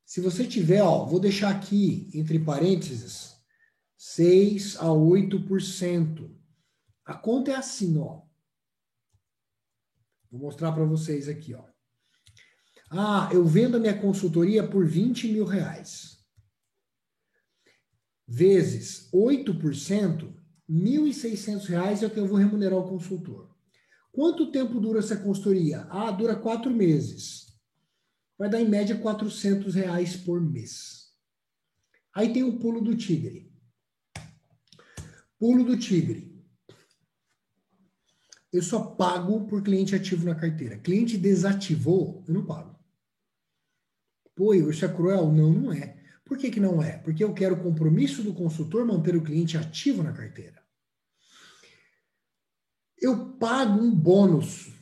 Se 0.05 0.21
você 0.21 0.45
tiver, 0.45 0.81
ó, 0.81 1.05
vou 1.05 1.19
deixar 1.19 1.49
aqui 1.49 2.09
entre 2.13 2.39
parênteses 2.39 3.35
6 3.97 4.77
a 4.77 4.85
8%. 4.85 6.31
A 7.03 7.13
conta 7.15 7.51
é 7.51 7.55
assim, 7.55 7.97
ó. 7.97 8.21
Vou 10.31 10.39
mostrar 10.39 10.71
para 10.71 10.85
vocês 10.85 11.27
aqui, 11.27 11.53
ó. 11.53 11.63
Ah, 12.89 13.29
eu 13.33 13.43
vendo 13.45 13.77
a 13.77 13.79
minha 13.79 13.99
consultoria 13.99 14.65
por 14.65 14.85
20 14.85 15.27
mil 15.29 15.43
reais. 15.43 16.14
Vezes 18.27 19.09
8%, 19.13 20.33
1.600 20.69 21.65
reais 21.65 22.03
é 22.03 22.07
o 22.07 22.09
que 22.09 22.19
eu 22.19 22.27
vou 22.27 22.37
remunerar 22.37 22.79
o 22.79 22.89
consultor. 22.89 23.55
Quanto 24.11 24.51
tempo 24.51 24.79
dura 24.79 24.99
essa 24.99 25.17
consultoria? 25.17 25.81
Ah, 25.89 26.09
dura 26.11 26.35
quatro 26.35 26.71
meses. 26.71 27.53
Vai 28.37 28.49
dar 28.49 28.61
em 28.61 28.67
média 28.67 28.97
400 28.97 29.75
reais 29.75 30.15
por 30.15 30.41
mês. 30.41 31.13
Aí 32.13 32.31
tem 32.31 32.43
o 32.43 32.57
pulo 32.57 32.81
do 32.81 32.95
tigre. 32.95 33.51
Pulo 35.37 35.63
do 35.63 35.77
tigre 35.77 36.35
eu 38.55 38.61
só 38.61 38.81
pago 38.81 39.45
por 39.47 39.61
cliente 39.61 39.93
ativo 39.93 40.25
na 40.25 40.33
carteira. 40.33 40.77
Cliente 40.77 41.17
desativou, 41.17 42.23
eu 42.25 42.33
não 42.33 42.45
pago. 42.45 42.79
Pô, 44.33 44.53
isso 44.53 44.85
é 44.85 44.87
cruel? 44.87 45.29
Não, 45.29 45.51
não 45.51 45.73
é. 45.73 45.94
Por 46.25 46.37
que, 46.39 46.49
que 46.49 46.59
não 46.59 46.81
é? 46.81 46.97
Porque 46.97 47.23
eu 47.23 47.33
quero 47.33 47.55
o 47.55 47.63
compromisso 47.63 48.23
do 48.23 48.33
consultor 48.33 48.83
manter 48.83 49.15
o 49.15 49.23
cliente 49.23 49.57
ativo 49.57 50.01
na 50.01 50.11
carteira. 50.11 50.61
Eu 52.99 53.33
pago 53.33 53.79
um 53.79 53.93
bônus. 53.93 54.73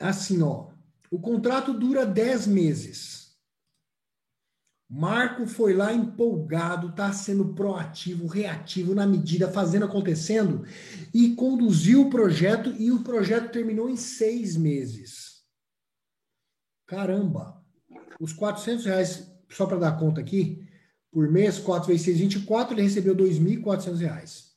Assim, 0.00 0.40
ó. 0.42 0.70
O 1.10 1.20
contrato 1.20 1.74
dura 1.74 2.06
10 2.06 2.46
meses. 2.46 3.24
Marco 4.88 5.46
foi 5.46 5.74
lá 5.74 5.92
empolgado, 5.92 6.88
está 6.88 7.12
sendo 7.12 7.54
proativo, 7.54 8.26
reativo 8.26 8.94
na 8.94 9.06
medida, 9.06 9.50
fazendo 9.50 9.86
acontecendo 9.86 10.64
e 11.12 11.34
conduziu 11.34 12.02
o 12.02 12.10
projeto 12.10 12.70
e 12.78 12.90
o 12.92 13.02
projeto 13.02 13.50
terminou 13.50 13.90
em 13.90 13.96
seis 13.96 14.56
meses. 14.56 15.42
Caramba! 16.86 17.62
Os 18.20 18.32
400 18.32 18.84
reais, 18.84 19.33
só 19.54 19.66
para 19.66 19.78
dar 19.78 19.98
conta 19.98 20.20
aqui, 20.20 20.66
por 21.10 21.30
mês, 21.30 21.58
4 21.58 21.88
vezes 21.88 22.04
6, 22.06 22.18
24, 22.18 22.74
ele 22.74 22.82
recebeu 22.82 23.14
2.400 23.14 23.96
reais. 23.98 24.52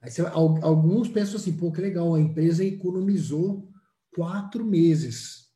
Aí 0.00 0.10
você, 0.10 0.20
alguns 0.20 1.08
pensam 1.08 1.36
assim, 1.36 1.56
pô, 1.56 1.72
que 1.72 1.80
legal, 1.80 2.14
a 2.14 2.20
empresa 2.20 2.62
economizou 2.62 3.66
quatro 4.14 4.62
meses. 4.64 5.48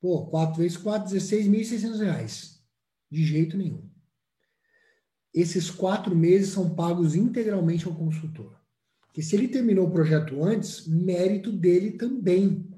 Pô, 0.00 0.26
4 0.26 0.58
vezes 0.58 0.76
4, 0.76 1.12
16.600 1.12 1.98
reais. 1.98 2.62
De 3.10 3.24
jeito 3.24 3.56
nenhum. 3.56 3.90
Esses 5.34 5.70
quatro 5.70 6.14
meses 6.14 6.50
são 6.50 6.74
pagos 6.74 7.14
integralmente 7.16 7.86
ao 7.86 7.94
consultor. 7.94 8.56
Porque 9.06 9.22
se 9.22 9.34
ele 9.34 9.48
terminou 9.48 9.88
o 9.88 9.90
projeto 9.90 10.42
antes, 10.44 10.86
mérito 10.86 11.50
dele 11.50 11.92
também. 11.92 12.70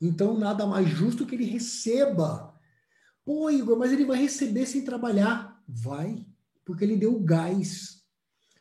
Então, 0.00 0.38
nada 0.38 0.66
mais 0.66 0.88
justo 0.88 1.26
que 1.26 1.34
ele 1.34 1.44
receba. 1.44 2.58
Pô, 3.24 3.50
Igor, 3.50 3.78
mas 3.78 3.92
ele 3.92 4.04
vai 4.04 4.18
receber 4.18 4.66
sem 4.66 4.84
trabalhar. 4.84 5.62
Vai, 5.68 6.26
porque 6.64 6.84
ele 6.84 6.96
deu 6.96 7.18
gás. 7.20 8.00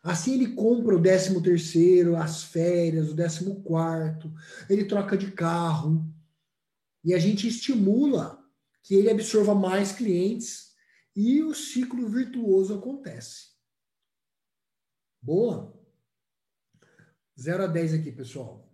Assim 0.01 0.33
ele 0.33 0.53
compra 0.53 0.95
o 0.95 1.01
décimo 1.01 1.41
terceiro, 1.41 2.15
as 2.15 2.43
férias, 2.43 3.09
o 3.09 3.13
décimo 3.13 3.61
quarto, 3.61 4.33
ele 4.69 4.85
troca 4.85 5.17
de 5.17 5.31
carro, 5.31 6.07
e 7.03 7.13
a 7.13 7.19
gente 7.19 7.47
estimula 7.47 8.43
que 8.83 8.95
ele 8.95 9.09
absorva 9.09 9.53
mais 9.53 9.91
clientes 9.91 10.73
e 11.15 11.43
o 11.43 11.53
ciclo 11.53 12.07
virtuoso 12.07 12.73
acontece. 12.75 13.49
Boa? 15.21 15.77
0 17.39 17.63
a 17.63 17.67
10 17.67 17.93
aqui, 17.95 18.11
pessoal. 18.11 18.69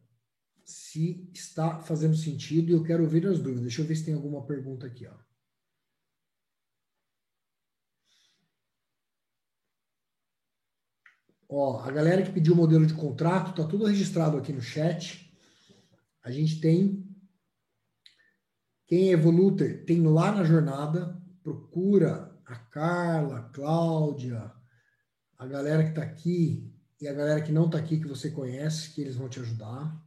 Se 0.63 1.29
está 1.33 1.79
fazendo 1.79 2.15
sentido, 2.15 2.71
eu 2.71 2.83
quero 2.83 3.03
ouvir 3.03 3.25
as 3.27 3.37
dúvidas. 3.39 3.63
Deixa 3.63 3.81
eu 3.81 3.85
ver 3.85 3.95
se 3.95 4.05
tem 4.05 4.13
alguma 4.13 4.45
pergunta 4.45 4.87
aqui, 4.87 5.05
ó. 5.05 5.24
Ó, 11.57 11.79
a 11.79 11.89
galera 11.89 12.21
que 12.21 12.33
pediu 12.33 12.53
o 12.53 12.57
modelo 12.57 12.85
de 12.85 12.93
contrato, 12.93 13.55
tá 13.55 13.65
tudo 13.65 13.85
registrado 13.85 14.35
aqui 14.35 14.51
no 14.51 14.61
chat. 14.61 15.33
A 16.21 16.29
gente 16.29 16.59
tem 16.59 17.01
quem 18.85 19.07
é 19.07 19.13
Evoluter 19.13 19.85
tem 19.85 20.05
lá 20.05 20.33
na 20.33 20.43
jornada, 20.43 21.17
procura 21.41 22.37
a 22.45 22.57
Carla, 22.57 23.39
a 23.39 23.49
Cláudia, 23.49 24.53
a 25.37 25.47
galera 25.47 25.83
que 25.83 25.91
está 25.91 26.03
aqui 26.03 26.75
e 26.99 27.07
a 27.07 27.13
galera 27.13 27.41
que 27.41 27.53
não 27.53 27.67
está 27.67 27.77
aqui 27.77 28.01
que 28.01 28.07
você 28.07 28.29
conhece, 28.29 28.93
que 28.93 28.99
eles 28.99 29.15
vão 29.15 29.29
te 29.29 29.39
ajudar. 29.39 30.05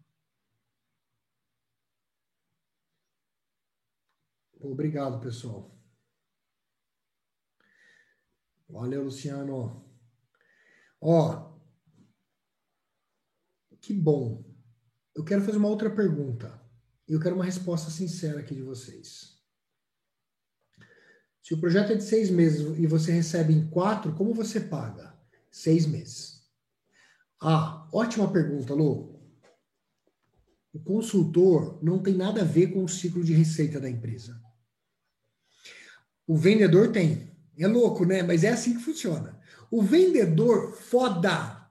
Obrigado, 4.61 5.19
pessoal. 5.19 5.75
Valeu, 8.69 9.05
Luciano. 9.05 9.88
Ó, 11.01 11.57
que 13.81 13.93
bom. 13.93 14.45
Eu 15.15 15.25
quero 15.25 15.43
fazer 15.43 15.59
uma 15.59 15.69
outra 15.69 15.91
pergunta. 15.91 16.61
E 17.09 17.13
eu 17.13 17.21
quero 17.21 17.35
uma 17.35 17.45
resposta 17.45 17.91
sincera 17.91 18.41
aqui 18.41 18.55
de 18.55 18.63
vocês. 18.63 19.39
Se 21.43 21.55
o 21.55 21.61
projeto 21.61 21.93
é 21.93 21.97
de 21.97 22.05
seis 22.05 22.29
meses 22.29 22.61
e 22.79 22.87
você 22.87 23.11
recebe 23.11 23.55
em 23.55 23.67
quatro, 23.71 24.15
como 24.15 24.35
você 24.35 24.61
paga? 24.61 25.19
Seis 25.51 25.87
meses. 25.87 26.47
Ah, 27.41 27.89
ótima 27.93 28.31
pergunta, 28.31 28.75
Lu. 28.75 29.19
O 30.73 30.81
consultor 30.81 31.83
não 31.83 32.03
tem 32.03 32.15
nada 32.15 32.43
a 32.43 32.45
ver 32.45 32.69
com 32.69 32.85
o 32.85 32.89
ciclo 32.89 33.25
de 33.25 33.33
receita 33.33 33.81
da 33.81 33.89
empresa. 33.89 34.39
O 36.27 36.37
vendedor 36.37 36.93
tem. 36.93 37.33
É 37.57 37.67
louco, 37.67 38.05
né? 38.05 38.23
Mas 38.23 38.45
é 38.45 38.51
assim 38.51 38.75
que 38.75 38.85
funciona. 38.85 39.41
O 39.71 39.83
vendedor 39.83 40.75
foda, 40.75 41.69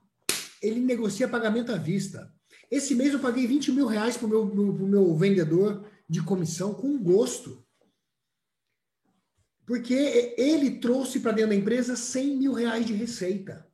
ele 0.62 0.80
negocia 0.80 1.28
pagamento 1.28 1.72
à 1.72 1.78
vista. 1.78 2.34
Esse 2.70 2.93
mês 2.93 3.14
eu 3.14 3.20
paguei 3.20 3.48
20 3.48 3.72
mil 3.72 3.88
reais 3.88 4.18
para 4.18 4.28
o 4.28 4.30
meu, 4.30 4.48
pro 4.48 4.88
meu 4.88 5.16
vendedor 5.16 5.89
de 6.10 6.22
comissão 6.24 6.74
com 6.74 7.02
gosto. 7.02 7.66
Porque 9.66 9.93
ele 10.38 10.80
trouxe 10.80 11.20
para 11.20 11.34
dentro 11.34 11.50
da 11.50 11.56
empresa 11.56 11.95
100 11.95 12.38
mil 12.38 12.54
reais 12.54 12.86
de 12.86 12.93
receita. 12.93 13.68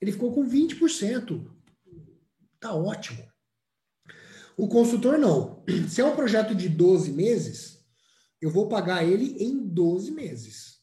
Ele 0.00 0.12
ficou 0.12 0.32
com 0.32 0.48
20%. 0.48 1.50
Tá 2.58 2.74
ótimo. 2.74 3.30
O 4.56 4.68
consultor 4.68 5.18
não. 5.18 5.62
Se 5.88 6.00
é 6.00 6.04
um 6.04 6.16
projeto 6.16 6.54
de 6.54 6.68
12 6.68 7.12
meses, 7.12 7.84
eu 8.40 8.50
vou 8.50 8.68
pagar 8.68 9.04
ele 9.04 9.42
em 9.42 9.58
12 9.66 10.10
meses. 10.10 10.80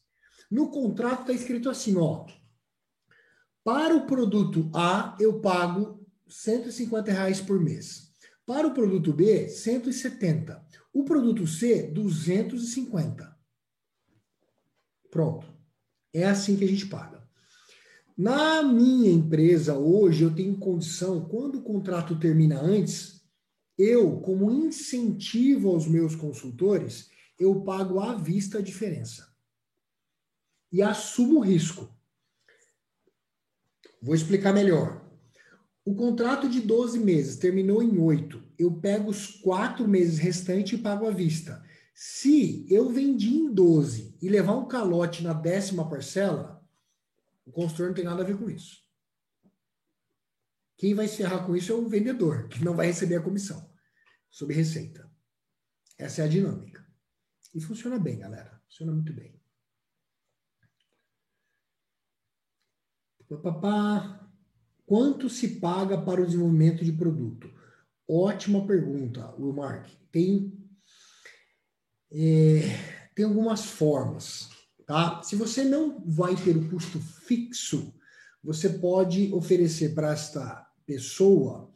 No 0.50 0.70
contrato 0.70 1.22
está 1.22 1.32
escrito 1.32 1.68
assim, 1.68 1.96
ó. 1.96 2.26
Para 3.68 3.94
o 3.94 4.06
produto 4.06 4.70
A, 4.72 5.14
eu 5.20 5.40
pago 5.40 6.02
150 6.26 7.12
reais 7.12 7.38
por 7.38 7.60
mês. 7.60 8.10
Para 8.46 8.66
o 8.66 8.72
produto 8.72 9.12
B, 9.12 9.46
170. 9.46 10.66
O 10.90 11.04
produto 11.04 11.46
C, 11.46 11.82
250. 11.82 13.36
Pronto. 15.10 15.46
É 16.14 16.24
assim 16.24 16.56
que 16.56 16.64
a 16.64 16.66
gente 16.66 16.86
paga. 16.86 17.22
Na 18.16 18.62
minha 18.62 19.10
empresa 19.10 19.76
hoje, 19.76 20.24
eu 20.24 20.34
tenho 20.34 20.56
condição, 20.56 21.28
quando 21.28 21.58
o 21.58 21.62
contrato 21.62 22.18
termina 22.18 22.58
antes, 22.58 23.22
eu, 23.76 24.18
como 24.22 24.50
incentivo 24.50 25.68
aos 25.68 25.86
meus 25.86 26.16
consultores, 26.16 27.10
eu 27.38 27.60
pago 27.60 28.00
à 28.00 28.14
vista 28.14 28.60
a 28.60 28.62
diferença. 28.62 29.30
E 30.72 30.80
assumo 30.80 31.40
o 31.40 31.42
risco. 31.42 31.97
Vou 34.00 34.14
explicar 34.14 34.52
melhor. 34.52 35.04
O 35.84 35.94
contrato 35.94 36.48
de 36.48 36.60
12 36.60 36.98
meses 36.98 37.36
terminou 37.36 37.82
em 37.82 37.98
8. 37.98 38.42
Eu 38.58 38.78
pego 38.78 39.10
os 39.10 39.26
4 39.40 39.88
meses 39.88 40.18
restantes 40.18 40.78
e 40.78 40.82
pago 40.82 41.06
à 41.06 41.10
vista. 41.10 41.64
Se 41.94 42.66
eu 42.72 42.90
vendi 42.90 43.30
em 43.30 43.52
12 43.52 44.16
e 44.22 44.28
levar 44.28 44.54
um 44.56 44.68
calote 44.68 45.22
na 45.22 45.32
décima 45.32 45.88
parcela, 45.88 46.64
o 47.44 47.50
consultor 47.50 47.88
não 47.88 47.94
tem 47.94 48.04
nada 48.04 48.22
a 48.22 48.26
ver 48.26 48.36
com 48.36 48.48
isso. 48.48 48.86
Quem 50.76 50.94
vai 50.94 51.08
se 51.08 51.16
ferrar 51.16 51.44
com 51.44 51.56
isso 51.56 51.72
é 51.72 51.74
o 51.74 51.88
vendedor, 51.88 52.48
que 52.48 52.64
não 52.64 52.76
vai 52.76 52.86
receber 52.86 53.16
a 53.16 53.22
comissão 53.22 53.68
sobre 54.30 54.54
receita. 54.54 55.10
Essa 55.98 56.22
é 56.22 56.24
a 56.26 56.28
dinâmica. 56.28 56.86
E 57.52 57.60
funciona 57.60 57.98
bem, 57.98 58.18
galera. 58.18 58.62
Funciona 58.68 58.92
muito 58.92 59.12
bem. 59.12 59.37
Papá. 63.36 64.26
Quanto 64.86 65.28
se 65.28 65.60
paga 65.60 66.00
para 66.00 66.22
o 66.22 66.26
desenvolvimento 66.26 66.82
de 66.82 66.92
produto? 66.92 67.50
Ótima 68.08 68.66
pergunta, 68.66 69.34
Mark. 69.38 69.86
Tem, 70.10 70.50
é, 72.10 72.60
tem 73.14 73.26
algumas 73.26 73.66
formas. 73.66 74.48
Tá? 74.86 75.22
Se 75.22 75.36
você 75.36 75.62
não 75.62 76.02
vai 76.06 76.34
ter 76.34 76.56
o 76.56 76.70
custo 76.70 76.98
fixo, 76.98 77.92
você 78.42 78.70
pode 78.70 79.30
oferecer 79.34 79.94
para 79.94 80.12
esta 80.12 80.66
pessoa 80.86 81.70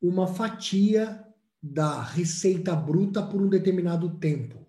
uma 0.00 0.26
fatia 0.26 1.22
da 1.62 2.00
receita 2.00 2.74
bruta 2.74 3.22
por 3.22 3.42
um 3.42 3.48
determinado 3.50 4.18
tempo. 4.18 4.66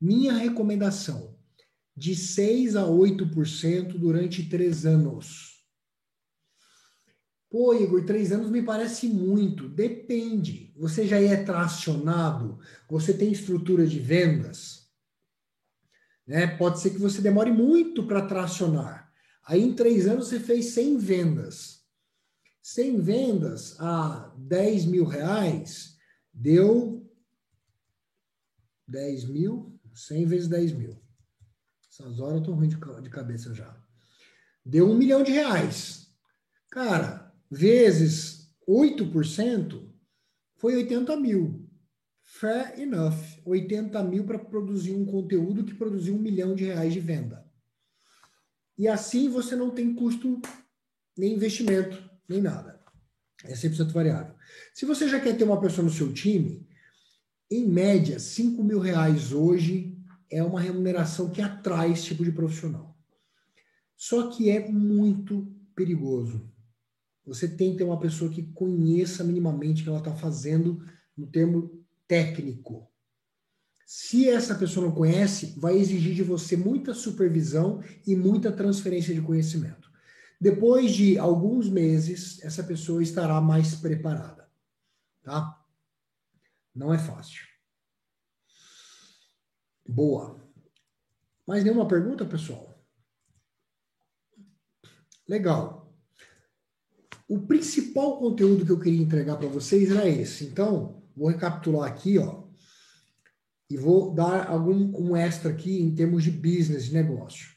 Minha 0.00 0.32
recomendação, 0.32 1.36
de 1.94 2.14
6 2.14 2.76
a 2.76 2.84
8% 2.84 3.98
durante 3.98 4.48
três 4.48 4.86
anos. 4.86 5.57
Pô, 7.50 7.74
Igor, 7.74 8.04
três 8.04 8.30
anos 8.30 8.50
me 8.50 8.62
parece 8.62 9.08
muito. 9.08 9.68
Depende. 9.68 10.72
Você 10.76 11.06
já 11.06 11.18
é 11.20 11.42
tracionado? 11.42 12.58
Você 12.88 13.14
tem 13.14 13.32
estrutura 13.32 13.86
de 13.86 13.98
vendas? 13.98 14.90
Né? 16.26 16.46
Pode 16.46 16.80
ser 16.80 16.90
que 16.90 16.98
você 16.98 17.22
demore 17.22 17.50
muito 17.50 18.06
para 18.06 18.26
tracionar. 18.26 19.10
Aí 19.46 19.62
em 19.62 19.74
três 19.74 20.06
anos 20.06 20.28
você 20.28 20.38
fez 20.38 20.66
100 20.66 20.98
vendas. 20.98 21.78
100 22.62 23.00
vendas 23.00 23.80
a 23.80 24.30
10 24.36 24.84
mil 24.84 25.06
reais 25.06 25.96
deu 26.30 27.10
10 28.86 29.24
mil, 29.24 29.80
100 29.94 30.26
vezes 30.26 30.48
10 30.48 30.72
mil. 30.72 31.02
Essas 31.90 32.20
horas 32.20 32.36
eu 32.36 32.42
tô 32.42 32.52
ruim 32.52 32.68
de 32.68 33.10
cabeça 33.10 33.54
já. 33.54 33.74
Deu 34.62 34.86
um 34.86 34.94
milhão 34.94 35.22
de 35.22 35.32
reais. 35.32 36.14
Cara, 36.70 37.17
vezes 37.50 38.50
8% 38.68 39.88
foi 40.56 40.76
80 40.76 41.16
mil. 41.16 41.66
Fair 42.22 42.78
enough. 42.78 43.16
80 43.44 44.02
mil 44.04 44.24
para 44.24 44.38
produzir 44.38 44.92
um 44.92 45.06
conteúdo 45.06 45.64
que 45.64 45.74
produziu 45.74 46.14
um 46.14 46.20
milhão 46.20 46.54
de 46.54 46.64
reais 46.64 46.92
de 46.92 47.00
venda. 47.00 47.46
E 48.76 48.86
assim 48.86 49.28
você 49.28 49.56
não 49.56 49.70
tem 49.70 49.94
custo, 49.94 50.40
nem 51.16 51.34
investimento, 51.34 52.02
nem 52.28 52.40
nada. 52.40 52.78
É 53.44 53.54
100% 53.54 53.92
variável. 53.92 54.34
Se 54.74 54.84
você 54.84 55.08
já 55.08 55.20
quer 55.20 55.36
ter 55.36 55.44
uma 55.44 55.60
pessoa 55.60 55.84
no 55.84 55.92
seu 55.92 56.12
time, 56.12 56.66
em 57.50 57.66
média, 57.66 58.18
5 58.18 58.62
mil 58.62 58.78
reais 58.78 59.32
hoje 59.32 59.96
é 60.30 60.42
uma 60.42 60.60
remuneração 60.60 61.30
que 61.30 61.40
atrai 61.40 61.92
esse 61.92 62.04
tipo 62.04 62.24
de 62.24 62.32
profissional. 62.32 62.96
Só 63.96 64.30
que 64.30 64.50
é 64.50 64.68
muito 64.68 65.50
perigoso. 65.74 66.48
Você 67.28 67.46
tem 67.46 67.72
que 67.72 67.78
ter 67.78 67.84
uma 67.84 68.00
pessoa 68.00 68.30
que 68.30 68.42
conheça 68.52 69.22
minimamente 69.22 69.82
o 69.82 69.84
que 69.84 69.90
ela 69.90 69.98
está 69.98 70.14
fazendo 70.14 70.82
no 71.16 71.26
termo 71.26 71.84
técnico. 72.06 72.90
Se 73.86 74.28
essa 74.28 74.54
pessoa 74.54 74.86
não 74.86 74.94
conhece, 74.94 75.54
vai 75.58 75.76
exigir 75.76 76.14
de 76.14 76.22
você 76.22 76.56
muita 76.56 76.94
supervisão 76.94 77.82
e 78.06 78.16
muita 78.16 78.50
transferência 78.50 79.14
de 79.14 79.20
conhecimento. 79.20 79.90
Depois 80.40 80.92
de 80.92 81.18
alguns 81.18 81.68
meses, 81.68 82.42
essa 82.42 82.64
pessoa 82.64 83.02
estará 83.02 83.40
mais 83.40 83.74
preparada, 83.74 84.48
tá? 85.22 85.62
Não 86.74 86.94
é 86.94 86.98
fácil. 86.98 87.46
Boa. 89.86 90.40
Mais 91.46 91.64
nenhuma 91.64 91.88
pergunta, 91.88 92.24
pessoal? 92.24 92.82
Legal. 95.26 95.87
O 97.28 97.40
principal 97.40 98.18
conteúdo 98.18 98.64
que 98.64 98.72
eu 98.72 98.80
queria 98.80 99.02
entregar 99.02 99.36
para 99.36 99.48
vocês 99.48 99.90
era 99.90 100.08
esse. 100.08 100.44
Então, 100.44 100.98
Vou 101.18 101.26
recapitular 101.26 101.90
aqui, 101.90 102.16
ó, 102.16 102.44
e 103.68 103.76
vou 103.76 104.14
dar 104.14 104.48
algum 104.48 104.96
um 104.96 105.16
extra 105.16 105.50
aqui 105.50 105.80
em 105.80 105.92
termos 105.92 106.22
de 106.22 106.30
business, 106.30 106.84
de 106.84 106.94
negócio. 106.94 107.56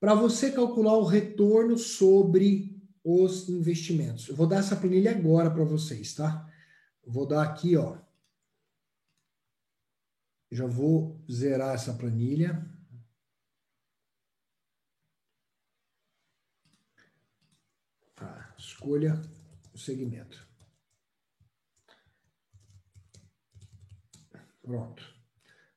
Para 0.00 0.12
você 0.12 0.50
calcular 0.50 0.94
o 0.94 1.04
retorno 1.04 1.78
sobre 1.78 2.82
os 3.04 3.48
investimentos. 3.48 4.28
Eu 4.28 4.34
vou 4.34 4.48
dar 4.48 4.56
essa 4.56 4.74
planilha 4.74 5.12
agora 5.12 5.52
para 5.52 5.62
vocês, 5.62 6.12
tá? 6.14 6.50
vou 7.06 7.26
dar 7.26 7.44
aqui, 7.44 7.76
ó. 7.76 7.96
Já 10.50 10.66
vou 10.66 11.24
zerar 11.30 11.74
essa 11.76 11.94
planilha. 11.94 12.68
Tá, 18.16 18.51
escolha 18.62 19.20
o 19.74 19.78
segmento. 19.78 20.46
Pronto. 24.62 25.02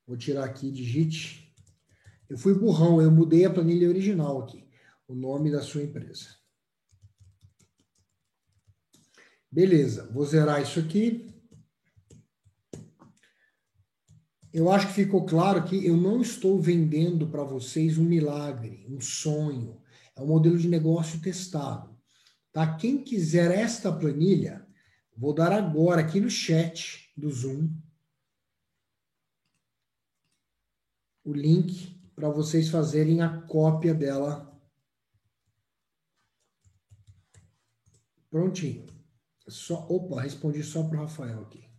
Vou 0.06 0.16
tirar 0.16 0.46
aqui, 0.46 0.72
digite. 0.72 1.52
Eu 2.30 2.38
fui 2.38 2.54
burrão, 2.54 3.02
eu 3.02 3.12
mudei 3.12 3.46
a 3.46 3.50
planilha 3.50 3.90
original 3.90 4.44
aqui. 4.44 4.70
O 5.08 5.16
nome 5.16 5.52
da 5.52 5.62
sua 5.62 5.84
empresa. 5.84 6.36
Beleza, 9.52 10.12
vou 10.12 10.26
zerar 10.26 10.62
isso 10.62 10.80
aqui. 10.80 11.34
Eu 14.54 14.72
acho 14.72 14.88
que 14.88 14.94
ficou 14.94 15.26
claro 15.26 15.64
que 15.66 15.86
eu 15.86 15.98
não 15.98 16.22
estou 16.22 16.62
vendendo 16.62 17.28
para 17.28 17.44
vocês 17.44 17.98
um 17.98 18.04
milagre, 18.04 18.86
um 18.90 19.02
sonho. 19.02 19.82
É 20.16 20.22
um 20.22 20.28
modelo 20.28 20.58
de 20.58 20.68
negócio 20.68 21.20
testado. 21.22 21.95
Tá? 22.56 22.78
Quem 22.78 23.04
quiser 23.04 23.52
esta 23.52 23.92
planilha, 23.92 24.66
vou 25.14 25.34
dar 25.34 25.52
agora 25.52 26.00
aqui 26.00 26.22
no 26.22 26.30
chat 26.30 27.12
do 27.18 27.30
Zoom 27.30 27.70
o 31.22 31.34
link 31.34 32.02
para 32.16 32.30
vocês 32.30 32.70
fazerem 32.70 33.22
a 33.22 33.42
cópia 33.42 33.94
dela. 33.94 34.58
Prontinho. 38.30 38.88
Só, 39.50 39.86
opa, 39.90 40.22
respondi 40.22 40.64
só 40.64 40.88
para 40.88 40.98
o 40.98 41.02
Rafael 41.02 41.42
aqui. 41.42 41.70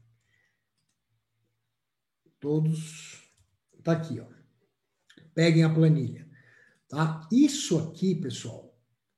Todos. 2.38 3.22
Tá 3.82 3.92
aqui, 3.92 4.20
ó. 4.20 4.26
Peguem 5.32 5.64
a 5.64 5.72
planilha. 5.72 6.30
Tá? 6.86 7.26
Isso 7.32 7.78
aqui, 7.78 8.14
pessoal, 8.14 8.65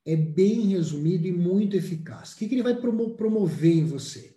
é 0.08 0.16
bem 0.16 0.68
resumido 0.68 1.26
e 1.26 1.32
muito 1.32 1.76
eficaz. 1.76 2.32
O 2.32 2.38
que, 2.38 2.48
que 2.48 2.54
ele 2.54 2.62
vai 2.62 2.74
promover 2.74 3.76
em 3.76 3.84
você? 3.84 4.36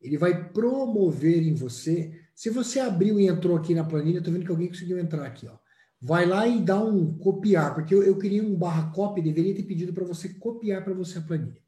Ele 0.00 0.16
vai 0.16 0.50
promover 0.52 1.42
em 1.42 1.54
você 1.54 2.22
se 2.34 2.50
você 2.50 2.80
abriu 2.80 3.20
e 3.20 3.26
entrou 3.26 3.56
aqui 3.56 3.74
na 3.74 3.84
planilha, 3.84 4.18
estou 4.18 4.32
vendo 4.32 4.44
que 4.44 4.50
alguém 4.50 4.68
conseguiu 4.68 4.98
entrar 4.98 5.24
aqui, 5.24 5.46
ó. 5.46 5.56
Vai 6.00 6.26
lá 6.26 6.48
e 6.48 6.60
dá 6.60 6.82
um 6.82 7.16
copiar, 7.18 7.74
porque 7.74 7.94
eu, 7.94 8.02
eu 8.02 8.18
queria 8.18 8.42
um 8.42 8.56
barra 8.56 8.90
copy, 8.90 9.22
deveria 9.22 9.54
ter 9.54 9.62
pedido 9.62 9.92
para 9.92 10.04
você 10.04 10.28
copiar 10.30 10.82
para 10.82 10.94
você 10.94 11.18
a 11.18 11.22
planilha. 11.22 11.62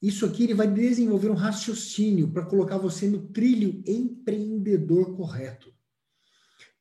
Isso 0.00 0.24
aqui 0.26 0.44
ele 0.44 0.54
vai 0.54 0.68
desenvolver 0.68 1.30
um 1.30 1.34
raciocínio 1.34 2.30
para 2.30 2.46
colocar 2.46 2.78
você 2.78 3.08
no 3.08 3.26
trilho 3.28 3.82
empreendedor 3.86 5.16
correto. 5.16 5.74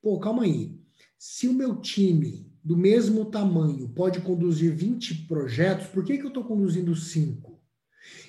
Pô, 0.02 0.20
calma 0.20 0.44
aí. 0.44 0.80
Se 1.18 1.48
o 1.48 1.54
meu 1.54 1.78
time 1.78 2.53
do 2.64 2.78
mesmo 2.78 3.26
tamanho 3.26 3.90
pode 3.90 4.22
conduzir 4.22 4.74
20 4.74 5.26
projetos, 5.28 5.88
por 5.88 6.06
que, 6.06 6.18
que 6.18 6.24
eu 6.24 6.30
estou 6.30 6.46
conduzindo 6.46 6.96
5? 6.96 7.62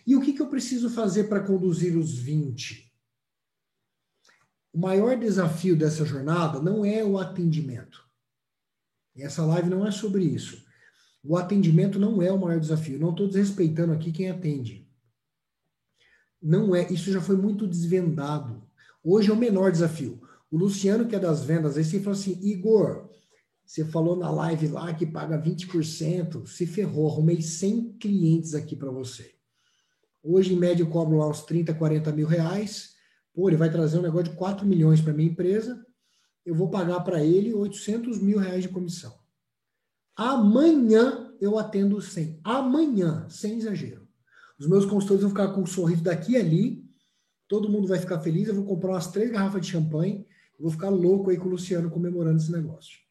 E 0.06 0.16
o 0.16 0.20
que, 0.20 0.32
que 0.32 0.42
eu 0.42 0.48
preciso 0.48 0.90
fazer 0.90 1.24
para 1.24 1.40
conduzir 1.40 1.96
os 1.96 2.18
20? 2.18 2.92
O 4.72 4.78
maior 4.78 5.16
desafio 5.16 5.76
dessa 5.76 6.04
jornada 6.04 6.60
não 6.60 6.84
é 6.84 7.04
o 7.04 7.16
atendimento. 7.16 8.04
E 9.14 9.22
essa 9.22 9.44
live 9.44 9.70
não 9.70 9.86
é 9.86 9.92
sobre 9.92 10.24
isso. 10.24 10.64
O 11.22 11.36
atendimento 11.36 11.98
não 11.98 12.20
é 12.20 12.32
o 12.32 12.38
maior 12.38 12.58
desafio. 12.58 12.98
Não 12.98 13.10
estou 13.10 13.28
desrespeitando 13.28 13.92
aqui 13.92 14.10
quem 14.10 14.28
atende. 14.28 14.86
Não 16.42 16.74
é. 16.74 16.92
Isso 16.92 17.12
já 17.12 17.20
foi 17.20 17.36
muito 17.36 17.68
desvendado. 17.68 18.62
Hoje 19.02 19.30
é 19.30 19.32
o 19.32 19.36
menor 19.36 19.70
desafio. 19.70 20.20
O 20.50 20.58
Luciano, 20.58 21.06
que 21.06 21.14
é 21.14 21.20
das 21.20 21.44
vendas, 21.44 21.74
você 21.76 22.00
falou 22.00 22.18
assim: 22.18 22.38
Igor, 22.42 23.03
você 23.64 23.84
falou 23.84 24.14
na 24.14 24.30
live 24.30 24.68
lá 24.68 24.92
que 24.92 25.06
paga 25.06 25.40
20%, 25.40 26.46
se 26.46 26.66
ferrou, 26.66 27.10
arrumei 27.10 27.40
100 27.40 27.94
clientes 27.94 28.54
aqui 28.54 28.76
para 28.76 28.90
você. 28.90 29.34
Hoje, 30.22 30.54
em 30.54 30.56
média, 30.56 30.82
eu 30.82 30.88
cobro 30.88 31.18
lá 31.18 31.28
uns 31.28 31.42
30, 31.42 31.74
40 31.74 32.12
mil 32.12 32.26
reais. 32.26 32.94
Pô, 33.34 33.48
ele 33.48 33.56
vai 33.56 33.70
trazer 33.70 33.98
um 33.98 34.02
negócio 34.02 34.30
de 34.30 34.36
4 34.36 34.66
milhões 34.66 35.00
para 35.00 35.12
minha 35.12 35.30
empresa. 35.30 35.84
Eu 36.44 36.54
vou 36.54 36.70
pagar 36.70 37.00
para 37.00 37.24
ele 37.24 37.52
800 37.52 38.20
mil 38.20 38.38
reais 38.38 38.62
de 38.62 38.68
comissão. 38.68 39.14
Amanhã 40.16 41.34
eu 41.40 41.58
atendo 41.58 42.00
100. 42.00 42.40
Amanhã, 42.44 43.26
sem 43.28 43.58
exagero. 43.58 44.06
Os 44.58 44.68
meus 44.68 44.84
consultores 44.84 45.22
vão 45.22 45.30
ficar 45.30 45.48
com 45.48 45.62
um 45.62 45.66
sorriso 45.66 46.02
daqui 46.02 46.32
e 46.32 46.36
ali. 46.36 46.84
Todo 47.48 47.68
mundo 47.68 47.88
vai 47.88 47.98
ficar 47.98 48.20
feliz. 48.20 48.48
Eu 48.48 48.54
vou 48.54 48.64
comprar 48.64 48.92
umas 48.92 49.08
três 49.08 49.30
garrafas 49.30 49.62
de 49.62 49.72
champanhe. 49.72 50.26
vou 50.58 50.70
ficar 50.70 50.90
louco 50.90 51.30
aí 51.30 51.36
com 51.36 51.48
o 51.48 51.50
Luciano 51.50 51.90
comemorando 51.90 52.38
esse 52.38 52.52
negócio. 52.52 53.03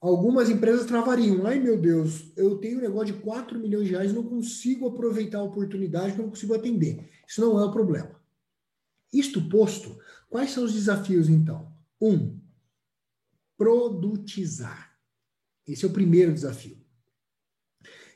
Algumas 0.00 0.48
empresas 0.48 0.86
travariam. 0.86 1.44
Ai, 1.46 1.58
meu 1.58 1.76
Deus, 1.76 2.32
eu 2.36 2.56
tenho 2.58 2.78
um 2.78 2.82
negócio 2.82 3.14
de 3.14 3.20
4 3.20 3.58
milhões 3.58 3.86
de 3.86 3.92
reais, 3.92 4.12
não 4.12 4.22
consigo 4.22 4.86
aproveitar 4.86 5.38
a 5.38 5.44
oportunidade, 5.44 6.16
não 6.16 6.28
consigo 6.28 6.54
atender. 6.54 7.10
Isso 7.26 7.40
não 7.40 7.58
é 7.58 7.64
o 7.64 7.72
problema. 7.72 8.18
Isto 9.12 9.48
posto, 9.48 9.98
quais 10.28 10.50
são 10.50 10.64
os 10.64 10.72
desafios 10.72 11.28
então? 11.28 11.72
Um, 12.00 12.38
produtizar. 13.56 14.96
Esse 15.66 15.84
é 15.84 15.88
o 15.88 15.92
primeiro 15.92 16.32
desafio. 16.32 16.78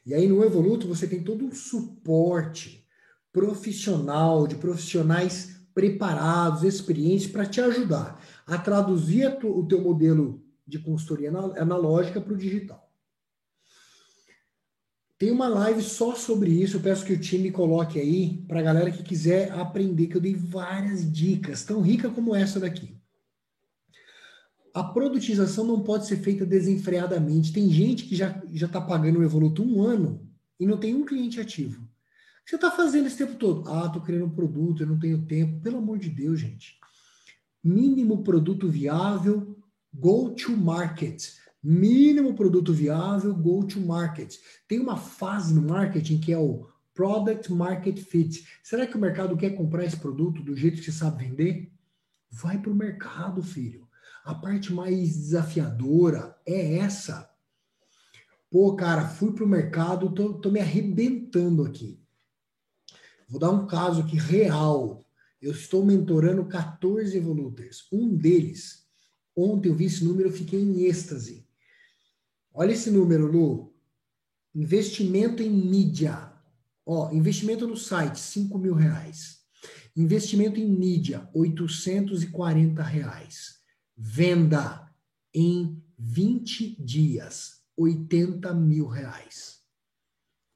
E 0.07 0.15
aí 0.15 0.29
no 0.29 0.45
Evoluto 0.45 0.87
você 0.87 1.07
tem 1.07 1.23
todo 1.23 1.45
um 1.45 1.53
suporte 1.53 2.87
profissional, 3.33 4.47
de 4.47 4.57
profissionais 4.57 5.57
preparados, 5.75 6.63
experientes 6.63 7.27
para 7.27 7.47
te 7.47 7.61
ajudar 7.61 8.23
a 8.47 8.59
traduzir 8.59 9.39
o 9.45 9.67
teu 9.67 9.81
modelo 9.81 10.42
de 10.67 10.79
consultoria 10.79 11.31
analógica 11.31 12.21
para 12.21 12.33
o 12.33 12.37
digital. 12.37 12.93
Tem 15.23 15.31
uma 15.31 15.47
live 15.47 15.81
só 15.83 16.17
sobre 16.17 16.51
isso, 16.51 16.79
eu 16.79 16.81
peço 16.81 17.05
que 17.05 17.13
o 17.13 17.21
time 17.21 17.53
coloque 17.53 18.01
aí 18.01 18.43
para 18.49 18.59
a 18.59 18.63
galera 18.63 18.91
que 18.91 19.05
quiser 19.05 19.53
aprender, 19.53 20.09
que 20.09 20.17
eu 20.17 20.21
dei 20.21 20.35
várias 20.35 21.11
dicas, 21.13 21.63
tão 21.63 21.81
rica 21.81 22.11
como 22.11 22.35
essa 22.35 22.59
daqui. 22.59 23.01
A 24.75 24.83
produtização 24.83 25.65
não 25.65 25.81
pode 25.81 26.07
ser 26.07 26.17
feita 26.17 26.45
desenfreadamente. 26.45 27.53
Tem 27.53 27.71
gente 27.71 28.05
que 28.05 28.17
já 28.17 28.43
está 28.53 28.81
pagando 28.81 29.21
o 29.21 29.23
Evoluto 29.23 29.63
um 29.63 29.83
ano 29.83 30.29
e 30.59 30.67
não 30.67 30.77
tem 30.77 30.93
um 30.95 31.05
cliente 31.05 31.41
ativo. 31.41 31.83
O 31.83 32.45
que 32.45 32.51
você 32.51 32.57
está 32.57 32.73
fazendo 32.73 33.07
esse 33.07 33.19
tempo 33.19 33.37
todo? 33.37 33.69
Ah, 33.71 33.87
estou 33.87 34.03
criando 34.03 34.25
um 34.25 34.31
produto, 34.31 34.83
eu 34.83 34.89
não 34.89 34.99
tenho 34.99 35.25
tempo. 35.25 35.61
Pelo 35.61 35.79
amor 35.79 35.99
de 35.99 36.11
Deus, 36.11 36.41
gente. 36.41 36.81
Mínimo 37.63 38.25
produto 38.25 38.69
viável, 38.69 39.57
Go 39.95 40.31
to 40.31 40.57
market. 40.57 41.35
Mínimo 41.63 42.35
produto 42.35 42.73
viável, 42.73 43.35
go 43.35 43.65
to 43.65 43.81
market. 43.81 44.37
Tem 44.67 44.81
uma 44.81 44.97
fase 44.97 45.55
no 45.55 45.63
marketing 45.63 46.19
que 46.19 46.33
é 46.33 46.39
o 46.39 46.67
product 46.95 47.53
market 47.53 47.99
fit. 47.99 48.47
Será 48.63 48.87
que 48.87 48.97
o 48.97 49.01
mercado 49.01 49.37
quer 49.37 49.51
comprar 49.51 49.85
esse 49.85 49.97
produto 49.97 50.43
do 50.43 50.57
jeito 50.57 50.79
que 50.79 50.85
você 50.85 50.93
sabe 50.93 51.25
vender? 51.25 51.73
Vai 52.31 52.59
para 52.59 52.71
o 52.71 52.75
mercado, 52.75 53.43
filho. 53.43 53.89
A 54.25 54.35
parte 54.35 54.73
mais 54.73 55.17
desafiadora 55.17 56.37
é 56.47 56.79
essa. 56.79 57.31
Pô, 58.51 58.75
cara, 58.75 59.09
fui 59.09 59.33
para 59.33 59.45
o 59.45 59.49
mercado, 59.49 60.11
tô, 60.13 60.35
tô 60.35 60.51
me 60.51 60.61
arrebentando 60.61 61.65
aqui. 61.65 62.01
Vou 63.29 63.41
dar 63.41 63.51
um 63.51 63.67
caso 63.67 64.03
aqui 64.03 64.17
real. 64.17 65.05
Eu 65.41 65.53
estou 65.53 65.85
mentorando 65.85 66.45
14 66.45 67.17
evoluters. 67.17 67.87
Um 67.91 68.15
deles 68.15 68.82
Ontem 69.37 69.69
eu 69.69 69.75
vi 69.75 69.87
esse 69.87 70.05
número, 70.05 70.29
eu 70.29 70.33
fiquei 70.33 70.61
em 70.61 70.85
êxtase. 70.85 71.49
Olha 72.53 72.73
esse 72.73 72.91
número, 72.91 73.27
Lu. 73.27 73.75
Investimento 74.55 75.43
em 75.43 75.51
mídia. 75.51 76.33
Ó, 76.85 77.11
investimento 77.13 77.67
no 77.67 77.77
site, 77.77 78.19
5 78.19 78.59
mil 78.59 78.75
reais. 78.75 79.41
Investimento 79.97 80.61
em 80.61 80.69
mídia, 80.69 81.29
840 81.33 82.83
reais. 82.83 83.61
Venda 83.97 84.91
em 85.35 85.83
20 85.99 86.83
dias, 86.83 87.63
80 87.77 88.53
mil 88.55 88.87
reais. 88.87 89.63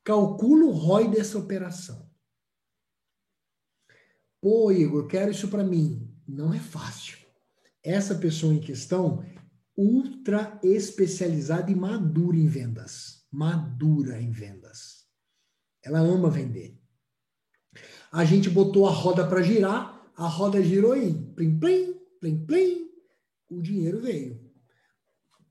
Calcula 0.04 0.66
o 0.66 0.70
ROI 0.70 1.08
dessa 1.08 1.38
operação. 1.38 2.10
Pô, 4.40 4.70
Igor, 4.70 5.06
quero 5.06 5.30
isso 5.30 5.48
para 5.48 5.64
mim. 5.64 6.14
Não 6.28 6.52
é 6.52 6.58
fácil 6.58 7.25
essa 7.86 8.16
pessoa 8.16 8.52
em 8.52 8.58
questão 8.58 9.24
ultra 9.76 10.58
especializada 10.62 11.70
e 11.70 11.74
madura 11.74 12.36
em 12.36 12.48
vendas. 12.48 13.24
Madura 13.30 14.20
em 14.20 14.30
vendas. 14.32 15.06
Ela 15.84 16.00
ama 16.00 16.28
vender. 16.28 16.76
A 18.10 18.24
gente 18.24 18.50
botou 18.50 18.88
a 18.88 18.90
roda 18.90 19.26
para 19.26 19.42
girar, 19.42 20.10
a 20.16 20.26
roda 20.26 20.62
girou 20.62 20.96
e 20.96 21.12
plim, 21.12 21.58
plim, 21.58 21.94
plim, 22.20 22.46
plim, 22.46 22.90
o 23.48 23.60
dinheiro 23.62 24.00
veio. 24.00 24.44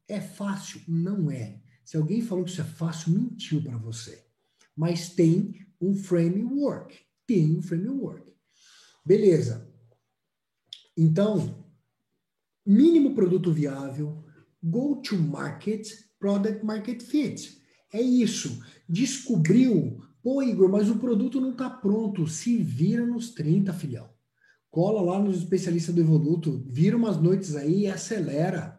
É 0.08 0.20
fácil? 0.20 0.82
Não 0.88 1.32
é. 1.32 1.62
Se 1.86 1.96
alguém 1.96 2.22
falou 2.22 2.44
que 2.44 2.52
isso 2.52 2.62
é 2.62 2.66
fácil, 2.66 3.14
mentiu 3.14 3.64
para 3.64 3.78
você. 3.78 4.26
Mas 4.76 5.10
tem 5.10 5.66
um 5.80 5.96
framework. 5.96 7.00
Tem 7.26 7.56
um 7.56 7.62
framework. 7.62 8.36
Beleza. 9.06 9.72
Então, 10.98 11.65
mínimo 12.66 13.14
produto 13.14 13.52
viável, 13.52 14.24
go 14.64 14.96
to 15.02 15.16
market, 15.16 15.88
product 16.20 16.66
market 16.66 17.02
fit. 17.02 17.62
É 17.94 18.02
isso. 18.02 18.62
Descobriu, 18.90 20.02
pô, 20.24 20.42
Igor, 20.42 20.70
mas 20.70 20.90
o 20.90 20.98
produto 20.98 21.40
não 21.40 21.52
está 21.52 21.70
pronto. 21.70 22.28
Se 22.28 22.58
vira 22.58 23.06
nos 23.06 23.34
30, 23.34 23.72
filhão. 23.74 24.10
Cola 24.70 25.02
lá 25.02 25.20
nos 25.20 25.38
especialistas 25.38 25.96
do 25.96 26.02
Evoluto, 26.02 26.66
vira 26.68 26.98
umas 26.98 27.16
noites 27.22 27.56
aí 27.56 27.82
e 27.82 27.88
acelera. 27.88 28.78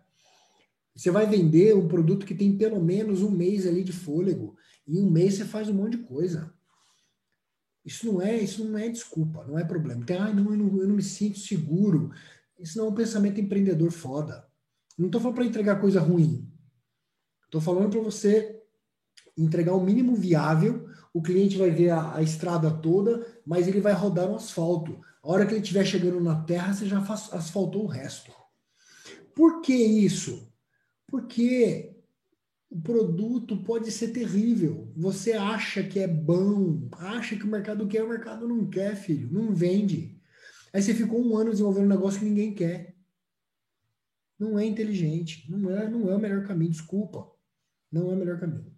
Você 0.95 1.11
vai 1.11 1.27
vender 1.27 1.75
um 1.75 1.89
produto 1.89 2.27
que 2.27 2.35
tem 2.35 2.57
pelo 2.57 2.83
menos 2.83 3.23
um 3.23 3.31
mês 3.31 3.67
ali 3.67 3.85
de 3.85 3.93
fôlego. 3.93 4.57
Em 4.87 4.99
um 4.99 5.11
mês 5.11 5.35
você 5.35 5.45
faz 5.45 5.69
um 5.69 5.75
monte 5.75 5.97
de 5.97 6.05
coisa. 6.05 6.53
Isso 7.85 8.05
não 8.07 8.21
é, 8.21 8.37
isso 8.43 8.65
não 8.65 8.79
é 8.79 8.89
desculpa, 8.89 9.45
não 9.47 9.59
é 9.59 9.65
problema. 9.65 10.05
Tem, 10.05 10.17
ah, 10.17 10.33
não, 10.33 10.51
eu 10.51 10.59
não, 10.59 10.81
eu 10.81 10.89
não 10.89 10.97
me 10.97 11.03
sinto 11.03 11.39
seguro. 11.39 12.11
Isso 12.59 12.79
não 12.79 12.87
é 12.87 12.89
um 12.91 12.95
pensamento 12.95 13.41
empreendedor 13.41 13.91
foda. 13.91 14.47
Não 14.99 15.07
estou 15.07 15.21
falando 15.21 15.37
para 15.37 15.45
entregar 15.45 15.81
coisa 15.81 16.01
ruim. 16.01 16.51
Estou 17.45 17.61
falando 17.61 17.91
para 17.91 18.01
você 18.01 18.61
entregar 19.37 19.75
o 19.75 19.85
mínimo 19.85 20.15
viável. 20.15 20.89
O 21.13 21.23
cliente 21.23 21.57
vai 21.57 21.71
ver 21.71 21.91
a, 21.91 22.17
a, 22.17 22.23
estrada 22.23 22.71
toda, 22.71 23.27
mas 23.45 23.69
ele 23.69 23.81
vai 23.81 23.93
rodar 23.93 24.29
no 24.29 24.37
asfalto. 24.37 25.01
A 25.23 25.29
hora 25.31 25.47
que 25.47 25.53
ele 25.53 25.61
estiver 25.61 25.85
chegando 25.85 26.21
na 26.21 26.43
terra, 26.43 26.73
você 26.73 26.87
já 26.87 26.99
asfaltou 26.99 27.85
o 27.85 27.89
resto. 27.89 28.33
Por 29.35 29.61
que 29.61 29.75
isso? 29.75 30.51
Porque 31.07 31.95
o 32.71 32.81
produto 32.81 33.57
pode 33.59 33.91
ser 33.91 34.09
terrível. 34.09 34.93
Você 34.97 35.33
acha 35.33 35.83
que 35.83 35.99
é 35.99 36.09
bom, 36.09 36.89
acha 36.93 37.37
que 37.37 37.45
o 37.45 37.49
mercado 37.49 37.87
quer, 37.87 38.03
o 38.03 38.09
mercado 38.09 38.49
não 38.49 38.67
quer, 38.67 38.97
filho. 38.97 39.29
Não 39.31 39.55
vende. 39.55 40.16
Aí 40.77 40.83
você 40.83 40.93
ficou 40.93 41.19
um 41.19 41.35
ano 41.39 41.53
desenvolvendo 41.53 41.87
um 41.87 41.89
negócio 41.89 42.19
que 42.19 42.27
ninguém 42.27 42.53
quer. 42.53 42.95
Não 44.39 44.59
é 44.59 44.67
inteligente. 44.67 45.51
Não 45.51 45.71
é, 45.71 45.89
não 45.89 46.11
é 46.11 46.15
o 46.15 46.21
melhor 46.21 46.47
caminho. 46.47 46.71
Desculpa. 46.71 47.33
Não 47.91 48.11
é 48.11 48.15
o 48.15 48.19
melhor 48.19 48.39
caminho. 48.39 48.71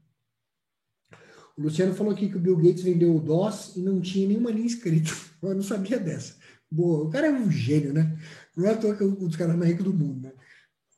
O 1.57 1.63
Luciano 1.63 1.93
falou 1.93 2.13
aqui 2.13 2.29
que 2.29 2.37
o 2.37 2.41
Bill 2.41 2.57
Gates 2.57 2.85
vendeu 2.85 3.17
o 3.17 3.21
DOS 3.21 3.75
e 3.75 3.81
não 3.81 4.01
tinha 4.01 4.29
nenhuma 4.29 4.53
linha 4.53 4.69
escrita. 4.69 5.11
Eu 5.43 5.57
não 5.57 5.63
sabia 5.63 5.99
dessa. 5.99 6.37
Boa. 6.71 7.03
O 7.03 7.11
cara 7.11 7.27
é 7.27 7.33
um 7.33 7.51
gênio, 7.51 7.93
né? 7.93 8.17
Não 8.57 8.65
é 8.65 8.75
à 8.75 8.77
toa 8.77 8.95
que 8.95 9.03
é 9.03 9.07
um 9.07 9.17
dos 9.17 9.35
caras 9.35 9.57
mais 9.57 9.69
ricos 9.69 9.85
do 9.85 9.93
mundo, 9.93 10.21
né? 10.21 10.33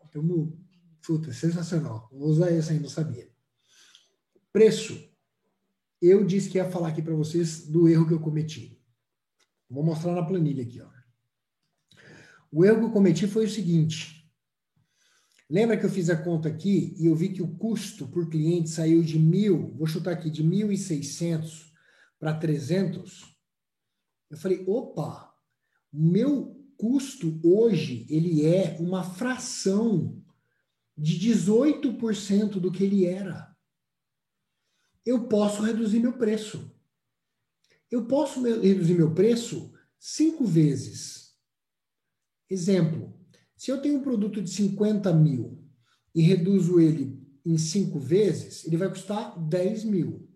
Então, 0.06 0.52
puta, 1.00 1.32
sensacional. 1.32 2.10
Vou 2.12 2.28
usar 2.28 2.50
essa 2.50 2.74
aí, 2.74 2.78
não 2.78 2.90
sabia. 2.90 3.26
Preço. 4.52 5.02
eu 6.02 6.26
disse 6.26 6.50
que 6.50 6.58
ia 6.58 6.70
falar 6.70 6.88
aqui 6.88 7.00
para 7.00 7.14
vocês 7.14 7.66
do 7.66 7.88
erro 7.88 8.06
que 8.06 8.12
eu 8.12 8.20
cometi. 8.20 8.79
Vou 9.70 9.84
mostrar 9.84 10.12
na 10.12 10.24
planilha 10.24 10.64
aqui, 10.64 10.80
ó. 10.80 10.90
O 12.50 12.64
erro 12.64 12.80
que 12.80 12.84
eu 12.86 12.90
cometi 12.90 13.28
foi 13.28 13.44
o 13.44 13.50
seguinte. 13.50 14.28
Lembra 15.48 15.76
que 15.76 15.86
eu 15.86 15.90
fiz 15.90 16.10
a 16.10 16.16
conta 16.16 16.48
aqui 16.48 16.94
e 16.98 17.06
eu 17.06 17.14
vi 17.14 17.28
que 17.28 17.42
o 17.42 17.56
custo 17.56 18.08
por 18.08 18.28
cliente 18.28 18.70
saiu 18.70 19.02
de 19.02 19.18
mil, 19.18 19.74
vou 19.76 19.86
chutar 19.86 20.12
aqui, 20.12 20.30
de 20.30 20.42
1.600 20.44 21.70
para 22.18 22.34
300? 22.34 23.36
Eu 24.30 24.36
falei, 24.36 24.64
opa, 24.66 25.32
meu 25.92 26.56
custo 26.76 27.40
hoje, 27.44 28.06
ele 28.08 28.46
é 28.46 28.76
uma 28.80 29.02
fração 29.02 30.20
de 30.96 31.18
18% 31.18 32.60
do 32.60 32.72
que 32.72 32.84
ele 32.84 33.06
era. 33.06 33.56
Eu 35.04 35.28
posso 35.28 35.62
reduzir 35.62 36.00
meu 36.00 36.16
preço. 36.16 36.72
Eu 37.90 38.06
posso 38.06 38.42
reduzir 38.42 38.94
meu 38.94 39.12
preço 39.12 39.72
cinco 39.98 40.44
vezes. 40.44 41.34
Exemplo, 42.48 43.18
se 43.56 43.70
eu 43.70 43.80
tenho 43.82 43.98
um 43.98 44.02
produto 44.02 44.40
de 44.40 44.50
50 44.50 45.12
mil 45.12 45.62
e 46.14 46.22
reduzo 46.22 46.80
ele 46.80 47.20
em 47.44 47.58
cinco 47.58 47.98
vezes, 47.98 48.64
ele 48.64 48.76
vai 48.76 48.88
custar 48.88 49.38
10 49.38 49.84
mil. 49.84 50.28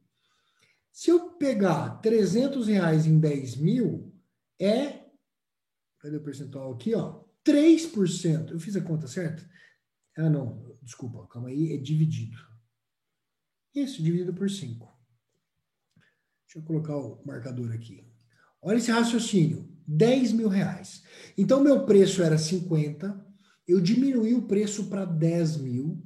Se 0.92 1.11
eu 1.11 1.30
pegar 1.32 2.00
300 2.00 2.68
reais 2.68 3.07
em 3.07 3.18
10 3.18 3.57
mil, 3.57 4.12
é. 4.61 5.05
Cadê 5.98 6.16
o 6.16 6.22
percentual 6.22 6.72
aqui, 6.72 6.94
ó? 6.94 7.24
3%. 7.44 8.50
Eu 8.50 8.61
fiz 8.61 8.76
a 8.76 8.80
conta 8.80 9.07
certa? 9.09 9.48
Ah, 10.16 10.30
não, 10.30 10.76
desculpa, 10.82 11.26
calma 11.26 11.48
aí, 11.48 11.72
é 11.72 11.76
dividido. 11.76 12.38
Isso, 13.74 14.02
dividido 14.02 14.32
por 14.32 14.48
5. 14.48 14.93
Deixa 16.55 16.59
eu 16.59 16.62
colocar 16.62 16.96
o 16.96 17.20
marcador 17.26 17.72
aqui. 17.72 18.05
Olha 18.62 18.78
esse 18.78 18.90
raciocínio, 18.90 19.68
10 19.88 20.30
mil 20.32 20.48
reais. 20.48 21.02
Então, 21.36 21.61
meu 21.61 21.84
preço 21.84 22.22
era 22.22 22.38
50, 22.38 23.26
eu 23.66 23.80
diminuí 23.80 24.34
o 24.34 24.46
preço 24.46 24.84
para 24.86 25.05
10 25.05 25.57
mil, 25.57 26.00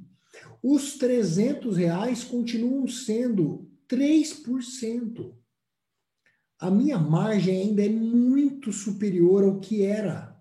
os 0.63 0.97
300 0.97 1.77
reais 1.77 2.23
continuam 2.23 2.87
sendo 2.87 3.69
3%. 3.87 5.35
A 6.57 6.71
minha 6.71 6.97
margem 6.97 7.61
ainda 7.61 7.85
é 7.85 7.89
muito 7.89 8.73
superior 8.73 9.43
ao 9.43 9.59
que 9.59 9.83
era. 9.83 10.35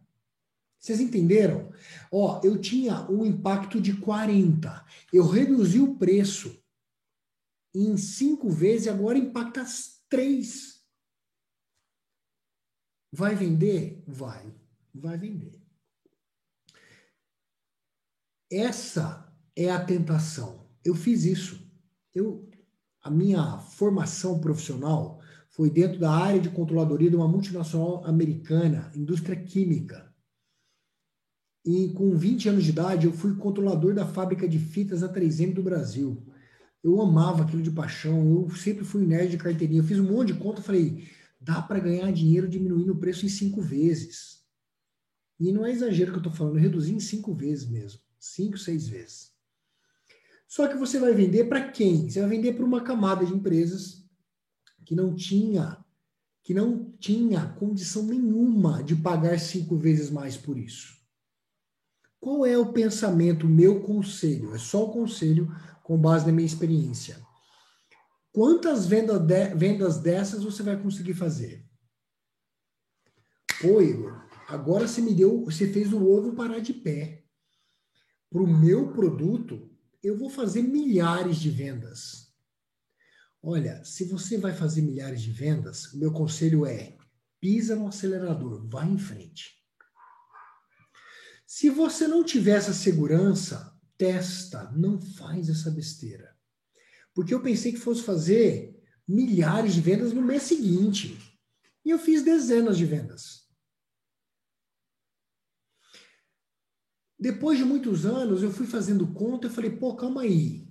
Vocês 0.79 1.01
entenderam? 1.01 1.71
Ó, 2.11 2.41
eu 2.43 2.59
tinha 2.59 3.09
um 3.11 3.27
impacto 3.27 3.79
de 3.79 3.95
40. 3.95 4.85
Eu 5.13 5.27
reduzi 5.27 5.81
o 5.81 5.97
preço 5.97 6.59
em 7.75 7.97
cinco 7.97 8.49
vezes, 8.49 8.89
agora 8.89 9.19
impacta 9.19 9.65
três. 10.09 10.85
Vai 13.13 13.35
vender? 13.35 14.03
Vai. 14.07 14.55
Vai 14.95 15.17
vender. 15.17 15.61
Essa 18.51 19.33
é 19.55 19.71
a 19.71 19.85
tentação. 19.85 20.69
Eu 20.85 20.95
fiz 20.95 21.25
isso. 21.25 21.67
Eu, 22.15 22.49
a 23.03 23.11
minha 23.11 23.59
formação 23.59 24.41
profissional 24.41 25.21
foi 25.51 25.71
dentro 25.71 25.99
da 25.99 26.11
área 26.11 26.41
de 26.41 26.51
controladoria 26.51 27.11
de 27.11 27.17
uma 27.17 27.29
multinacional 27.29 28.05
americana, 28.07 28.91
indústria 28.95 29.37
química. 29.37 30.09
E 31.65 31.93
com 31.93 32.17
20 32.17 32.49
anos 32.49 32.65
de 32.65 32.71
idade, 32.71 33.07
eu 33.07 33.13
fui 33.13 33.35
controlador 33.37 33.95
da 33.95 34.07
fábrica 34.07 34.49
de 34.49 34.59
fitas 34.59 35.03
a 35.03 35.13
3M 35.13 35.53
do 35.53 35.63
Brasil. 35.63 36.25
Eu 36.83 37.01
amava 37.01 37.43
aquilo 37.43 37.63
de 37.63 37.71
paixão, 37.71 38.47
eu 38.49 38.51
sempre 38.57 38.85
fui 38.85 39.05
nerd 39.05 39.31
de 39.31 39.39
carteirinha. 39.39 39.81
Eu 39.81 39.85
fiz 39.85 39.99
um 39.99 40.11
monte 40.11 40.33
de 40.33 40.39
conta, 40.39 40.63
falei, 40.63 41.09
dá 41.41 41.61
para 41.61 41.81
ganhar 41.81 42.13
dinheiro 42.13 42.49
diminuindo 42.49 42.93
o 42.93 42.99
preço 42.99 43.27
em 43.27 43.29
cinco 43.29 43.61
vezes. 43.61 44.45
E 45.39 45.53
não 45.53 45.65
é 45.65 45.71
exagero 45.71 46.11
que 46.11 46.17
eu 46.17 46.23
estou 46.23 46.33
falando, 46.33 46.57
eu 46.57 46.63
reduzi 46.63 46.95
em 46.95 47.01
cinco 47.01 47.35
vezes 47.35 47.69
mesmo. 47.69 48.01
Cinco, 48.19 48.59
seis 48.59 48.89
vezes. 48.89 49.33
Só 50.49 50.67
que 50.67 50.77
você 50.77 50.99
vai 50.99 51.13
vender 51.13 51.45
para 51.45 51.71
quem? 51.71 52.09
Você 52.09 52.21
vai 52.21 52.31
vender 52.31 52.55
para 52.55 52.65
uma 52.65 52.83
camada 52.83 53.25
de 53.25 53.35
empresas 53.35 54.05
que 54.85 54.95
não 54.95 55.15
tinha 55.15 55.85
que 56.43 56.55
não 56.55 56.91
tinha 56.99 57.45
condição 57.59 58.05
nenhuma 58.05 58.83
de 58.83 58.97
pagar 58.97 59.39
cinco 59.39 59.77
vezes 59.77 60.09
mais 60.09 60.35
por 60.35 60.57
isso. 60.57 60.97
Qual 62.19 62.47
é 62.47 62.57
o 62.57 62.73
pensamento, 62.73 63.47
meu 63.47 63.83
conselho? 63.83 64.55
É 64.55 64.59
só 64.59 64.87
o 64.87 64.91
conselho 64.91 65.55
com 65.89 65.97
base 65.97 66.27
na 66.27 66.33
minha 66.33 66.45
experiência. 66.45 67.19
Quantas 68.31 68.85
vendas, 68.85 69.19
de, 69.23 69.55
vendas 69.55 69.97
dessas 69.97 70.45
você 70.45 70.63
vai 70.63 70.77
conseguir 70.77 71.15
fazer? 71.15 71.67
Igor, 73.65 74.23
agora 74.47 74.87
você 74.87 75.01
me 75.01 75.15
deu, 75.15 75.43
você 75.47 75.73
fez 75.73 75.91
o 75.91 76.07
ovo 76.07 76.35
parar 76.35 76.59
de 76.59 76.75
pé. 76.75 77.25
Para 78.29 78.43
o 78.43 78.47
meu 78.47 78.93
produto, 78.93 79.75
eu 80.03 80.15
vou 80.15 80.29
fazer 80.29 80.61
milhares 80.61 81.39
de 81.39 81.49
vendas. 81.49 82.35
Olha, 83.43 83.83
se 83.83 84.05
você 84.05 84.37
vai 84.37 84.53
fazer 84.53 84.83
milhares 84.83 85.23
de 85.23 85.33
vendas, 85.33 85.95
o 85.95 85.99
meu 85.99 86.13
conselho 86.13 86.67
é: 86.67 86.99
pisa 87.41 87.75
no 87.75 87.89
acelerador, 87.89 88.69
vai 88.69 88.87
em 88.87 88.99
frente. 88.99 89.57
Se 91.47 91.71
você 91.71 92.07
não 92.07 92.23
tiver 92.23 92.59
essa 92.59 92.75
segurança, 92.75 93.78
testa, 93.99 94.71
não 94.71 95.01
faz 95.01 95.51
essa 95.51 95.71
besteira. 95.71 96.35
Porque 97.13 97.35
eu 97.35 97.43
pensei 97.43 97.73
que 97.73 97.79
fosse 97.79 98.03
fazer 98.03 98.81
milhares 99.07 99.75
de 99.75 99.81
vendas 99.81 100.13
no 100.13 100.23
mês 100.23 100.45
seguinte. 100.45 101.19
E 101.85 101.91
eu 101.91 101.99
fiz 101.99 102.23
dezenas 102.23 102.79
de 102.79 102.85
vendas. 102.85 103.49
Depois 107.19 107.59
de 107.59 107.65
muitos 107.65 108.07
anos, 108.07 108.43
eu 108.43 108.53
fui 108.53 108.67
fazendo 108.67 109.13
conta 109.13 109.49
e 109.49 109.51
falei, 109.51 109.71
pô, 109.71 109.97
calma 109.97 110.23
aí. 110.23 110.69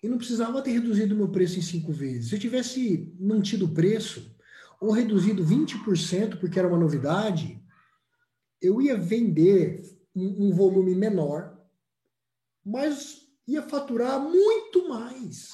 Eu 0.00 0.10
não 0.10 0.18
precisava 0.18 0.62
ter 0.62 0.70
reduzido 0.70 1.16
meu 1.16 1.28
preço 1.28 1.58
em 1.58 1.62
cinco 1.62 1.92
vezes. 1.92 2.28
Se 2.28 2.36
eu 2.36 2.38
tivesse 2.38 3.12
mantido 3.18 3.64
o 3.64 3.74
preço, 3.74 4.36
ou 4.80 4.92
reduzido 4.92 5.44
20%, 5.44 6.38
porque 6.38 6.58
era 6.58 6.68
uma 6.68 6.78
novidade, 6.78 7.60
eu 8.60 8.80
ia 8.80 8.96
vender 8.96 9.82
um, 10.14 10.46
um 10.46 10.52
volume 10.52 10.94
menor, 10.94 11.55
mas 12.66 13.22
ia 13.46 13.62
faturar 13.62 14.20
muito 14.20 14.88
mais. 14.88 15.52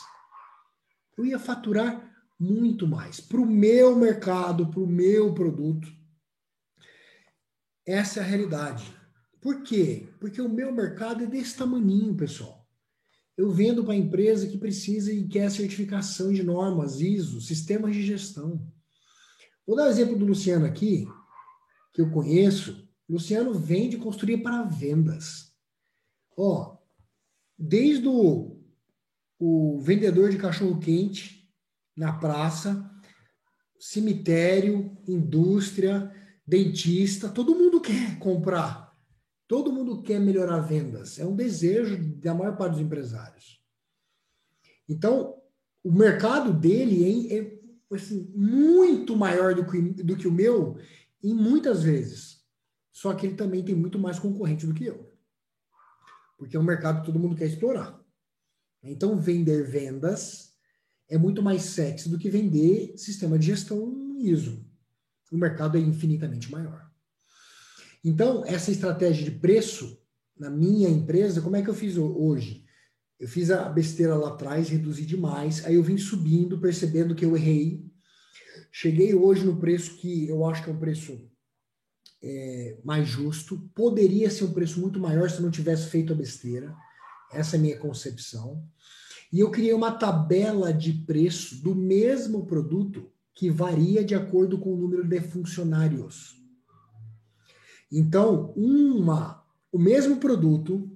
Eu 1.19 1.27
ia 1.27 1.39
faturar 1.39 2.11
muito 2.41 2.89
mais 2.89 3.21
para 3.21 3.39
o 3.39 3.45
meu 3.45 3.95
mercado, 3.95 4.71
para 4.71 4.81
o 4.81 4.87
meu 4.87 5.35
produto. 5.35 5.87
Essa 7.87 8.21
é 8.21 8.23
a 8.23 8.27
realidade. 8.27 8.97
Por 9.43 9.63
quê? 9.63 10.09
Porque 10.19 10.41
o 10.41 10.49
meu 10.49 10.73
mercado 10.73 11.23
é 11.23 11.27
desse 11.27 11.55
tamaninho, 11.55 12.17
pessoal. 12.17 12.67
Eu 13.37 13.51
vendo 13.51 13.85
para 13.85 13.93
a 13.93 13.97
empresa 13.97 14.49
que 14.49 14.57
precisa 14.57 15.13
e 15.13 15.29
quer 15.29 15.51
certificação 15.51 16.33
de 16.33 16.43
normas, 16.43 17.01
ISO, 17.01 17.41
sistemas 17.43 17.95
de 17.95 18.03
gestão. 18.03 18.67
Vou 19.67 19.77
dar 19.77 19.85
o 19.85 19.87
um 19.87 19.91
exemplo 19.91 20.17
do 20.17 20.25
Luciano 20.25 20.65
aqui, 20.65 21.07
que 21.93 22.01
eu 22.01 22.11
conheço, 22.11 22.89
Luciano 23.09 23.53
vende 23.53 23.99
construir 23.99 24.39
para 24.39 24.63
vendas. 24.63 25.53
Ó, 26.37 26.72
desde 27.63 28.09
o, 28.09 28.61
o 29.39 29.79
vendedor 29.81 30.31
de 30.31 30.37
cachorro 30.37 30.81
quente 30.81 31.49
na 31.97 32.13
praça, 32.13 32.91
cemitério, 33.79 34.97
indústria, 35.07 36.13
dentista, 36.45 37.29
todo 37.29 37.55
mundo 37.55 37.81
quer 37.81 38.19
comprar. 38.19 38.93
Todo 39.47 39.73
mundo 39.73 40.03
quer 40.03 40.19
melhorar 40.19 40.61
vendas. 40.61 41.19
É 41.19 41.27
um 41.27 41.37
desejo 41.37 41.97
da 42.17 42.35
maior 42.35 42.57
parte 42.57 42.73
dos 42.73 42.81
empresários. 42.81 43.63
Então, 44.89 45.37
o 45.85 45.93
mercado 45.93 46.53
dele 46.53 47.33
é, 47.33 47.39
é 47.39 47.59
assim, 47.95 48.33
muito 48.35 49.15
maior 49.15 49.55
do 49.55 49.65
que, 49.65 49.81
do 50.03 50.17
que 50.17 50.27
o 50.27 50.33
meu, 50.33 50.79
em 51.23 51.35
muitas 51.35 51.83
vezes. 51.83 52.43
Só 52.91 53.15
que 53.15 53.27
ele 53.27 53.37
também 53.37 53.63
tem 53.63 53.75
muito 53.75 53.99
mais 53.99 54.19
concorrente 54.19 54.67
do 54.67 54.75
que 54.75 54.85
eu. 54.85 55.12
Porque 56.43 56.57
é 56.57 56.61
um 56.61 56.65
mercado 56.65 57.01
que 57.01 57.07
todo 57.07 57.21
mundo 57.21 57.37
quer 57.37 57.47
explorar. 57.47 58.05
Então, 58.83 59.17
vender 59.17 59.63
vendas 59.63 60.55
é 61.09 61.17
muito 61.17 61.41
mais 61.41 61.63
sexy 61.63 62.09
do 62.09 62.19
que 62.19 62.29
vender 62.29 62.95
sistema 62.97 63.39
de 63.39 63.47
gestão 63.47 64.19
ISO. 64.19 64.67
O 65.31 65.39
mercado 65.39 65.79
é 65.79 65.81
infinitamente 65.81 66.51
maior. 66.51 66.91
Então, 68.05 68.45
essa 68.45 68.73
estratégia 68.73 69.25
de 69.25 69.31
preço, 69.39 70.03
na 70.37 70.51
minha 70.51 70.89
empresa, 70.89 71.41
como 71.41 71.55
é 71.55 71.63
que 71.63 71.71
eu 71.71 71.75
fiz 71.75 71.97
hoje? 71.97 72.65
Eu 73.21 73.29
fiz 73.29 73.53
a 73.53 73.69
besteira 73.69 74.17
lá 74.17 74.31
atrás, 74.31 74.69
reduzi 74.69 75.07
demais, 75.07 75.65
aí 75.65 75.77
eu 75.77 75.83
vim 75.85 75.97
subindo, 75.97 76.61
percebendo 76.61 77.15
que 77.15 77.25
eu 77.25 77.37
errei. 77.37 77.89
Cheguei 78.73 79.15
hoje 79.15 79.45
no 79.45 79.61
preço 79.61 79.97
que 79.99 80.27
eu 80.27 80.45
acho 80.45 80.65
que 80.65 80.71
é 80.71 80.73
um 80.73 80.81
preço 80.81 81.31
é, 82.23 82.79
mais 82.85 83.09
justo. 83.09 83.59
Poderia 83.75 84.31
ser 84.31 84.45
um 84.45 84.53
preço 84.53 84.81
muito 84.81 85.01
maior 85.01 85.29
se 85.29 85.43
não 85.43 85.51
tivesse 85.51 85.89
feito 85.89 86.13
a 86.13 86.17
besteira. 86.17 86.75
Essa 87.33 87.57
é 87.57 87.59
a 87.59 87.63
minha 87.63 87.79
concepção. 87.79 88.63
E 89.33 89.41
eu 89.41 89.51
criei 89.51 89.73
uma 89.73 89.93
tabela 89.93 90.73
de 90.73 90.93
preço 90.93 91.63
do 91.63 91.75
mesmo 91.75 92.47
produto 92.47 93.11
que 93.35 93.51
varia 93.51 94.05
de 94.05 94.15
acordo 94.15 94.59
com 94.59 94.75
o 94.75 94.77
número 94.77 95.09
de 95.09 95.21
funcionários. 95.21 96.37
Então, 97.91 98.53
uma, 98.55 99.43
o 99.71 99.79
mesmo 99.79 100.19
produto, 100.19 100.91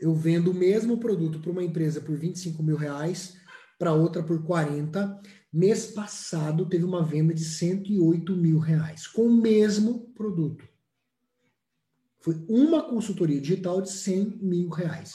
eu 0.00 0.14
vendo 0.14 0.50
o 0.50 0.54
mesmo 0.54 0.98
produto 0.98 1.38
para 1.38 1.50
uma 1.50 1.62
empresa 1.62 2.00
por 2.00 2.16
25 2.16 2.62
mil 2.62 2.76
reais, 2.76 3.36
para 3.78 3.94
outra 3.94 4.22
por 4.22 4.42
40. 4.42 5.20
Mês 5.52 5.86
passado 5.86 6.66
teve 6.66 6.84
uma 6.84 7.02
venda 7.02 7.32
de 7.32 7.44
108 7.44 8.36
mil 8.36 8.58
reais 8.58 9.06
com 9.06 9.26
o 9.26 9.40
mesmo 9.40 10.10
produto. 10.14 10.68
Foi 12.20 12.34
uma 12.48 12.82
consultoria 12.82 13.40
digital 13.40 13.80
de 13.80 13.90
100 13.90 14.38
mil 14.42 14.68
reais. 14.68 15.14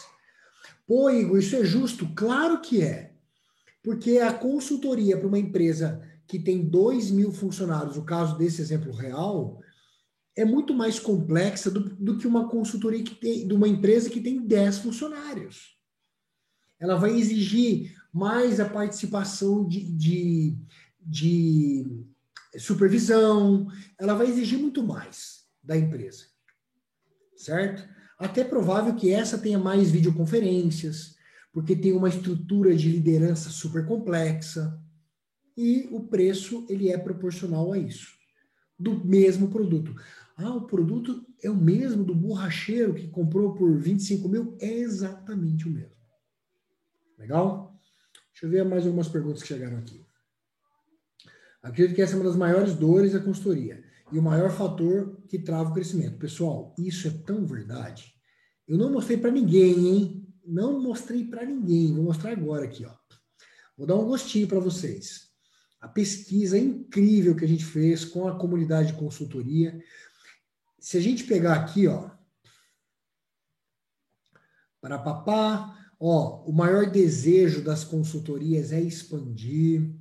Pô, 0.88 1.10
Igor, 1.10 1.38
isso 1.38 1.56
é 1.56 1.64
justo? 1.64 2.08
Claro 2.16 2.62
que 2.62 2.82
é. 2.82 3.14
Porque 3.84 4.18
a 4.18 4.34
consultoria 4.34 5.18
para 5.18 5.28
uma 5.28 5.38
empresa 5.38 6.02
que 6.28 6.40
tem 6.40 6.68
2 6.68 7.12
mil 7.12 7.32
funcionários, 7.32 7.98
o 7.98 8.04
caso 8.04 8.38
desse 8.38 8.62
exemplo 8.62 8.92
real, 8.92 9.62
é 10.36 10.44
muito 10.44 10.74
mais 10.74 11.00
complexa 11.00 11.70
do, 11.70 11.82
do 11.82 12.18
que 12.18 12.26
uma 12.26 12.50
consultoria 12.50 13.04
que 13.04 13.14
tem, 13.14 13.48
de 13.48 13.54
uma 13.54 13.68
empresa 13.68 14.10
que 14.10 14.20
tem 14.22 14.42
10 14.42 14.80
funcionários. 14.80 15.78
Ela 16.80 16.96
vai 16.96 17.12
exigir 17.12 17.96
mais 18.14 18.60
a 18.60 18.70
participação 18.70 19.68
de, 19.68 19.82
de, 19.82 20.58
de 21.02 22.06
supervisão, 22.60 23.68
ela 24.00 24.14
vai 24.14 24.28
exigir 24.28 24.60
muito 24.60 24.84
mais 24.84 25.46
da 25.64 25.76
empresa, 25.76 26.26
certo? 27.36 27.88
Até 28.20 28.42
é 28.42 28.46
provável 28.46 28.96
que 28.96 29.12
essa 29.12 29.38
tenha 29.38 29.58
mais 29.58 29.90
videoconferências, 29.90 31.16
porque 31.52 31.76
tem 31.76 31.94
uma 31.94 32.10
estrutura 32.10 32.76
de 32.76 32.90
liderança 32.90 33.50
super 33.50 33.86
complexa 33.86 34.80
e 35.58 35.88
o 35.92 36.08
preço 36.08 36.66
ele 36.70 36.90
é 36.90 36.98
proporcional 36.98 37.74
a 37.74 37.78
isso, 37.78 38.14
do 38.78 39.04
mesmo 39.04 39.50
produto. 39.50 39.96
Ah, 40.36 40.54
o 40.54 40.66
produto 40.66 41.26
é 41.44 41.50
o 41.50 41.56
mesmo 41.56 42.04
do 42.04 42.14
borracheiro 42.14 42.94
que 42.94 43.08
comprou 43.08 43.54
por 43.54 43.78
25 43.78 44.28
mil? 44.30 44.58
É 44.60 44.72
exatamente 44.72 45.68
o 45.68 45.72
mesmo. 45.72 46.02
Legal? 47.18 47.73
Deixa 48.34 48.46
eu 48.46 48.50
ver 48.50 48.66
mais 48.66 48.86
algumas 48.86 49.08
perguntas 49.08 49.42
que 49.42 49.48
chegaram 49.48 49.78
aqui. 49.78 50.06
Acredito 51.62 51.96
que 51.96 52.02
essa 52.02 52.14
é 52.14 52.16
uma 52.18 52.26
das 52.26 52.36
maiores 52.36 52.74
dores 52.74 53.14
da 53.14 53.20
consultoria 53.20 53.82
e 54.12 54.20
o 54.20 54.22
maior 54.22 54.52
fator 54.52 55.22
que 55.30 55.40
trava 55.40 55.70
o 55.70 55.74
crescimento. 55.74 56.18
Pessoal, 56.18 56.76
isso 56.78 57.08
é 57.08 57.12
tão 57.12 57.46
verdade. 57.46 58.14
Eu 58.68 58.78
não 58.78 58.92
mostrei 58.92 59.18
para 59.18 59.32
ninguém, 59.32 59.88
hein? 59.88 60.36
Não 60.46 60.82
mostrei 60.82 61.26
para 61.26 61.46
ninguém. 61.46 61.94
Vou 61.94 62.04
mostrar 62.04 62.32
agora 62.32 62.66
aqui, 62.66 62.86
ó. 62.86 62.94
Vou 63.78 63.88
dar 63.88 63.96
um 63.96 64.06
gostinho 64.06 64.48
para 64.48 64.60
vocês. 64.60 65.32
A 65.80 65.88
pesquisa 65.88 66.58
incrível 66.58 67.36
que 67.36 67.46
a 67.46 67.48
gente 67.48 67.66
fez 67.66 68.04
com 68.04 68.28
a 68.28 68.38
comunidade 68.38 68.92
de 68.92 69.00
consultoria. 69.00 69.82
Se 70.80 70.98
a 70.98 71.02
gente 71.02 71.24
pegar 71.24 71.54
aqui, 71.54 71.88
ó, 71.88 72.10
para 74.82 75.00
papá, 75.00 75.83
ó, 76.06 76.44
o 76.46 76.52
maior 76.52 76.90
desejo 76.90 77.64
das 77.64 77.84
consultorias 77.84 78.72
é 78.72 78.82
expandir. 78.82 79.96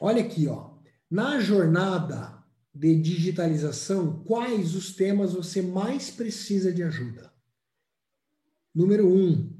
Olha 0.00 0.24
aqui, 0.24 0.46
ó. 0.46 0.78
Na 1.10 1.40
jornada 1.40 2.42
de 2.74 2.98
digitalização, 3.00 4.22
quais 4.24 4.74
os 4.74 4.94
temas 4.94 5.34
você 5.34 5.60
mais 5.60 6.10
precisa 6.10 6.72
de 6.72 6.82
ajuda? 6.82 7.32
Número 8.74 9.06
um, 9.06 9.58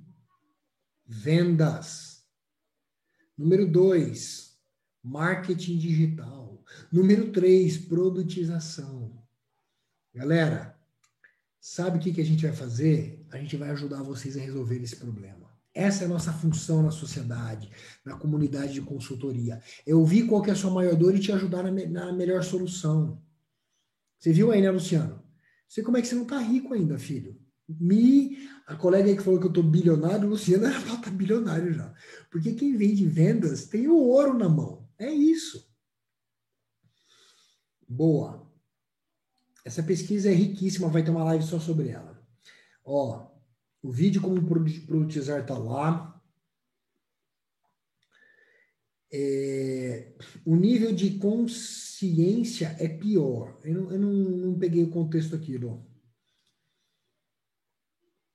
vendas. 1.05 2.25
Número 3.37 3.71
dois, 3.71 4.59
marketing 5.03 5.79
digital. 5.79 6.65
Número 6.93 7.33
três, 7.33 7.77
produtização. 7.77 9.23
Galera, 10.15 10.79
sabe 11.61 11.99
o 11.99 12.01
que, 12.01 12.13
que 12.13 12.21
a 12.21 12.25
gente 12.25 12.47
vai 12.47 12.55
fazer? 12.55 13.18
A 13.31 13.39
gente 13.39 13.57
vai 13.57 13.71
ajudar 13.71 14.03
vocês 14.03 14.37
a 14.37 14.41
resolver 14.41 14.83
esse 14.83 14.97
problema. 14.97 15.49
Essa 15.75 16.03
é 16.03 16.07
a 16.07 16.09
nossa 16.09 16.33
função 16.33 16.83
na 16.83 16.91
sociedade, 16.91 17.71
na 18.05 18.17
comunidade 18.17 18.73
de 18.73 18.81
consultoria. 18.81 19.61
É 19.87 19.95
ouvir 19.95 20.27
qual 20.27 20.45
é 20.47 20.51
a 20.51 20.55
sua 20.57 20.71
maior 20.71 20.97
dor 20.97 21.15
e 21.15 21.21
te 21.21 21.31
ajudar 21.31 21.63
na, 21.63 21.71
na 21.71 22.13
melhor 22.13 22.43
solução. 22.43 23.23
Você 24.19 24.33
viu 24.33 24.51
aí, 24.51 24.61
né, 24.61 24.71
Luciano? 24.71 25.23
Sei 25.69 25.85
como 25.85 25.97
é 25.97 26.03
que 26.03 26.09
você 26.09 26.15
não 26.15 26.23
está 26.25 26.39
rico 26.39 26.75
ainda, 26.75 26.99
filho. 26.99 27.39
Me, 27.69 28.49
a 28.67 28.75
colega 28.75 29.15
que 29.15 29.23
falou 29.23 29.39
que 29.39 29.47
eu 29.47 29.51
estou 29.51 29.63
bilionário, 29.63 30.29
Luciano 30.29 30.65
era 30.65 30.81
para 30.81 30.95
estar 30.95 31.03
tá 31.03 31.11
bilionário 31.11 31.73
já. 31.73 31.95
Porque 32.31 32.55
quem 32.55 32.77
vende 32.77 33.07
vendas 33.07 33.67
tem 33.67 33.87
o 33.87 33.99
ouro 33.99 34.37
na 34.37 34.49
mão. 34.49 34.89
É 34.99 35.13
isso. 35.13 35.71
Boa. 37.87 38.51
Essa 39.65 39.83
pesquisa 39.83 40.31
é 40.31 40.35
riquíssima, 40.35 40.89
vai 40.89 41.05
ter 41.05 41.11
uma 41.11 41.25
live 41.25 41.45
só 41.45 41.61
sobre 41.61 41.91
ela. 41.91 42.18
Ó, 42.91 43.29
o 43.83 43.91
vídeo 43.91 44.23
como 44.23 44.43
produtizar 44.87 45.41
está 45.41 45.57
lá. 45.59 46.19
É, 49.13 50.13
o 50.45 50.57
nível 50.57 50.95
de 50.95 51.19
consciência 51.19 52.77
é 52.79 52.89
pior. 52.89 53.59
Eu 53.63 53.75
não, 53.75 53.93
eu 53.93 53.99
não, 53.99 54.13
não 54.13 54.59
peguei 54.59 54.83
o 54.83 54.91
contexto 54.91 55.37
aqui, 55.37 55.59
não. 55.59 55.87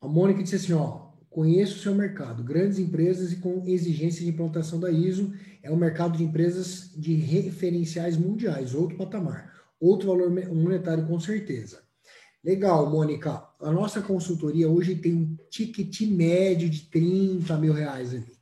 A 0.01 0.08
Mônica 0.08 0.43
disse 0.43 0.56
assim, 0.56 0.74
ó, 0.74 1.12
conheço 1.30 1.78
o 1.78 1.80
seu 1.80 1.95
mercado, 1.95 2.43
grandes 2.43 2.78
empresas 2.78 3.32
e 3.32 3.38
com 3.38 3.66
exigência 3.66 4.22
de 4.22 4.30
implantação 4.30 4.80
da 4.80 4.91
ISO, 4.91 5.34
é 5.62 5.72
um 5.72 5.78
mercado 5.78 6.18
de 6.18 6.24
empresas 6.24 6.91
de 6.95 7.14
referenciais 7.14 8.18
mundiais, 8.18 8.76
outro 8.76 8.97
patamar 8.97 9.54
outro 9.84 10.08
valor 10.08 10.32
monetário 10.32 11.06
com 11.06 11.20
certeza. 11.20 11.82
Legal, 12.44 12.89
Mônica. 12.89 13.48
A 13.62 13.72
nossa 13.72 14.02
consultoria 14.02 14.70
hoje 14.70 14.96
tem 14.96 15.14
um 15.14 15.38
ticket 15.50 16.02
médio 16.02 16.70
de 16.70 16.82
30 16.82 17.58
mil 17.58 17.74
reais 17.74 18.14
ali. 18.14 18.38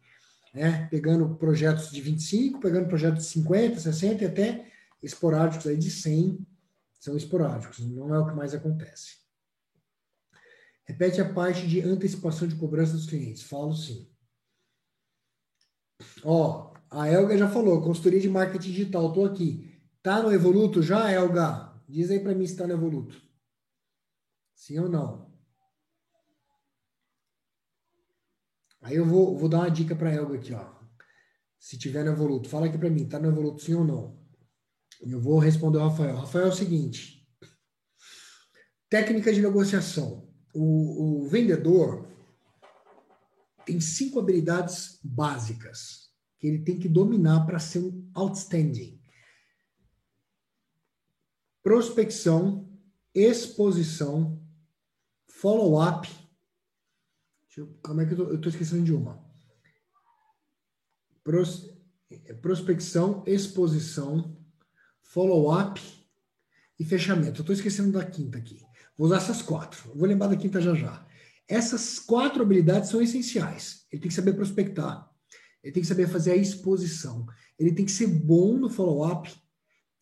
Né? 0.54 0.88
Pegando 0.90 1.36
projetos 1.36 1.92
de 1.92 2.02
25, 2.02 2.60
pegando 2.60 2.88
projetos 2.88 3.24
de 3.24 3.30
50, 3.30 3.80
60 3.80 4.24
e 4.24 4.28
até 4.28 4.72
esporádicos 5.04 5.68
aí 5.68 5.78
de 5.78 5.92
100 5.92 6.46
são 7.00 7.16
esporádicos, 7.18 7.80
não 7.80 8.14
é 8.14 8.20
o 8.20 8.28
que 8.28 8.36
mais 8.36 8.54
acontece. 8.54 9.22
Repete 10.84 11.22
a 11.22 11.34
parte 11.34 11.68
de 11.68 11.82
antecipação 11.82 12.48
de 12.48 12.56
cobrança 12.56 12.94
dos 12.94 13.08
clientes. 13.08 13.44
Falo 13.44 13.74
sim. 13.74 14.08
Ó, 16.24 16.74
a 16.90 17.08
Elga 17.08 17.38
já 17.38 17.50
falou, 17.50 17.82
consultoria 17.82 18.20
de 18.20 18.30
marketing 18.30 18.72
digital, 18.72 19.08
estou 19.08 19.26
aqui. 19.26 19.80
Tá 20.04 20.22
no 20.22 20.32
Evoluto 20.32 20.84
já, 20.84 21.12
Elga? 21.12 21.72
Diz 21.88 22.12
aí 22.12 22.20
para 22.20 22.36
mim 22.36 22.46
se 22.46 22.56
tá 22.56 22.68
no 22.68 22.74
Evoluto. 22.74 23.31
Sim 24.62 24.78
ou 24.78 24.88
não? 24.88 25.28
Aí 28.80 28.96
eu 28.96 29.04
vou, 29.04 29.36
vou 29.36 29.50
dar 29.50 29.62
uma 29.62 29.72
dica 29.72 29.96
para 29.96 30.14
Elga 30.14 30.36
aqui, 30.36 30.54
ó. 30.54 30.72
Se 31.58 31.80
tiver 31.80 32.06
no 32.06 32.12
Evoluto, 32.12 32.48
fala 32.48 32.68
aqui 32.68 32.78
para 32.78 32.92
mim, 32.92 33.10
tá 33.10 33.20
no 33.20 33.30
Evoluto 33.30 33.64
sim 33.64 33.74
ou 33.74 33.84
não? 33.84 34.24
Eu 35.02 35.20
vou 35.20 35.40
responder 35.40 35.80
ao 35.80 35.90
Rafael. 35.90 36.16
Rafael 36.16 36.46
é 36.46 36.50
o 36.50 36.56
seguinte: 36.56 37.28
técnica 38.88 39.34
de 39.34 39.42
negociação. 39.42 40.32
O, 40.54 41.24
o 41.24 41.28
vendedor 41.28 42.08
tem 43.66 43.82
cinco 43.82 44.20
habilidades 44.20 45.00
básicas 45.04 46.12
que 46.38 46.46
ele 46.46 46.64
tem 46.64 46.78
que 46.78 46.88
dominar 46.88 47.48
para 47.48 47.58
ser 47.58 47.80
um 47.80 48.12
outstanding 48.14 49.02
prospecção, 51.64 52.68
exposição, 53.14 54.41
follow-up. 55.42 56.08
Como 57.84 58.02
é 58.02 58.06
que 58.06 58.14
eu 58.14 58.40
tô 58.40 58.50
esquecendo 58.50 58.84
de 58.84 58.94
uma? 58.94 59.20
Pros, 61.24 61.70
prospecção, 62.42 63.24
exposição, 63.26 64.38
follow-up 65.02 65.82
e 66.80 66.86
fechamento. 66.86 67.40
Eu 67.40 67.42
estou 67.42 67.54
esquecendo 67.54 67.92
da 67.92 68.06
quinta 68.06 68.38
aqui. 68.38 68.62
Vou 68.98 69.08
usar 69.08 69.18
essas 69.18 69.42
quatro. 69.42 69.92
Vou 69.96 70.08
lembrar 70.08 70.28
da 70.28 70.38
quinta 70.38 70.62
já 70.62 70.74
já. 70.76 71.06
Essas 71.48 72.00
quatro 72.00 72.44
habilidades 72.44 72.90
são 72.90 73.02
essenciais. 73.02 73.86
Ele 73.92 74.02
tem 74.02 74.10
que 74.10 74.16
saber 74.16 74.34
prospectar. 74.34 75.10
Ele 75.64 75.74
tem 75.74 75.82
que 75.82 75.90
saber 75.90 76.08
fazer 76.08 76.32
a 76.32 76.38
exposição. 76.38 77.26
Ele 77.60 77.74
tem 77.74 77.86
que 77.86 77.92
ser 77.92 78.08
bom 78.08 78.58
no 78.58 78.70
follow-up 78.70 79.30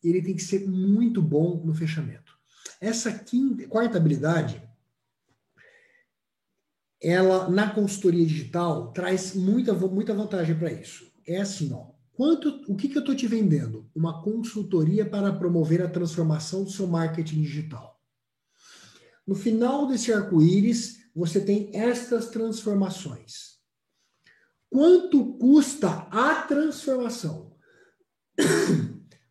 ele 0.02 0.22
tem 0.22 0.34
que 0.34 0.42
ser 0.42 0.66
muito 0.66 1.20
bom 1.20 1.62
no 1.64 1.74
fechamento. 1.74 2.32
Essa 2.80 3.12
quinta, 3.12 3.66
quarta 3.68 3.98
habilidade, 3.98 4.62
ela 7.02 7.48
na 7.48 7.70
consultoria 7.70 8.26
digital 8.26 8.92
traz 8.92 9.34
muita, 9.34 9.72
muita 9.72 10.14
vantagem 10.14 10.56
para 10.56 10.72
isso. 10.72 11.10
É 11.26 11.40
assim, 11.40 11.72
ó. 11.72 11.88
Quanto, 12.12 12.62
o 12.68 12.76
que, 12.76 12.88
que 12.88 12.98
eu 12.98 13.00
estou 13.00 13.14
te 13.14 13.26
vendendo? 13.26 13.88
Uma 13.94 14.22
consultoria 14.22 15.08
para 15.08 15.32
promover 15.32 15.80
a 15.80 15.88
transformação 15.88 16.64
do 16.64 16.70
seu 16.70 16.86
marketing 16.86 17.40
digital. 17.40 17.98
No 19.26 19.34
final 19.34 19.86
desse 19.86 20.12
arco-íris, 20.12 20.98
você 21.14 21.40
tem 21.40 21.70
estas 21.72 22.28
transformações. 22.28 23.58
Quanto 24.68 25.34
custa 25.38 26.06
a 26.10 26.42
transformação? 26.42 27.56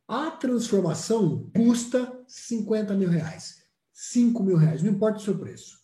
A 0.08 0.32
transformação 0.32 1.52
custa 1.56 2.24
50 2.28 2.96
mil 2.96 3.10
reais, 3.10 3.58
5 3.94 4.42
mil 4.42 4.58
reais, 4.58 4.82
não 4.82 4.92
importa 4.92 5.20
o 5.20 5.22
seu 5.22 5.38
preço. 5.38 5.79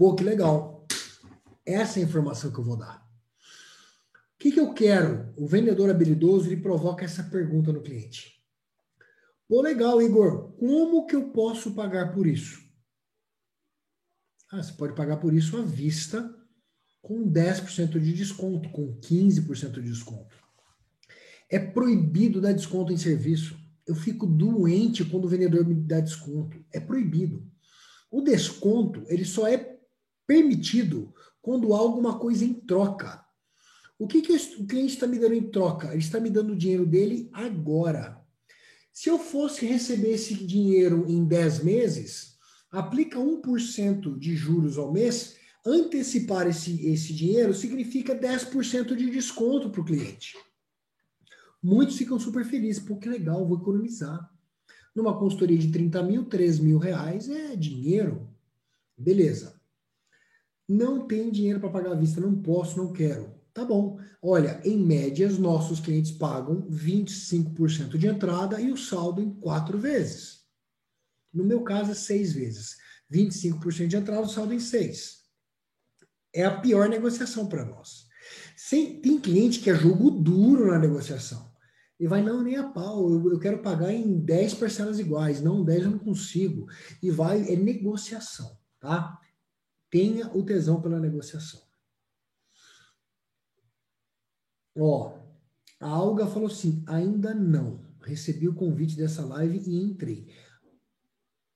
Pô, 0.00 0.14
que 0.14 0.24
legal. 0.24 0.86
Essa 1.62 1.98
é 1.98 2.02
a 2.02 2.06
informação 2.06 2.50
que 2.50 2.58
eu 2.58 2.64
vou 2.64 2.74
dar. 2.74 3.06
O 4.16 4.38
que, 4.38 4.50
que 4.50 4.58
eu 4.58 4.72
quero? 4.72 5.30
O 5.36 5.46
vendedor 5.46 5.90
habilidoso 5.90 6.48
ele 6.48 6.62
provoca 6.62 7.04
essa 7.04 7.24
pergunta 7.24 7.70
no 7.70 7.82
cliente. 7.82 8.42
Pô, 9.46 9.60
legal, 9.60 10.00
Igor. 10.00 10.52
Como 10.52 11.04
que 11.04 11.14
eu 11.14 11.28
posso 11.32 11.74
pagar 11.74 12.14
por 12.14 12.26
isso? 12.26 12.62
Ah, 14.50 14.62
você 14.62 14.72
pode 14.72 14.94
pagar 14.94 15.18
por 15.18 15.34
isso 15.34 15.58
à 15.58 15.60
vista, 15.60 16.34
com 17.02 17.30
10% 17.30 18.00
de 18.00 18.14
desconto, 18.14 18.70
com 18.70 18.98
15% 19.00 19.82
de 19.82 19.90
desconto. 19.90 20.34
É 21.46 21.58
proibido 21.58 22.40
dar 22.40 22.52
desconto 22.52 22.90
em 22.90 22.96
serviço. 22.96 23.54
Eu 23.86 23.94
fico 23.94 24.24
doente 24.24 25.04
quando 25.04 25.26
o 25.26 25.28
vendedor 25.28 25.62
me 25.66 25.74
dá 25.74 26.00
desconto. 26.00 26.58
É 26.72 26.80
proibido. 26.80 27.46
O 28.10 28.22
desconto, 28.22 29.04
ele 29.06 29.26
só 29.26 29.46
é 29.46 29.78
permitido 30.30 31.12
quando 31.42 31.74
há 31.74 31.78
alguma 31.78 32.16
coisa 32.16 32.44
em 32.44 32.54
troca. 32.54 33.20
O 33.98 34.06
que, 34.06 34.22
que 34.22 34.32
o 34.32 34.64
cliente 34.64 34.94
está 34.94 35.04
me 35.04 35.18
dando 35.18 35.34
em 35.34 35.50
troca? 35.50 35.88
Ele 35.88 35.98
está 35.98 36.20
me 36.20 36.30
dando 36.30 36.52
o 36.52 36.56
dinheiro 36.56 36.86
dele 36.86 37.28
agora. 37.32 38.24
Se 38.92 39.08
eu 39.10 39.18
fosse 39.18 39.66
receber 39.66 40.12
esse 40.12 40.34
dinheiro 40.34 41.04
em 41.08 41.24
10 41.24 41.64
meses, 41.64 42.36
aplica 42.70 43.18
1% 43.18 44.16
de 44.16 44.36
juros 44.36 44.78
ao 44.78 44.92
mês, 44.92 45.34
antecipar 45.66 46.46
esse, 46.46 46.86
esse 46.86 47.12
dinheiro 47.12 47.52
significa 47.52 48.14
10% 48.14 48.94
de 48.94 49.10
desconto 49.10 49.68
para 49.68 49.80
o 49.80 49.84
cliente. 49.84 50.36
Muitos 51.60 51.96
ficam 51.96 52.20
super 52.20 52.44
felizes, 52.44 52.80
pô, 52.80 52.96
que 52.98 53.08
legal, 53.08 53.44
vou 53.48 53.58
economizar. 53.58 54.32
Numa 54.94 55.18
consultoria 55.18 55.58
de 55.58 55.72
30 55.72 56.04
mil, 56.04 56.24
3 56.26 56.60
mil 56.60 56.78
reais 56.78 57.28
é 57.28 57.56
dinheiro. 57.56 58.28
Beleza. 58.96 59.59
Não 60.70 61.04
tem 61.04 61.32
dinheiro 61.32 61.58
para 61.58 61.68
pagar 61.68 61.90
à 61.90 61.96
vista, 61.96 62.20
não 62.20 62.40
posso, 62.40 62.78
não 62.78 62.92
quero. 62.92 63.34
Tá 63.52 63.64
bom. 63.64 63.98
Olha, 64.22 64.60
em 64.64 64.78
média, 64.78 65.26
os 65.26 65.36
nossos 65.36 65.80
clientes 65.80 66.12
pagam 66.12 66.62
25% 66.70 67.98
de 67.98 68.06
entrada 68.06 68.60
e 68.60 68.70
o 68.70 68.76
saldo 68.76 69.20
em 69.20 69.34
quatro 69.34 69.76
vezes. 69.76 70.44
No 71.34 71.42
meu 71.42 71.64
caso, 71.64 71.90
é 71.90 71.94
seis 71.94 72.32
vezes. 72.32 72.76
25% 73.12 73.88
de 73.88 73.96
entrada, 73.96 74.22
o 74.22 74.28
saldo 74.28 74.54
em 74.54 74.60
seis. 74.60 75.22
É 76.32 76.44
a 76.44 76.60
pior 76.60 76.88
negociação 76.88 77.48
para 77.48 77.64
nós. 77.64 78.06
Sem, 78.56 79.00
tem 79.00 79.18
cliente 79.18 79.58
que 79.58 79.70
é 79.70 79.74
jogo 79.74 80.08
duro 80.08 80.70
na 80.70 80.78
negociação. 80.78 81.50
E 81.98 82.06
vai, 82.06 82.22
não, 82.22 82.44
nem 82.44 82.54
a 82.54 82.68
pau, 82.68 83.10
eu, 83.10 83.32
eu 83.32 83.40
quero 83.40 83.58
pagar 83.58 83.92
em 83.92 84.20
10 84.20 84.54
parcelas 84.54 85.00
iguais. 85.00 85.40
Não, 85.40 85.64
10 85.64 85.82
eu 85.82 85.90
não 85.90 85.98
consigo. 85.98 86.68
E 87.02 87.10
vai, 87.10 87.52
é 87.52 87.56
negociação, 87.56 88.56
tá? 88.78 89.18
Tenha 89.90 90.28
o 90.36 90.44
tesão 90.44 90.80
pela 90.80 91.00
negociação. 91.00 91.60
Ó, 94.78 95.18
a 95.80 95.88
Alga 95.88 96.26
falou 96.26 96.48
assim: 96.48 96.84
ainda 96.86 97.34
não. 97.34 97.88
Recebi 98.02 98.48
o 98.48 98.54
convite 98.54 98.96
dessa 98.96 99.24
live 99.24 99.58
e 99.66 99.76
entrei. 99.76 100.28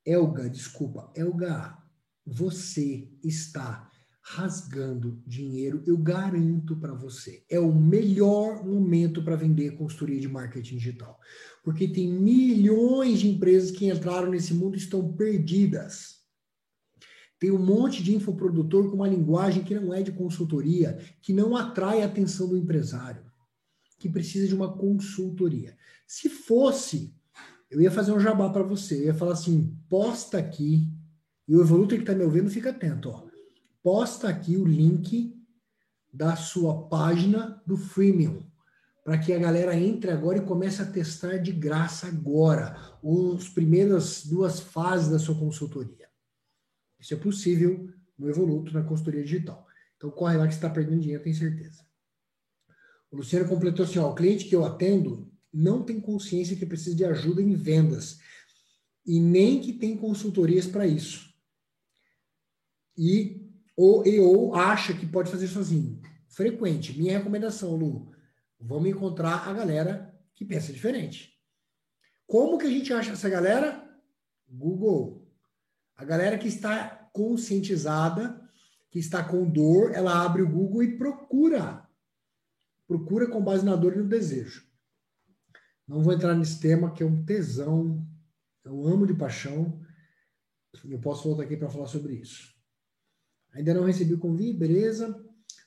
Elga, 0.06 0.50
desculpa, 0.50 1.10
Elga, 1.16 1.78
você 2.26 3.10
está 3.22 3.90
rasgando 4.26 5.22
dinheiro, 5.26 5.82
eu 5.86 5.98
garanto 5.98 6.76
para 6.76 6.94
você. 6.94 7.44
É 7.48 7.60
o 7.60 7.74
melhor 7.74 8.64
momento 8.64 9.22
para 9.22 9.36
vender 9.36 9.76
consultoria 9.76 10.18
de 10.18 10.28
marketing 10.28 10.76
digital. 10.76 11.18
Porque 11.62 11.86
tem 11.88 12.10
milhões 12.10 13.20
de 13.20 13.28
empresas 13.28 13.70
que 13.70 13.86
entraram 13.86 14.30
nesse 14.30 14.54
mundo 14.54 14.76
e 14.76 14.78
estão 14.78 15.14
perdidas. 15.14 16.23
Tem 17.44 17.50
um 17.50 17.62
monte 17.62 18.02
de 18.02 18.16
infoprodutor 18.16 18.88
com 18.88 18.96
uma 18.96 19.06
linguagem 19.06 19.62
que 19.62 19.74
não 19.74 19.92
é 19.92 20.00
de 20.00 20.10
consultoria, 20.10 20.98
que 21.20 21.30
não 21.30 21.54
atrai 21.54 22.00
a 22.00 22.06
atenção 22.06 22.48
do 22.48 22.56
empresário, 22.56 23.22
que 23.98 24.08
precisa 24.08 24.48
de 24.48 24.54
uma 24.54 24.72
consultoria. 24.72 25.76
Se 26.06 26.30
fosse 26.30 27.14
eu 27.70 27.82
ia 27.82 27.90
fazer 27.90 28.12
um 28.12 28.18
jabá 28.18 28.48
para 28.48 28.62
você. 28.62 28.94
Eu 29.00 29.04
ia 29.04 29.14
falar 29.14 29.32
assim: 29.32 29.76
posta 29.90 30.38
aqui, 30.38 30.90
e 31.46 31.54
o 31.54 31.60
Evolutor 31.60 31.98
que 31.98 32.04
está 32.04 32.14
me 32.14 32.24
ouvindo, 32.24 32.48
fica 32.48 32.70
atento, 32.70 33.10
ó. 33.10 33.26
Posta 33.82 34.26
aqui 34.26 34.56
o 34.56 34.64
link 34.64 35.38
da 36.10 36.36
sua 36.36 36.88
página 36.88 37.62
do 37.66 37.76
Freemium, 37.76 38.42
para 39.04 39.18
que 39.18 39.34
a 39.34 39.38
galera 39.38 39.78
entre 39.78 40.10
agora 40.10 40.38
e 40.38 40.46
comece 40.46 40.80
a 40.80 40.86
testar 40.86 41.36
de 41.36 41.52
graça 41.52 42.06
agora 42.06 42.74
os 43.02 43.50
primeiras 43.50 44.24
duas 44.24 44.60
fases 44.60 45.10
da 45.10 45.18
sua 45.18 45.34
consultoria. 45.34 46.03
Isso 47.04 47.12
é 47.12 47.18
possível 47.18 47.92
no 48.18 48.30
Evoluto, 48.30 48.72
na 48.72 48.82
consultoria 48.82 49.22
digital. 49.22 49.66
Então 49.98 50.10
corre 50.10 50.38
lá 50.38 50.46
que 50.46 50.54
você 50.54 50.58
está 50.58 50.70
perdendo 50.70 51.02
dinheiro, 51.02 51.22
tenho 51.22 51.36
certeza. 51.36 51.84
O 53.10 53.16
Luciano 53.16 53.46
completou 53.46 53.84
assim: 53.84 53.98
ó, 53.98 54.10
o 54.10 54.14
cliente 54.14 54.46
que 54.46 54.56
eu 54.56 54.64
atendo 54.64 55.30
não 55.52 55.84
tem 55.84 56.00
consciência 56.00 56.56
que 56.56 56.64
precisa 56.64 56.96
de 56.96 57.04
ajuda 57.04 57.42
em 57.42 57.54
vendas 57.54 58.20
e 59.04 59.20
nem 59.20 59.60
que 59.60 59.74
tem 59.74 59.98
consultorias 59.98 60.66
para 60.66 60.86
isso. 60.86 61.30
E 62.96 63.52
ou, 63.76 64.06
e, 64.06 64.18
ou 64.18 64.54
acha 64.54 64.94
que 64.94 65.04
pode 65.04 65.30
fazer 65.30 65.48
sozinho. 65.48 66.00
Frequente. 66.26 66.96
Minha 66.98 67.18
recomendação, 67.18 67.76
Lu, 67.76 68.10
vamos 68.58 68.88
encontrar 68.88 69.46
a 69.46 69.52
galera 69.52 70.18
que 70.34 70.42
pensa 70.42 70.72
diferente. 70.72 71.38
Como 72.26 72.56
que 72.56 72.66
a 72.66 72.70
gente 72.70 72.94
acha 72.94 73.12
essa 73.12 73.28
galera? 73.28 73.86
Google. 74.48 75.23
A 75.96 76.04
galera 76.04 76.38
que 76.38 76.48
está 76.48 77.08
conscientizada, 77.12 78.40
que 78.90 78.98
está 78.98 79.22
com 79.22 79.48
dor, 79.48 79.92
ela 79.92 80.24
abre 80.24 80.42
o 80.42 80.50
Google 80.50 80.82
e 80.82 80.96
procura. 80.96 81.88
Procura 82.86 83.28
com 83.28 83.42
base 83.42 83.64
na 83.64 83.76
dor 83.76 83.94
e 83.94 83.98
no 83.98 84.08
desejo. 84.08 84.66
Não 85.86 86.02
vou 86.02 86.12
entrar 86.12 86.34
nesse 86.34 86.60
tema, 86.60 86.92
que 86.92 87.02
é 87.02 87.06
um 87.06 87.24
tesão. 87.24 88.06
Eu 88.64 88.86
amo 88.86 89.06
de 89.06 89.14
paixão. 89.14 89.80
Eu 90.84 90.98
posso 90.98 91.24
voltar 91.24 91.44
aqui 91.44 91.56
para 91.56 91.68
falar 91.68 91.86
sobre 91.86 92.14
isso. 92.14 92.54
Ainda 93.52 93.74
não 93.74 93.84
recebi 93.84 94.14
o 94.14 94.18
convite, 94.18 94.58
beleza? 94.58 95.24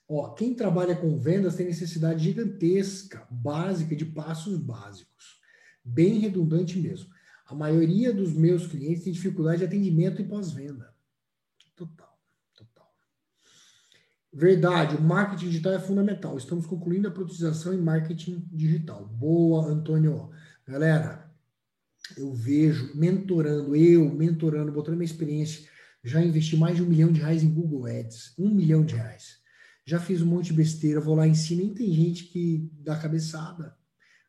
Ó, 0.09 0.33
quem 0.33 0.53
trabalha 0.53 0.95
com 0.95 1.17
vendas 1.17 1.55
tem 1.55 1.65
necessidade 1.65 2.23
gigantesca, 2.23 3.27
básica, 3.29 3.95
de 3.95 4.05
passos 4.05 4.57
básicos. 4.57 5.39
Bem 5.83 6.19
redundante 6.19 6.79
mesmo. 6.79 7.09
A 7.47 7.55
maioria 7.55 8.13
dos 8.13 8.33
meus 8.33 8.67
clientes 8.67 9.03
tem 9.03 9.13
dificuldade 9.13 9.59
de 9.59 9.65
atendimento 9.65 10.21
e 10.21 10.27
pós-venda. 10.27 10.93
Total. 11.75 12.17
Verdade, 14.33 14.95
o 14.97 15.01
marketing 15.01 15.45
digital 15.45 15.73
é 15.73 15.79
fundamental. 15.79 16.37
Estamos 16.37 16.67
concluindo 16.67 17.07
a 17.07 17.11
produtização 17.11 17.73
em 17.73 17.81
marketing 17.81 18.47
digital. 18.51 19.07
Boa, 19.07 19.65
Antônio. 19.65 20.29
Galera, 20.67 21.31
eu 22.15 22.31
vejo 22.33 22.95
mentorando, 22.95 23.75
eu 23.75 24.13
mentorando, 24.13 24.71
botando 24.71 24.95
minha 24.95 25.05
experiência, 25.05 25.67
já 26.03 26.21
investi 26.21 26.55
mais 26.55 26.75
de 26.75 26.83
um 26.83 26.85
milhão 26.85 27.11
de 27.11 27.21
reais 27.21 27.41
em 27.41 27.51
Google 27.51 27.87
Ads. 27.87 28.35
Um 28.37 28.49
milhão 28.49 28.85
de 28.85 28.93
reais. 28.93 29.39
Já 29.83 29.99
fiz 29.99 30.21
um 30.21 30.27
monte 30.27 30.47
de 30.47 30.53
besteira, 30.53 30.99
vou 30.99 31.15
lá 31.15 31.25
em 31.25 31.33
cima 31.33 31.63
e 31.63 31.73
tem 31.73 31.91
gente 31.91 32.25
que 32.25 32.69
dá 32.73 32.95
cabeçada. 32.95 33.75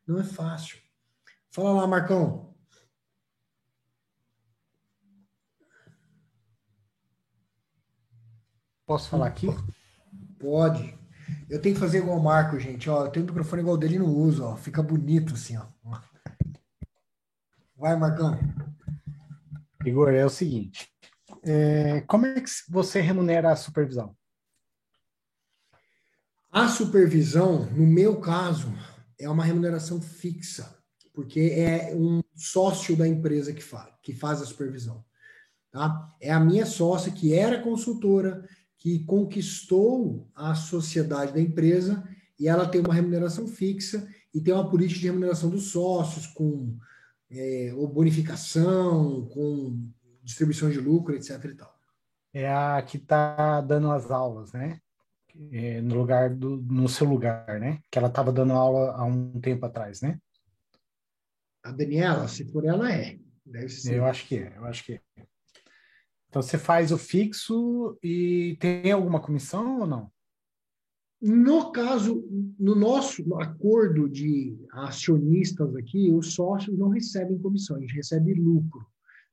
Não 0.06 0.18
é 0.18 0.24
fácil. 0.24 0.78
Fala 1.50 1.72
lá, 1.72 1.86
Marcão. 1.86 2.47
Posso 8.88 9.10
falar 9.10 9.26
aqui? 9.26 9.48
Pode. 10.38 10.98
Eu 11.50 11.60
tenho 11.60 11.74
que 11.74 11.80
fazer 11.80 11.98
igual 11.98 12.16
o 12.16 12.24
Marco, 12.24 12.58
gente. 12.58 12.88
Ó, 12.88 13.04
eu 13.04 13.10
tenho 13.10 13.26
o 13.26 13.28
microfone 13.28 13.60
igual 13.60 13.76
dele 13.76 13.96
e 13.96 13.98
não 13.98 14.08
uso, 14.08 14.42
ó. 14.42 14.56
Fica 14.56 14.82
bonito 14.82 15.34
assim, 15.34 15.58
ó. 15.58 15.66
Vai, 17.76 17.94
Marcão. 17.98 18.40
Igor, 19.84 20.08
é 20.08 20.24
o 20.24 20.30
seguinte. 20.30 20.88
É, 21.42 22.00
como 22.06 22.24
é 22.24 22.40
que 22.40 22.48
você 22.66 23.02
remunera 23.02 23.52
a 23.52 23.56
supervisão? 23.56 24.16
A 26.50 26.66
supervisão, 26.66 27.66
no 27.66 27.86
meu 27.86 28.18
caso, 28.22 28.72
é 29.20 29.28
uma 29.28 29.44
remuneração 29.44 30.00
fixa, 30.00 30.74
porque 31.12 31.52
é 31.54 31.94
um 31.94 32.22
sócio 32.34 32.96
da 32.96 33.06
empresa 33.06 33.52
que 33.52 33.62
faz, 33.62 33.92
que 34.02 34.14
faz 34.14 34.40
a 34.40 34.46
supervisão. 34.46 35.04
Tá? 35.70 36.16
É 36.22 36.32
a 36.32 36.40
minha 36.40 36.64
sócia 36.64 37.12
que 37.12 37.34
era 37.34 37.60
consultora, 37.60 38.48
que 38.78 39.04
conquistou 39.04 40.30
a 40.34 40.54
sociedade 40.54 41.32
da 41.32 41.40
empresa 41.40 42.08
e 42.38 42.48
ela 42.48 42.68
tem 42.68 42.80
uma 42.80 42.94
remuneração 42.94 43.46
fixa 43.46 44.08
e 44.32 44.40
tem 44.40 44.54
uma 44.54 44.70
política 44.70 45.00
de 45.00 45.06
remuneração 45.06 45.50
dos 45.50 45.72
sócios 45.72 46.26
com 46.28 46.76
é, 47.30 47.72
bonificação, 47.92 49.26
com 49.26 49.90
distribuição 50.22 50.70
de 50.70 50.78
lucro, 50.78 51.14
etc. 51.14 51.44
E 51.44 51.54
tal. 51.54 51.78
É 52.32 52.48
a 52.48 52.80
que 52.82 52.96
está 52.96 53.60
dando 53.60 53.90
as 53.90 54.10
aulas, 54.10 54.52
né? 54.52 54.80
é, 55.52 55.80
no 55.80 55.94
lugar 55.94 56.30
do, 56.30 56.56
no 56.56 56.88
seu 56.88 57.06
lugar, 57.06 57.60
né? 57.60 57.80
Que 57.90 57.98
ela 57.98 58.08
estava 58.08 58.32
dando 58.32 58.52
aula 58.52 58.92
há 58.92 59.04
um 59.04 59.40
tempo 59.40 59.64
atrás, 59.64 60.00
né? 60.00 60.18
A 61.62 61.70
Daniela, 61.70 62.26
se 62.28 62.50
for 62.50 62.64
ela, 62.64 62.92
é. 62.92 63.18
Deve 63.44 63.68
ser. 63.68 63.96
Eu 63.96 64.04
acho 64.04 64.26
que 64.26 64.38
é, 64.38 64.52
eu 64.56 64.64
acho 64.64 64.84
que 64.84 64.94
é. 64.94 65.26
Então 66.28 66.42
você 66.42 66.58
faz 66.58 66.92
o 66.92 66.98
fixo 66.98 67.98
e 68.02 68.56
tem 68.60 68.92
alguma 68.92 69.20
comissão 69.20 69.80
ou 69.80 69.86
não? 69.86 70.10
No 71.20 71.72
caso, 71.72 72.24
no 72.58 72.76
nosso 72.76 73.34
acordo 73.36 74.08
de 74.08 74.56
acionistas 74.70 75.74
aqui, 75.74 76.12
os 76.12 76.34
sócios 76.34 76.78
não 76.78 76.90
recebem 76.90 77.38
comissão, 77.38 77.76
a 77.76 77.80
gente 77.80 77.94
recebe 77.94 78.34
lucro. 78.34 78.86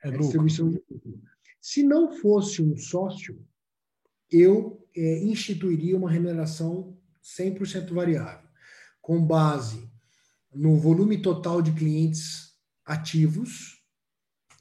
É 0.04 0.10
lucro. 0.10 0.46
De 0.46 0.62
lucro. 0.62 1.22
Se 1.62 1.84
não 1.84 2.12
fosse 2.12 2.62
um 2.62 2.76
sócio, 2.76 3.40
eu 4.32 4.84
é, 4.96 5.24
instituiria 5.24 5.98
uma 5.98 6.10
remuneração 6.10 6.98
100% 7.24 7.94
variável, 7.94 8.48
com 9.02 9.24
base 9.24 9.90
no 10.54 10.78
volume 10.78 11.22
total 11.22 11.62
de 11.62 11.72
clientes 11.74 12.56
ativos, 12.86 13.75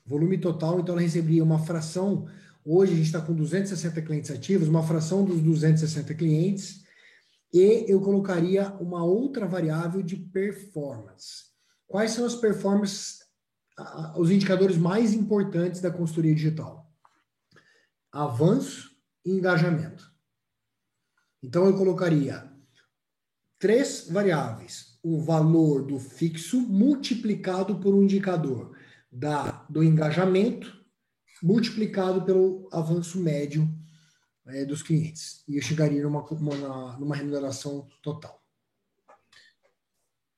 volume 0.05 0.39
total, 0.39 0.81
então 0.81 0.95
ela 0.95 1.03
receberia 1.03 1.43
uma 1.43 1.59
fração, 1.59 2.29
hoje 2.65 2.93
a 2.93 2.97
gente 2.97 3.07
está 3.07 3.21
com 3.21 3.35
260 3.35 4.03
clientes 4.03 4.31
ativos, 4.31 4.69
uma 4.69 4.83
fração 4.83 5.25
dos 5.25 5.41
260 5.41 6.15
clientes, 6.15 6.85
e 7.53 7.85
eu 7.89 8.01
colocaria 8.01 8.71
uma 8.81 9.05
outra 9.05 9.47
variável 9.47 10.03
de 10.03 10.17
performance. 10.17 11.45
Quais 11.87 12.11
são 12.11 12.25
as 12.27 12.35
performances, 12.35 13.21
os 14.17 14.31
indicadores 14.31 14.77
mais 14.77 15.15
importantes 15.15 15.81
da 15.81 15.91
consultoria 15.91 16.35
digital? 16.35 16.93
Avanço 18.13 18.91
e 19.25 19.31
engajamento. 19.31 20.13
Então 21.43 21.67
eu 21.67 21.77
colocaria 21.77 22.51
três 23.59 24.09
variáveis: 24.11 24.99
o 25.03 25.21
valor 25.21 25.87
do 25.87 25.99
fixo 25.99 26.61
multiplicado 26.61 27.79
por 27.79 27.95
um 27.95 28.03
indicador 28.03 28.77
da, 29.15 29.65
do 29.71 29.83
engajamento 29.83 30.85
multiplicado 31.43 32.25
pelo 32.25 32.69
avanço 32.73 33.21
médio 33.21 33.69
é, 34.47 34.65
dos 34.65 34.83
clientes. 34.83 35.45
E 35.49 35.57
eu 35.57 35.63
chegaria 35.63 36.03
numa, 36.03 36.25
uma, 36.25 36.99
numa 36.99 37.17
remuneração 37.17 37.89
total. 38.03 38.43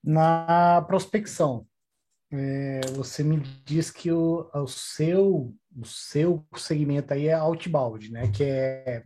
Na 0.03 0.83
prospecção, 0.83 1.67
é, 2.31 2.81
você 2.95 3.23
me 3.23 3.39
diz 3.65 3.91
que 3.91 4.11
o, 4.11 4.49
o, 4.53 4.67
seu, 4.67 5.55
o 5.77 5.85
seu 5.85 6.47
segmento 6.57 7.13
aí 7.13 7.29
é 7.29 7.35
outbound, 7.35 8.11
né? 8.13 8.31
Que 8.31 8.45
é, 8.45 9.05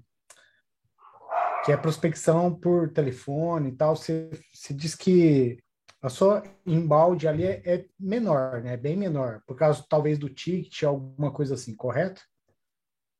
que 1.65 1.73
é 1.73 1.77
prospecção 1.77 2.55
por 2.55 2.91
telefone 2.93 3.71
e 3.71 3.73
tal. 3.73 3.97
Você, 3.97 4.31
você 4.53 4.75
diz 4.75 4.95
que 4.95 5.59
a 6.03 6.09
sua 6.09 6.43
inbound 6.67 7.27
ali 7.29 7.45
é, 7.45 7.63
é 7.65 7.87
menor, 7.99 8.63
né? 8.63 8.77
Bem 8.77 8.97
menor, 8.97 9.43
por 9.47 9.57
causa 9.57 9.85
talvez 9.89 10.19
do 10.19 10.29
ticket, 10.29 10.83
alguma 10.83 11.31
coisa 11.31 11.55
assim, 11.55 11.75
correto? 11.75 12.23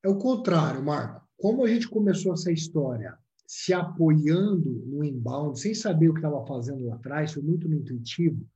É 0.03 0.09
o 0.09 0.19
contrário, 0.19 0.83
Marco 0.83 1.31
como 1.41 1.65
a 1.65 1.69
gente 1.69 1.89
começou 1.89 2.35
essa 2.35 2.53
história 2.53 3.19
se 3.47 3.73
apoiando 3.73 4.85
no 4.87 5.03
inbound, 5.03 5.59
sem 5.59 5.75
saber 5.75 6.09
o 6.09 6.13
que 6.13 6.21
estava 6.21 6.47
fazendo 6.47 6.87
lá 6.87 6.95
atrás, 6.95 7.33
foi 7.33 7.43
muito 7.43 7.69
no 7.69 7.75
intuitivo. 7.75 8.47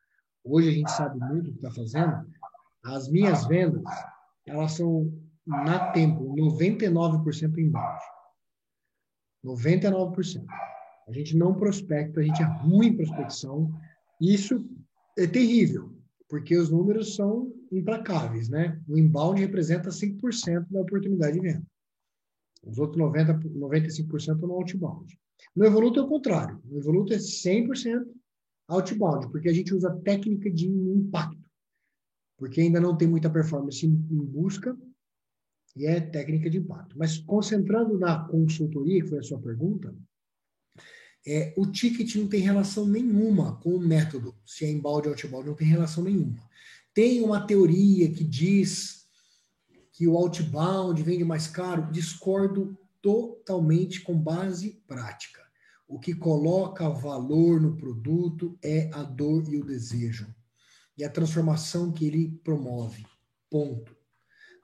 Hoje 0.45 0.69
a 0.69 0.73
gente 0.73 0.91
sabe 0.93 1.19
muito 1.19 1.49
o 1.49 1.53
que 1.53 1.59
está 1.59 1.71
fazendo. 1.71 2.31
As 2.85 3.09
minhas 3.09 3.45
vendas, 3.47 3.83
elas 4.47 4.73
são, 4.73 5.13
na 5.45 5.91
tempo, 5.91 6.33
99% 6.37 7.59
inbound. 7.59 8.01
99%. 9.45 10.45
A 11.09 11.13
gente 11.13 11.37
não 11.37 11.55
prospecta, 11.55 12.21
a 12.21 12.23
gente 12.23 12.41
é 12.41 12.47
ruim 12.47 12.89
em 12.89 12.97
prospecção. 12.97 13.73
Isso 14.21 14.69
é 15.19 15.27
terrível, 15.27 15.93
porque 16.29 16.57
os 16.57 16.71
números 16.71 17.15
são 17.15 17.53
implacáveis, 17.71 18.49
né? 18.49 18.81
O 18.89 18.97
inbound 18.97 19.41
representa 19.41 19.91
5% 19.91 20.67
da 20.71 20.81
oportunidade 20.81 21.35
de 21.35 21.41
venda. 21.41 21.67
Os 22.67 22.79
outros 22.79 22.99
90, 22.99 23.35
95% 23.35 24.41
no 24.41 24.55
outbound. 24.55 25.19
No 25.55 25.65
Evoluto 25.65 26.01
é 26.01 26.03
o 26.03 26.09
contrário. 26.09 26.61
No 26.65 26.79
Evoluto 26.79 27.13
é 27.13 27.17
100% 27.19 28.07
outbound, 28.69 29.31
porque 29.31 29.49
a 29.49 29.53
gente 29.53 29.75
usa 29.75 29.95
técnica 30.03 30.51
de 30.51 30.67
impacto. 30.69 31.45
Porque 32.39 32.61
ainda 32.61 32.81
não 32.81 32.97
tem 32.97 33.07
muita 33.07 33.31
performance 33.31 33.87
em, 33.87 33.91
em 33.91 34.25
busca 34.25 34.77
e 35.77 35.87
é 35.87 36.01
técnica 36.01 36.49
de 36.49 36.59
impacto. 36.59 36.97
Mas 36.99 37.19
concentrando 37.19 37.99
na 37.99 38.27
consultoria, 38.29 39.03
que 39.03 39.09
foi 39.09 39.19
a 39.19 39.23
sua 39.23 39.41
pergunta, 39.41 39.95
é, 41.27 41.55
o 41.57 41.67
ticket 41.67 42.17
não 42.17 42.29
tem 42.29 42.41
relação 42.41 42.87
nenhuma 42.87 43.57
com 43.57 43.71
o 43.71 43.81
método, 43.81 44.35
se 44.45 44.65
é 44.65 44.71
inbound 44.71 45.09
ou 45.09 45.15
outbound, 45.15 45.49
não 45.49 45.55
tem 45.55 45.67
relação 45.67 46.05
nenhuma. 46.05 46.39
Tem 46.93 47.23
uma 47.23 47.47
teoria 47.47 48.11
que 48.11 48.23
diz 48.23 49.07
que 49.93 50.07
o 50.07 50.17
outbound 50.17 51.03
vende 51.03 51.25
mais 51.25 51.47
caro, 51.47 51.91
discordo 51.91 52.77
totalmente 53.01 54.01
com 54.01 54.19
base 54.19 54.83
prática. 54.87 55.43
O 55.87 55.99
que 55.99 56.15
coloca 56.15 56.89
valor 56.89 57.61
no 57.61 57.77
produto 57.77 58.59
é 58.63 58.91
a 58.93 59.03
dor 59.03 59.45
e 59.53 59.57
o 59.57 59.65
desejo. 59.65 60.35
E 60.97 61.05
a 61.05 61.11
transformação 61.11 61.93
que 61.93 62.07
ele 62.07 62.41
promove. 62.43 63.05
Ponto. 63.51 63.95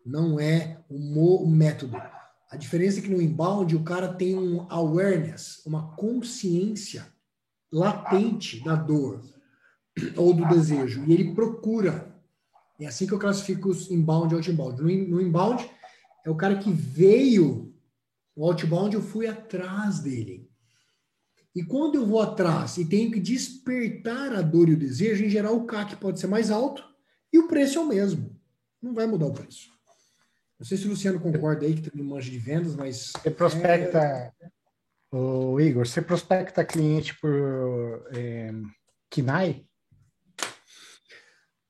Não 0.04 0.40
é 0.40 0.82
o, 0.88 1.46
método. 1.46 1.96
A 2.50 2.56
diferença 2.56 2.98
é 2.98 3.02
que 3.02 3.10
no 3.10 3.22
inbound 3.22 3.74
o 3.76 3.84
cara 3.84 4.12
tem 4.12 4.36
um 4.36 4.66
awareness, 4.70 5.64
uma 5.64 5.94
consciência 5.94 7.06
latente 7.72 8.62
da 8.64 8.74
dor 8.74 9.22
ou 10.16 10.34
do 10.34 10.48
desejo. 10.48 11.04
E 11.06 11.12
ele 11.12 11.34
procura 11.34 12.10
é 12.80 12.86
assim 12.86 13.06
que 13.06 13.12
eu 13.12 13.18
classifico 13.18 13.68
os 13.68 13.90
inbound 13.90 14.32
e 14.32 14.36
outbound. 14.36 14.82
No, 14.82 14.88
no 14.88 15.20
inbound, 15.20 15.70
é 16.24 16.30
o 16.30 16.34
cara 16.34 16.58
que 16.58 16.72
veio, 16.72 17.74
o 18.34 18.46
outbound 18.46 18.94
eu 18.94 19.02
fui 19.02 19.26
atrás 19.26 20.00
dele. 20.00 20.48
E 21.54 21.62
quando 21.62 21.96
eu 21.96 22.06
vou 22.06 22.22
atrás 22.22 22.78
e 22.78 22.86
tenho 22.86 23.10
que 23.10 23.20
despertar 23.20 24.32
a 24.32 24.40
dor 24.40 24.68
e 24.68 24.72
o 24.72 24.78
desejo, 24.78 25.24
em 25.24 25.28
geral 25.28 25.56
o 25.56 25.66
CAC 25.66 25.96
pode 25.96 26.20
ser 26.20 26.28
mais 26.28 26.50
alto 26.50 26.82
e 27.32 27.38
o 27.38 27.48
preço 27.48 27.78
é 27.78 27.82
o 27.82 27.88
mesmo. 27.88 28.34
Não 28.80 28.94
vai 28.94 29.06
mudar 29.06 29.26
o 29.26 29.32
preço. 29.32 29.68
Não 30.60 30.66
sei 30.66 30.76
se 30.76 30.86
o 30.86 30.90
Luciano 30.90 31.18
concorda 31.18 31.64
aí, 31.64 31.74
que 31.74 31.90
tem 31.90 32.02
um 32.02 32.06
manjo 32.06 32.30
de 32.30 32.38
vendas, 32.38 32.76
mas. 32.76 33.12
Você 33.16 33.30
prospecta, 33.30 33.98
é... 33.98 34.32
o 35.10 35.58
Igor, 35.58 35.86
você 35.86 36.02
prospecta 36.02 36.62
cliente 36.62 37.18
por 37.18 38.06
é, 38.12 38.52
KINAI? 39.08 39.64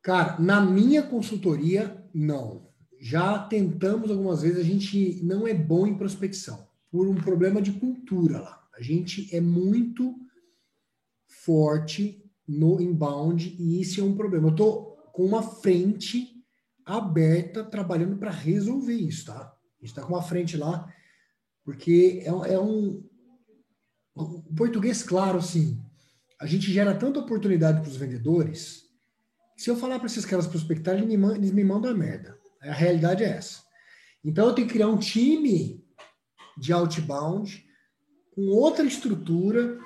Cara, 0.02 0.40
na 0.40 0.60
minha 0.60 1.04
consultoria, 1.04 2.04
não. 2.12 2.68
Já 2.98 3.38
tentamos 3.38 4.10
algumas 4.10 4.42
vezes, 4.42 4.58
a 4.58 4.64
gente 4.64 5.22
não 5.22 5.46
é 5.46 5.54
bom 5.54 5.86
em 5.86 5.96
prospecção, 5.96 6.66
por 6.90 7.06
um 7.06 7.14
problema 7.14 7.62
de 7.62 7.70
cultura 7.70 8.40
lá. 8.40 8.68
A 8.76 8.82
gente 8.82 9.32
é 9.34 9.40
muito 9.40 10.16
forte 11.44 12.28
no 12.46 12.80
inbound 12.80 13.54
e 13.56 13.80
isso 13.80 14.00
é 14.00 14.04
um 14.04 14.16
problema. 14.16 14.48
Eu 14.48 14.56
tô 14.56 14.82
com 15.12 15.24
uma 15.24 15.44
frente 15.44 16.39
aberta 16.96 17.64
trabalhando 17.64 18.16
para 18.16 18.30
resolver 18.30 18.94
isso, 18.94 19.26
tá? 19.26 19.40
A 19.40 19.80
gente 19.80 19.90
está 19.90 20.02
com 20.02 20.14
uma 20.14 20.22
frente 20.22 20.56
lá, 20.56 20.92
porque 21.64 22.22
é, 22.24 22.54
é 22.54 22.60
um, 22.60 23.02
um 24.16 24.54
português 24.54 25.02
claro, 25.02 25.38
assim. 25.38 25.80
A 26.40 26.46
gente 26.46 26.72
gera 26.72 26.94
tanta 26.94 27.20
oportunidade 27.20 27.80
para 27.80 27.90
os 27.90 27.96
vendedores 27.96 28.90
se 29.60 29.68
eu 29.68 29.76
falar 29.76 29.98
para 29.98 30.06
esses 30.06 30.24
caras 30.24 30.46
prospectarem, 30.46 31.04
eles 31.04 31.18
me, 31.18 31.34
eles 31.34 31.50
me 31.50 31.62
mandam 31.62 31.90
a 31.90 31.94
merda. 31.94 32.34
A 32.62 32.72
realidade 32.72 33.22
é 33.22 33.28
essa. 33.28 33.60
Então 34.24 34.46
eu 34.46 34.54
tenho 34.54 34.66
que 34.66 34.72
criar 34.72 34.88
um 34.88 34.96
time 34.96 35.84
de 36.56 36.72
outbound 36.72 37.62
com 38.34 38.40
outra 38.46 38.86
estrutura. 38.86 39.78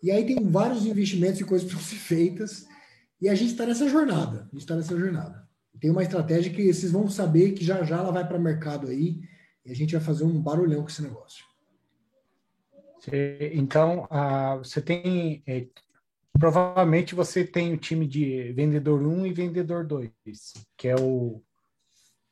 E 0.00 0.12
aí 0.12 0.24
tem 0.24 0.48
vários 0.48 0.86
investimentos 0.86 1.40
e 1.40 1.44
coisas 1.44 1.68
para 1.68 1.76
ser 1.82 1.96
feitas. 1.96 2.66
E 3.20 3.28
a 3.28 3.34
gente 3.34 3.50
está 3.50 3.66
nessa 3.66 3.88
jornada. 3.88 4.42
A 4.42 4.52
gente 4.52 4.60
está 4.60 4.76
nessa 4.76 4.96
jornada. 4.96 5.49
Tem 5.78 5.90
uma 5.90 6.02
estratégia 6.02 6.52
que 6.52 6.72
vocês 6.72 6.92
vão 6.92 7.08
saber 7.08 7.52
que 7.52 7.64
já 7.64 7.82
já 7.84 7.98
ela 7.98 8.12
vai 8.12 8.26
para 8.26 8.38
o 8.38 8.40
mercado 8.40 8.88
aí. 8.88 9.20
E 9.64 9.70
a 9.70 9.74
gente 9.74 9.94
vai 9.94 10.02
fazer 10.02 10.24
um 10.24 10.40
barulhão 10.40 10.82
com 10.82 10.88
esse 10.88 11.02
negócio. 11.02 11.44
Então, 13.54 14.06
você 14.62 14.80
tem 14.80 15.42
é, 15.46 15.66
provavelmente 16.40 17.14
você 17.14 17.44
tem 17.44 17.72
o 17.72 17.76
time 17.76 18.06
de 18.06 18.52
vendedor 18.52 19.02
1 19.02 19.26
e 19.26 19.32
vendedor 19.32 19.84
2, 19.86 20.10
que 20.76 20.88
é 20.88 20.94
o 20.96 21.42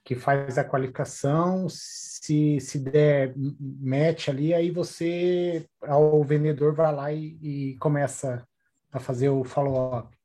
que 0.03 0.15
faz 0.15 0.57
a 0.57 0.65
qualificação, 0.65 1.67
se, 1.69 2.59
se 2.61 2.79
der 2.79 3.35
match 3.37 4.31
ali, 4.31 4.55
aí 4.55 4.71
você, 4.71 5.69
o 5.83 6.25
vendedor 6.25 6.75
vai 6.75 6.95
lá 6.95 7.13
e, 7.13 7.37
e 7.43 7.77
começa 7.77 8.43
a 8.91 8.99
fazer 8.99 9.29
o 9.29 9.45
follow-up. 9.45 10.17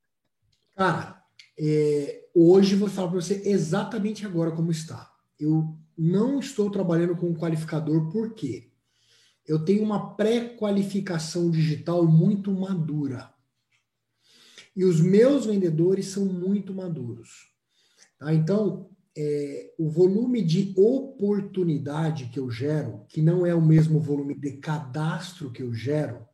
Cara, 0.73 1.21
é, 1.59 2.22
hoje 2.33 2.75
vou 2.75 2.89
falar 2.89 3.09
para 3.09 3.21
você 3.21 3.41
exatamente 3.45 4.25
agora 4.25 4.51
como 4.51 4.71
está. 4.71 5.11
Eu 5.39 5.77
não 5.97 6.39
estou 6.39 6.69
trabalhando 6.69 7.15
com 7.15 7.27
um 7.27 7.35
qualificador, 7.35 8.09
por 8.09 8.33
quê? 8.33 8.73
eu 9.45 9.63
tenho 9.63 9.83
uma 9.83 10.15
pré-qualificação 10.15 11.51
digital 11.51 12.05
muito 12.07 12.51
madura. 12.51 13.31
E 14.75 14.85
os 14.85 15.01
meus 15.01 15.45
vendedores 15.45 16.07
são 16.07 16.25
muito 16.25 16.73
maduros. 16.73 17.51
Tá? 18.17 18.33
Então, 18.33 18.89
é, 19.15 19.73
o 19.77 19.89
volume 19.89 20.41
de 20.41 20.73
oportunidade 20.75 22.29
que 22.29 22.39
eu 22.39 22.49
gero, 22.49 23.05
que 23.09 23.21
não 23.21 23.45
é 23.45 23.53
o 23.53 23.61
mesmo 23.61 23.99
volume 23.99 24.33
de 24.33 24.53
cadastro 24.53 25.51
que 25.51 25.61
eu 25.61 25.73
gero, 25.73 26.25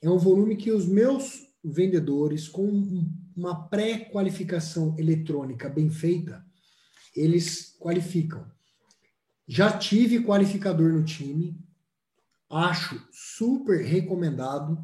é 0.00 0.08
um 0.08 0.18
volume 0.18 0.56
que 0.56 0.70
os 0.70 0.86
meus 0.86 1.40
vendedores, 1.62 2.48
com 2.48 3.10
uma 3.36 3.68
pré-qualificação 3.68 4.96
eletrônica 4.98 5.68
bem 5.68 5.90
feita, 5.90 6.44
eles 7.14 7.76
qualificam. 7.78 8.46
Já 9.46 9.76
tive 9.76 10.24
qualificador 10.24 10.92
no 10.92 11.04
time, 11.04 11.56
acho 12.50 13.00
super 13.12 13.84
recomendado 13.84 14.78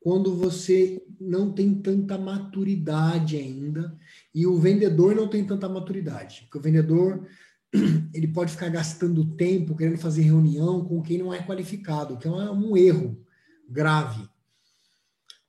quando 0.00 0.36
você 0.36 1.02
não 1.18 1.50
tem 1.50 1.74
tanta 1.74 2.18
maturidade 2.18 3.36
ainda 3.36 3.96
e 4.34 4.46
o 4.46 4.58
vendedor 4.58 5.14
não 5.14 5.26
tem 5.26 5.44
tanta 5.44 5.68
maturidade. 5.68 6.42
Porque 6.42 6.58
o 6.58 6.60
vendedor 6.60 7.26
ele 8.12 8.28
pode 8.28 8.52
ficar 8.52 8.68
gastando 8.68 9.34
tempo 9.34 9.74
querendo 9.74 9.96
fazer 9.96 10.22
reunião 10.22 10.84
com 10.84 11.00
quem 11.00 11.18
não 11.18 11.32
é 11.32 11.42
qualificado, 11.42 12.18
que 12.18 12.28
é 12.28 12.30
um 12.30 12.76
erro 12.76 13.18
grave. 13.68 14.28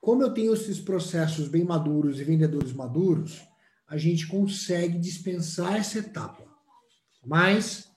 Como 0.06 0.22
eu 0.22 0.32
tenho 0.32 0.54
esses 0.54 0.78
processos 0.78 1.48
bem 1.48 1.64
maduros 1.64 2.20
e 2.20 2.22
vendedores 2.22 2.72
maduros, 2.72 3.42
a 3.88 3.96
gente 3.96 4.28
consegue 4.28 5.00
dispensar 5.00 5.74
essa 5.74 5.98
etapa. 5.98 6.44
Mas 7.26 7.88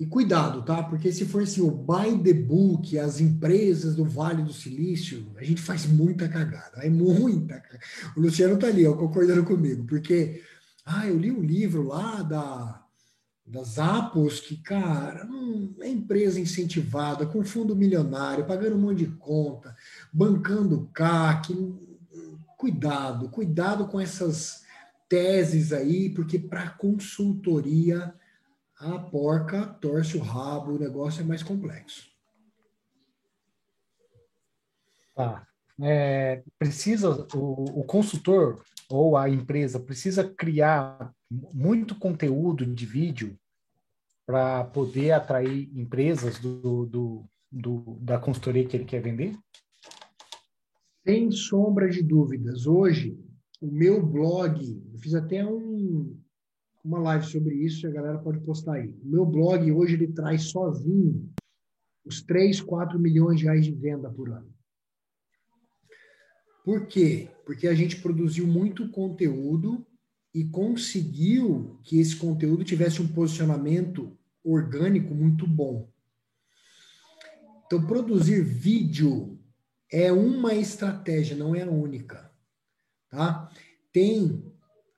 e 0.00 0.06
cuidado, 0.06 0.64
tá? 0.64 0.82
Porque 0.82 1.12
se 1.12 1.26
for 1.26 1.42
assim, 1.42 1.60
o 1.60 1.70
buy 1.70 2.18
the 2.22 2.32
book, 2.32 2.98
as 2.98 3.20
empresas 3.20 3.94
do 3.94 4.06
Vale 4.06 4.44
do 4.44 4.54
Silício, 4.54 5.30
a 5.36 5.44
gente 5.44 5.60
faz 5.60 5.84
muita 5.84 6.26
cagada. 6.26 6.78
É 6.78 6.88
muita 6.88 7.60
cagada. 7.60 7.84
O 8.16 8.20
Luciano 8.22 8.58
tá 8.58 8.68
ali, 8.68 8.86
ó, 8.86 8.94
concordando 8.94 9.44
comigo, 9.44 9.84
porque 9.84 10.40
ah, 10.86 11.06
eu 11.06 11.18
li 11.18 11.30
um 11.30 11.42
livro 11.42 11.82
lá 11.82 12.22
da 12.22 12.82
das 13.46 13.78
Apos 13.78 14.40
que, 14.40 14.56
cara, 14.56 15.26
hum, 15.26 15.74
é 15.80 15.88
empresa 15.88 16.40
incentivada, 16.40 17.26
com 17.26 17.44
fundo 17.44 17.76
milionário, 17.76 18.46
pagando 18.46 18.76
um 18.76 18.80
monte 18.80 19.04
de 19.04 19.10
conta, 19.16 19.76
bancando 20.12 20.88
CAC. 20.92 21.54
Cuidado, 22.56 23.28
cuidado 23.28 23.86
com 23.88 24.00
essas 24.00 24.64
teses 25.08 25.72
aí, 25.72 26.08
porque 26.08 26.38
para 26.38 26.70
consultoria 26.70 28.14
a 28.78 28.98
porca 28.98 29.66
torce 29.66 30.16
o 30.16 30.20
rabo, 30.20 30.72
o 30.72 30.78
negócio 30.78 31.20
é 31.20 31.24
mais 31.24 31.42
complexo. 31.42 32.08
Tá. 35.14 35.46
É, 35.80 36.42
precisa, 36.58 37.26
o, 37.34 37.80
o 37.80 37.84
consultor 37.84 38.64
ou 38.90 39.16
a 39.16 39.28
empresa 39.28 39.80
precisa 39.80 40.24
criar 40.24 41.12
muito 41.30 41.98
conteúdo 41.98 42.66
de 42.66 42.86
vídeo 42.86 43.36
para 44.26 44.64
poder 44.64 45.12
atrair 45.12 45.70
empresas 45.74 46.38
do, 46.38 46.86
do, 46.86 47.24
do, 47.50 47.98
da 48.00 48.18
consultoria 48.18 48.66
que 48.66 48.76
ele 48.76 48.84
quer 48.84 49.02
vender? 49.02 49.36
Sem 51.06 51.30
sombra 51.30 51.90
de 51.90 52.02
dúvidas. 52.02 52.66
Hoje, 52.66 53.18
o 53.60 53.66
meu 53.66 54.04
blog, 54.04 54.82
eu 54.92 54.98
fiz 54.98 55.14
até 55.14 55.44
um, 55.44 56.18
uma 56.84 56.98
live 56.98 57.26
sobre 57.26 57.54
isso 57.54 57.86
a 57.86 57.90
galera 57.90 58.18
pode 58.18 58.40
postar 58.40 58.74
aí. 58.74 58.88
O 59.02 59.08
meu 59.08 59.26
blog 59.26 59.70
hoje 59.72 59.94
ele 59.94 60.08
traz 60.08 60.50
sozinho 60.50 61.30
os 62.04 62.22
3, 62.22 62.60
4 62.60 62.98
milhões 62.98 63.38
de 63.38 63.46
reais 63.46 63.64
de 63.64 63.72
venda 63.72 64.10
por 64.10 64.30
ano. 64.30 64.53
Por 66.64 66.86
quê? 66.86 67.28
Porque 67.46 67.68
a 67.68 67.74
gente 67.74 68.00
produziu 68.00 68.46
muito 68.46 68.88
conteúdo 68.88 69.86
e 70.34 70.44
conseguiu 70.44 71.78
que 71.84 72.00
esse 72.00 72.16
conteúdo 72.16 72.64
tivesse 72.64 73.00
um 73.00 73.06
posicionamento 73.06 74.16
orgânico 74.42 75.14
muito 75.14 75.46
bom. 75.46 75.88
Então, 77.66 77.86
produzir 77.86 78.42
vídeo 78.42 79.38
é 79.92 80.10
uma 80.10 80.54
estratégia, 80.54 81.36
não 81.36 81.54
é 81.54 81.62
a 81.62 81.70
única. 81.70 82.32
Tá? 83.10 83.48
Tem 83.92 84.42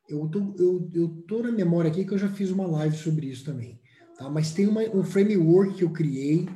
eu 0.08 0.28
tô, 0.28 0.54
eu, 0.58 0.90
eu 0.94 1.08
tô 1.26 1.42
na 1.42 1.50
memória 1.50 1.90
aqui 1.90 2.04
que 2.04 2.12
eu 2.12 2.18
já 2.18 2.28
fiz 2.28 2.50
uma 2.50 2.66
live 2.66 2.96
sobre 2.96 3.26
isso 3.26 3.44
também, 3.44 3.80
tá? 4.16 4.30
Mas 4.30 4.52
tem 4.52 4.66
uma, 4.66 4.82
um 4.82 5.02
framework 5.02 5.74
que 5.74 5.84
eu 5.84 5.90
criei, 5.90 6.48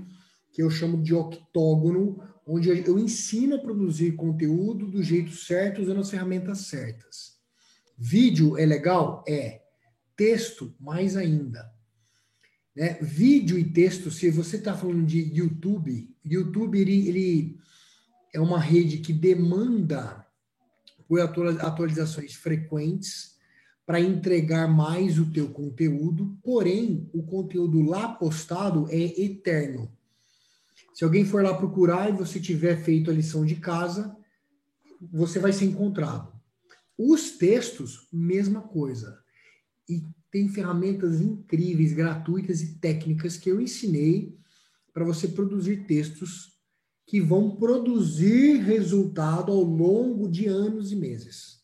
que 0.52 0.62
eu 0.62 0.70
chamo 0.70 1.02
de 1.02 1.14
octógono, 1.14 2.22
onde 2.46 2.68
eu 2.68 2.98
ensino 2.98 3.56
a 3.56 3.58
produzir 3.58 4.12
conteúdo 4.12 4.86
do 4.86 5.02
jeito 5.02 5.32
certo, 5.32 5.82
usando 5.82 6.00
as 6.00 6.10
ferramentas 6.10 6.66
certas. 6.66 7.38
Vídeo 7.96 8.56
é 8.56 8.64
legal? 8.64 9.24
É. 9.28 9.62
Texto, 10.16 10.74
mais 10.78 11.16
ainda. 11.16 11.70
Né? 12.74 12.98
Vídeo 13.00 13.58
e 13.58 13.64
texto, 13.64 14.10
se 14.10 14.30
você 14.30 14.56
está 14.56 14.76
falando 14.76 15.04
de 15.04 15.20
YouTube, 15.34 16.14
YouTube 16.24 16.78
ele, 16.78 17.08
ele 17.08 17.58
é 18.32 18.40
uma 18.40 18.60
rede 18.60 18.98
que 18.98 19.12
demanda 19.12 20.26
por 21.08 21.20
atualizações 21.20 22.34
frequentes, 22.34 23.30
para 23.90 24.00
entregar 24.00 24.68
mais 24.68 25.18
o 25.18 25.32
teu 25.32 25.48
conteúdo, 25.48 26.38
porém, 26.44 27.10
o 27.12 27.24
conteúdo 27.24 27.82
lá 27.82 28.08
postado 28.08 28.86
é 28.88 29.20
eterno. 29.20 29.90
Se 31.00 31.04
alguém 31.04 31.24
for 31.24 31.42
lá 31.42 31.54
procurar 31.54 32.10
e 32.10 32.12
você 32.12 32.38
tiver 32.38 32.76
feito 32.76 33.10
a 33.10 33.14
lição 33.14 33.42
de 33.42 33.56
casa, 33.56 34.14
você 35.00 35.38
vai 35.38 35.50
ser 35.50 35.64
encontrado. 35.64 36.30
Os 36.98 37.30
textos, 37.38 38.06
mesma 38.12 38.60
coisa. 38.60 39.18
E 39.88 40.02
tem 40.30 40.50
ferramentas 40.50 41.22
incríveis, 41.22 41.94
gratuitas 41.94 42.60
e 42.60 42.74
técnicas 42.74 43.38
que 43.38 43.50
eu 43.50 43.62
ensinei 43.62 44.38
para 44.92 45.02
você 45.02 45.26
produzir 45.26 45.86
textos 45.86 46.60
que 47.06 47.18
vão 47.18 47.56
produzir 47.56 48.58
resultado 48.58 49.52
ao 49.52 49.62
longo 49.62 50.28
de 50.28 50.48
anos 50.48 50.92
e 50.92 50.96
meses. 50.96 51.62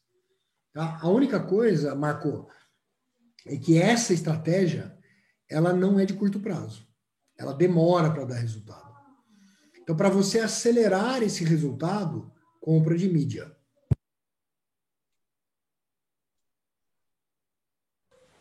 Tá? 0.72 0.98
A 0.98 1.10
única 1.10 1.38
coisa, 1.40 1.94
Marco, 1.94 2.48
é 3.44 3.58
que 3.58 3.76
essa 3.76 4.14
estratégia 4.14 4.96
ela 5.46 5.74
não 5.74 6.00
é 6.00 6.06
de 6.06 6.14
curto 6.14 6.40
prazo. 6.40 6.88
Ela 7.36 7.52
demora 7.52 8.10
para 8.10 8.24
dar 8.24 8.36
resultado. 8.36 8.85
Então, 9.86 9.96
para 9.96 10.08
você 10.08 10.40
acelerar 10.40 11.22
esse 11.22 11.44
resultado, 11.44 12.32
compra 12.60 12.98
de 12.98 13.08
mídia. 13.08 13.56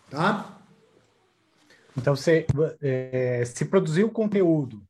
Tá? 0.09 0.59
Então, 1.95 2.15
você 2.15 2.47
é, 2.81 3.45
se 3.45 3.63
produzir 3.65 4.03
o 4.03 4.09
conteúdo 4.09 4.83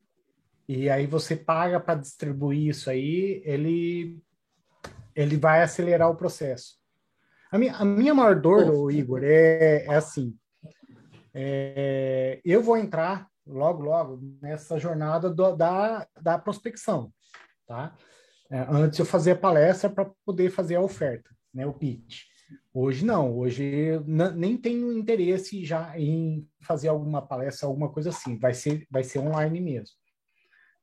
e 0.66 0.88
aí 0.88 1.06
você 1.06 1.36
paga 1.36 1.78
para 1.78 2.00
distribuir 2.00 2.70
isso 2.70 2.88
aí, 2.88 3.42
ele, 3.44 4.18
ele 5.14 5.36
vai 5.36 5.62
acelerar 5.62 6.08
o 6.08 6.16
processo. 6.16 6.78
A 7.50 7.58
minha, 7.58 7.74
a 7.76 7.84
minha 7.84 8.14
maior 8.14 8.40
dor. 8.40 8.90
Igor, 8.90 9.20
é, 9.22 9.84
é 9.84 9.94
assim. 9.94 10.34
É, 11.34 12.40
eu 12.42 12.62
vou 12.62 12.78
entrar 12.78 13.30
logo, 13.46 13.82
logo 13.82 14.20
nessa 14.42 14.78
jornada 14.78 15.30
do, 15.30 15.54
da, 15.54 16.06
da 16.20 16.38
prospecção, 16.38 17.12
tá? 17.66 17.94
É, 18.50 18.60
antes 18.68 18.98
eu 18.98 19.04
fazia 19.04 19.34
palestra 19.34 19.90
para 19.90 20.10
poder 20.24 20.50
fazer 20.50 20.76
a 20.76 20.80
oferta, 20.80 21.30
né, 21.52 21.66
o 21.66 21.72
pitch. 21.72 22.24
Hoje 22.72 23.04
não, 23.04 23.36
hoje 23.36 24.00
nem 24.06 24.56
tenho 24.56 24.92
interesse 24.92 25.64
já 25.64 25.98
em 25.98 26.46
fazer 26.60 26.88
alguma 26.88 27.20
palestra, 27.20 27.66
alguma 27.66 27.90
coisa 27.90 28.10
assim. 28.10 28.38
Vai 28.38 28.54
ser, 28.54 28.86
vai 28.88 29.02
ser 29.02 29.18
online 29.18 29.60
mesmo. 29.60 29.96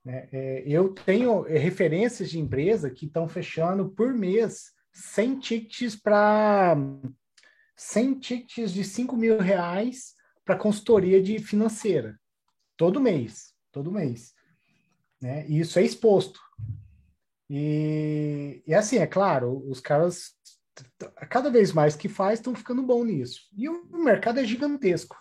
Né? 0.03 0.27
É, 0.31 0.63
eu 0.65 0.89
tenho 0.89 1.41
referências 1.43 2.29
de 2.29 2.39
empresa 2.39 2.89
que 2.89 3.05
estão 3.05 3.29
fechando 3.29 3.89
por 3.91 4.13
mês 4.13 4.73
100 4.91 5.39
tickets 5.39 5.95
para 5.95 6.75
100 7.77 8.19
tickets 8.19 8.73
de 8.73 8.83
5 8.83 9.15
mil 9.15 9.39
reais 9.39 10.15
para 10.43 10.57
consultoria 10.57 11.21
de 11.21 11.39
financeira. 11.39 12.19
Todo 12.77 13.01
mês, 13.01 13.53
todo 13.71 13.91
mês. 13.91 14.33
Né? 15.21 15.47
E 15.47 15.59
isso 15.59 15.79
é 15.79 15.83
exposto. 15.83 16.39
E, 17.49 18.63
e 18.65 18.73
assim, 18.73 18.97
é 18.97 19.07
claro, 19.07 19.63
os 19.69 19.79
caras, 19.79 20.31
cada 21.29 21.49
vez 21.49 21.71
mais 21.71 21.95
que 21.95 22.09
faz, 22.09 22.39
estão 22.39 22.55
ficando 22.55 22.83
bom 22.83 23.03
nisso. 23.03 23.41
E 23.55 23.69
o 23.69 24.03
mercado 24.03 24.39
é 24.39 24.45
gigantesco. 24.45 25.15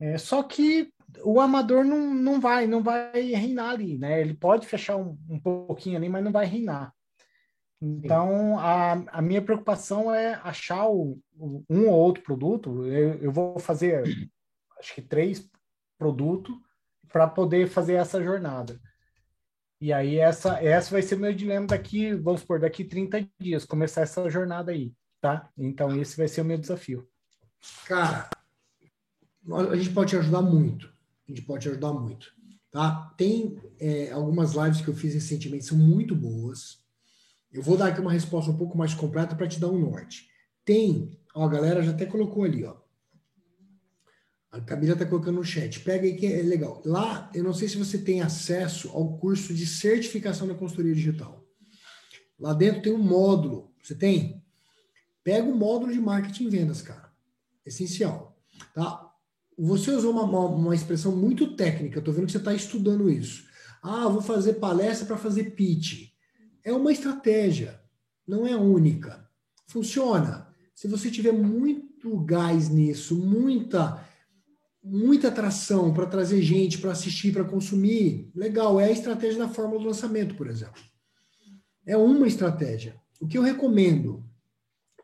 É, 0.00 0.16
só 0.16 0.42
que 0.42 0.92
o 1.22 1.40
amador 1.40 1.84
não, 1.84 2.14
não 2.14 2.40
vai, 2.40 2.66
não 2.66 2.82
vai 2.82 3.20
reinar 3.20 3.70
ali, 3.70 3.98
né? 3.98 4.20
Ele 4.20 4.34
pode 4.34 4.66
fechar 4.66 4.96
um, 4.96 5.18
um 5.28 5.38
pouquinho 5.38 5.96
ali, 5.96 6.08
mas 6.08 6.24
não 6.24 6.32
vai 6.32 6.46
reinar. 6.46 6.92
Então, 7.82 8.58
a, 8.58 8.92
a 8.92 9.22
minha 9.22 9.40
preocupação 9.40 10.12
é 10.14 10.34
achar 10.44 10.86
o, 10.88 11.18
o, 11.38 11.64
um 11.68 11.88
ou 11.88 11.98
outro 11.98 12.22
produto. 12.22 12.86
Eu, 12.86 13.14
eu 13.22 13.32
vou 13.32 13.58
fazer, 13.58 14.02
acho 14.78 14.94
que 14.94 15.00
três 15.00 15.48
produtos 16.00 16.56
para 17.12 17.26
poder 17.26 17.68
fazer 17.68 17.94
essa 17.94 18.22
jornada. 18.22 18.80
E 19.78 19.92
aí 19.92 20.16
essa, 20.16 20.62
essa 20.62 20.90
vai 20.90 21.02
ser 21.02 21.16
meu 21.16 21.32
dilema 21.34 21.66
daqui, 21.66 22.14
vamos 22.14 22.40
supor, 22.40 22.58
daqui 22.58 22.84
30 22.84 23.28
dias, 23.38 23.66
começar 23.66 24.02
essa 24.02 24.28
jornada 24.30 24.72
aí, 24.72 24.94
tá? 25.20 25.50
Então 25.56 25.94
esse 26.00 26.16
vai 26.16 26.26
ser 26.26 26.40
o 26.40 26.44
meu 26.44 26.56
desafio. 26.56 27.06
Cara, 27.86 28.30
a 29.68 29.76
gente 29.76 29.90
pode 29.90 30.10
te 30.10 30.16
ajudar 30.16 30.42
muito. 30.42 30.86
A 31.28 31.32
gente 31.32 31.42
pode 31.42 31.62
te 31.62 31.68
ajudar 31.68 31.92
muito. 31.92 32.32
Tá? 32.70 33.12
Tem 33.16 33.58
é, 33.78 34.10
algumas 34.12 34.54
lives 34.54 34.80
que 34.80 34.88
eu 34.88 34.94
fiz 34.94 35.12
recentemente, 35.12 35.66
são 35.66 35.76
muito 35.76 36.14
boas. 36.14 36.80
Eu 37.52 37.62
vou 37.62 37.76
dar 37.76 37.88
aqui 37.88 38.00
uma 38.00 38.12
resposta 38.12 38.50
um 38.50 38.56
pouco 38.56 38.78
mais 38.78 38.94
completa 38.94 39.34
para 39.34 39.48
te 39.48 39.58
dar 39.58 39.68
um 39.68 39.78
norte. 39.78 40.28
Tem, 40.64 41.18
ó, 41.34 41.44
a 41.44 41.48
galera 41.48 41.82
já 41.82 41.90
até 41.90 42.06
colocou 42.06 42.44
ali, 42.44 42.64
ó. 42.64 42.76
A 44.50 44.60
Camila 44.60 44.94
está 44.94 45.06
colocando 45.06 45.36
no 45.36 45.44
chat. 45.44 45.80
Pega 45.80 46.04
aí 46.04 46.16
que 46.16 46.26
é 46.26 46.42
legal. 46.42 46.82
Lá, 46.84 47.30
eu 47.32 47.44
não 47.44 47.54
sei 47.54 47.68
se 47.68 47.76
você 47.76 47.98
tem 47.98 48.20
acesso 48.20 48.90
ao 48.90 49.16
curso 49.16 49.54
de 49.54 49.64
certificação 49.64 50.48
da 50.48 50.54
consultoria 50.54 50.94
digital. 50.94 51.46
Lá 52.38 52.52
dentro 52.52 52.82
tem 52.82 52.92
um 52.92 52.98
módulo. 52.98 53.72
Você 53.80 53.94
tem? 53.94 54.42
Pega 55.22 55.48
o 55.48 55.54
módulo 55.54 55.92
de 55.92 56.00
marketing 56.00 56.44
e 56.46 56.50
vendas, 56.50 56.82
cara. 56.82 57.12
Essencial. 57.64 58.36
Tá? 58.74 59.08
Você 59.56 59.92
usou 59.92 60.10
uma, 60.12 60.24
uma, 60.24 60.46
uma 60.46 60.74
expressão 60.74 61.14
muito 61.14 61.54
técnica. 61.54 62.00
Estou 62.00 62.12
vendo 62.12 62.26
que 62.26 62.32
você 62.32 62.38
está 62.38 62.52
estudando 62.52 63.08
isso. 63.08 63.44
Ah, 63.82 64.08
vou 64.08 64.20
fazer 64.20 64.54
palestra 64.54 65.06
para 65.06 65.16
fazer 65.16 65.50
pitch. 65.50 66.10
É 66.64 66.72
uma 66.72 66.90
estratégia. 66.90 67.80
Não 68.26 68.46
é 68.46 68.56
única. 68.56 69.28
Funciona. 69.66 70.48
Se 70.74 70.88
você 70.88 71.10
tiver 71.10 71.32
muito 71.32 72.18
gás 72.24 72.68
nisso, 72.68 73.14
muita 73.14 74.04
muita 74.82 75.28
atração 75.28 75.92
para 75.92 76.06
trazer 76.06 76.42
gente 76.42 76.78
para 76.78 76.92
assistir, 76.92 77.32
para 77.32 77.44
consumir, 77.44 78.30
legal, 78.34 78.80
é 78.80 78.86
a 78.86 78.90
estratégia 78.90 79.38
da 79.38 79.48
fórmula 79.48 79.80
do 79.80 79.86
lançamento, 79.86 80.34
por 80.34 80.46
exemplo. 80.46 80.82
É 81.86 81.96
uma 81.96 82.26
estratégia. 82.26 83.00
O 83.20 83.26
que 83.26 83.36
eu 83.36 83.42
recomendo? 83.42 84.24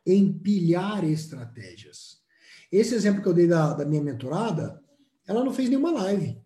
Empilhar 0.06 1.04
estratégias. 1.04 2.20
Esse 2.70 2.94
exemplo 2.94 3.22
que 3.22 3.28
eu 3.28 3.34
dei 3.34 3.46
da, 3.46 3.74
da 3.74 3.84
minha 3.84 4.02
mentorada, 4.02 4.82
ela 5.26 5.44
não 5.44 5.52
fez 5.52 5.68
nenhuma 5.68 5.90
live. 5.90 6.40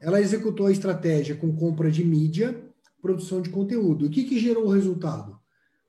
Ela 0.00 0.20
executou 0.20 0.66
a 0.66 0.72
estratégia 0.72 1.36
com 1.36 1.56
compra 1.56 1.90
de 1.90 2.04
mídia, 2.04 2.62
produção 3.00 3.40
de 3.40 3.50
conteúdo. 3.50 4.06
O 4.06 4.10
que, 4.10 4.24
que 4.24 4.38
gerou 4.38 4.66
o 4.66 4.72
resultado? 4.72 5.38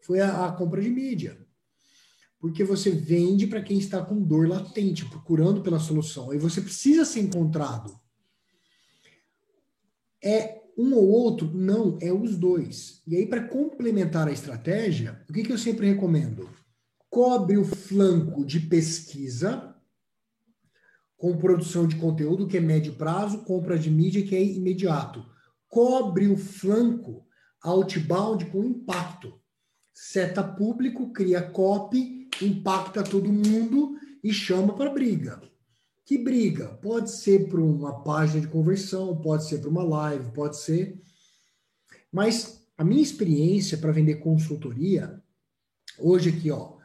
Foi 0.02 0.20
a, 0.22 0.48
a 0.48 0.52
compra 0.52 0.82
de 0.82 0.90
mídia 0.90 1.47
porque 2.40 2.64
você 2.64 2.92
vende 2.92 3.48
para 3.48 3.62
quem 3.62 3.78
está 3.78 4.04
com 4.04 4.22
dor 4.22 4.48
latente, 4.48 5.06
procurando 5.06 5.62
pela 5.62 5.80
solução. 5.80 6.32
Aí 6.32 6.38
você 6.38 6.62
precisa 6.62 7.04
ser 7.04 7.22
encontrado. 7.22 8.00
É 10.24 10.62
um 10.78 10.94
ou 10.94 11.08
outro? 11.08 11.52
Não, 11.54 11.98
é 12.00 12.14
os 12.14 12.38
dois. 12.38 13.02
E 13.08 13.16
aí, 13.16 13.26
para 13.26 13.48
complementar 13.48 14.28
a 14.28 14.32
estratégia, 14.32 15.24
o 15.28 15.34
que, 15.34 15.44
que 15.44 15.52
eu 15.52 15.58
sempre 15.58 15.88
recomendo? 15.88 16.48
Cobre 17.10 17.58
o 17.58 17.66
flanco 17.66 18.46
de 18.46 18.60
pesquisa 18.60 19.76
com 21.18 21.38
produção 21.38 21.88
de 21.88 21.96
conteúdo, 21.96 22.48
que 22.48 22.58
é 22.58 22.62
médio 22.62 22.94
prazo, 22.94 23.44
compra 23.44 23.80
de 23.80 23.90
mídia, 23.90 24.24
que 24.24 24.36
é 24.36 24.44
imediato. 24.44 25.26
Cobre 25.68 26.28
o 26.28 26.38
flanco 26.38 27.26
outbound 27.64 28.46
com 28.46 28.64
impacto. 28.64 29.42
Seta 29.92 30.44
público, 30.44 31.12
cria 31.12 31.42
copy 31.42 32.17
impacta 32.42 33.04
todo 33.04 33.32
mundo 33.32 33.96
e 34.24 34.34
chama 34.34 34.74
para 34.74 34.92
briga. 34.92 35.42
Que 36.06 36.18
briga? 36.18 36.68
Pode 36.82 37.12
ser 37.12 37.50
para 37.50 37.62
uma 37.62 38.02
página 38.04 38.42
de 38.42 38.48
conversão, 38.48 39.18
pode 39.18 39.48
ser 39.48 39.60
para 39.60 39.70
uma 39.70 39.84
live, 39.84 40.32
pode 40.32 40.58
ser. 40.58 41.02
Mas 42.12 42.66
a 42.78 42.84
minha 42.84 43.02
experiência 43.02 43.78
para 43.78 43.92
vender 43.92 44.16
consultoria, 44.16 45.22
hoje 46.00 46.30
aqui, 46.30 46.50
ó, 46.50 46.78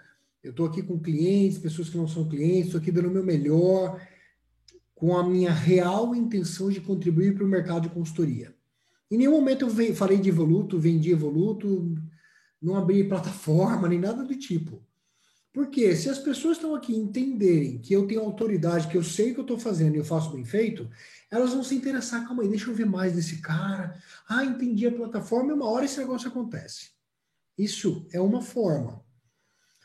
eu 0.42 0.50
estou 0.50 0.66
aqui 0.66 0.82
com 0.82 0.98
clientes, 0.98 1.58
pessoas 1.58 1.88
que 1.88 1.96
não 1.96 2.08
são 2.08 2.28
clientes, 2.28 2.66
estou 2.66 2.80
aqui 2.80 2.90
dando 2.90 3.08
o 3.08 3.12
meu 3.12 3.24
melhor, 3.24 4.00
com 4.94 5.16
a 5.16 5.28
minha 5.28 5.52
real 5.52 6.14
intenção 6.14 6.70
de 6.70 6.80
contribuir 6.80 7.34
para 7.34 7.44
o 7.44 7.48
mercado 7.48 7.82
de 7.82 7.94
consultoria. 7.94 8.54
Em 9.10 9.16
nenhum 9.16 9.32
momento 9.32 9.66
eu 9.66 9.94
falei 9.94 10.18
de 10.18 10.30
Evoluto, 10.30 10.78
vendi 10.78 11.10
Evoluto, 11.10 11.94
não 12.60 12.76
abri 12.76 13.08
plataforma, 13.08 13.88
nem 13.88 14.00
nada 14.00 14.24
do 14.24 14.34
tipo. 14.36 14.82
Porque 15.52 15.94
se 15.94 16.08
as 16.08 16.18
pessoas 16.18 16.56
estão 16.56 16.74
aqui 16.74 16.96
entenderem 16.96 17.78
que 17.78 17.92
eu 17.92 18.06
tenho 18.06 18.22
autoridade, 18.22 18.88
que 18.88 18.96
eu 18.96 19.04
sei 19.04 19.30
o 19.30 19.34
que 19.34 19.40
eu 19.40 19.44
estou 19.44 19.58
fazendo 19.58 19.94
e 19.94 19.98
eu 19.98 20.04
faço 20.04 20.32
bem 20.32 20.44
feito, 20.44 20.88
elas 21.30 21.52
vão 21.52 21.62
se 21.62 21.74
interessar. 21.74 22.26
Calma 22.26 22.42
aí, 22.42 22.48
deixa 22.48 22.70
eu 22.70 22.74
ver 22.74 22.86
mais 22.86 23.14
desse 23.14 23.42
cara. 23.42 23.94
Ah, 24.26 24.44
entendi 24.44 24.86
a 24.86 24.92
plataforma 24.92 25.50
e 25.50 25.54
uma 25.54 25.68
hora 25.68 25.84
esse 25.84 25.98
negócio 25.98 26.28
acontece. 26.28 26.92
Isso 27.56 28.08
é 28.12 28.20
uma 28.20 28.40
forma. 28.40 29.04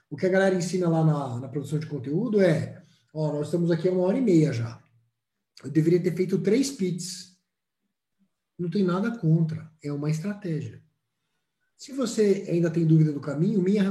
O 0.10 0.16
que 0.16 0.26
a 0.26 0.30
galera 0.30 0.56
ensina 0.56 0.88
lá 0.88 1.04
na, 1.04 1.40
na 1.42 1.50
produção 1.50 1.80
de 1.80 1.86
conteúdo 1.86 2.40
é: 2.42 2.82
ó, 3.14 3.34
nós 3.34 3.48
estamos 3.48 3.70
aqui 3.70 3.90
há 3.90 3.92
uma 3.92 4.04
hora 4.04 4.18
e 4.18 4.22
meia 4.22 4.54
já. 4.54 4.82
Eu 5.62 5.70
deveria 5.70 6.02
ter 6.02 6.16
feito 6.16 6.40
três 6.40 6.72
pits. 6.72 7.38
Não 8.58 8.70
tem 8.70 8.84
nada 8.84 9.18
contra. 9.20 9.70
É 9.84 9.92
uma 9.92 10.10
estratégia. 10.10 10.82
Se 11.76 11.92
você 11.92 12.48
ainda 12.50 12.72
tem 12.72 12.86
dúvida 12.86 13.12
do 13.12 13.20
caminho, 13.20 13.62
minha 13.62 13.84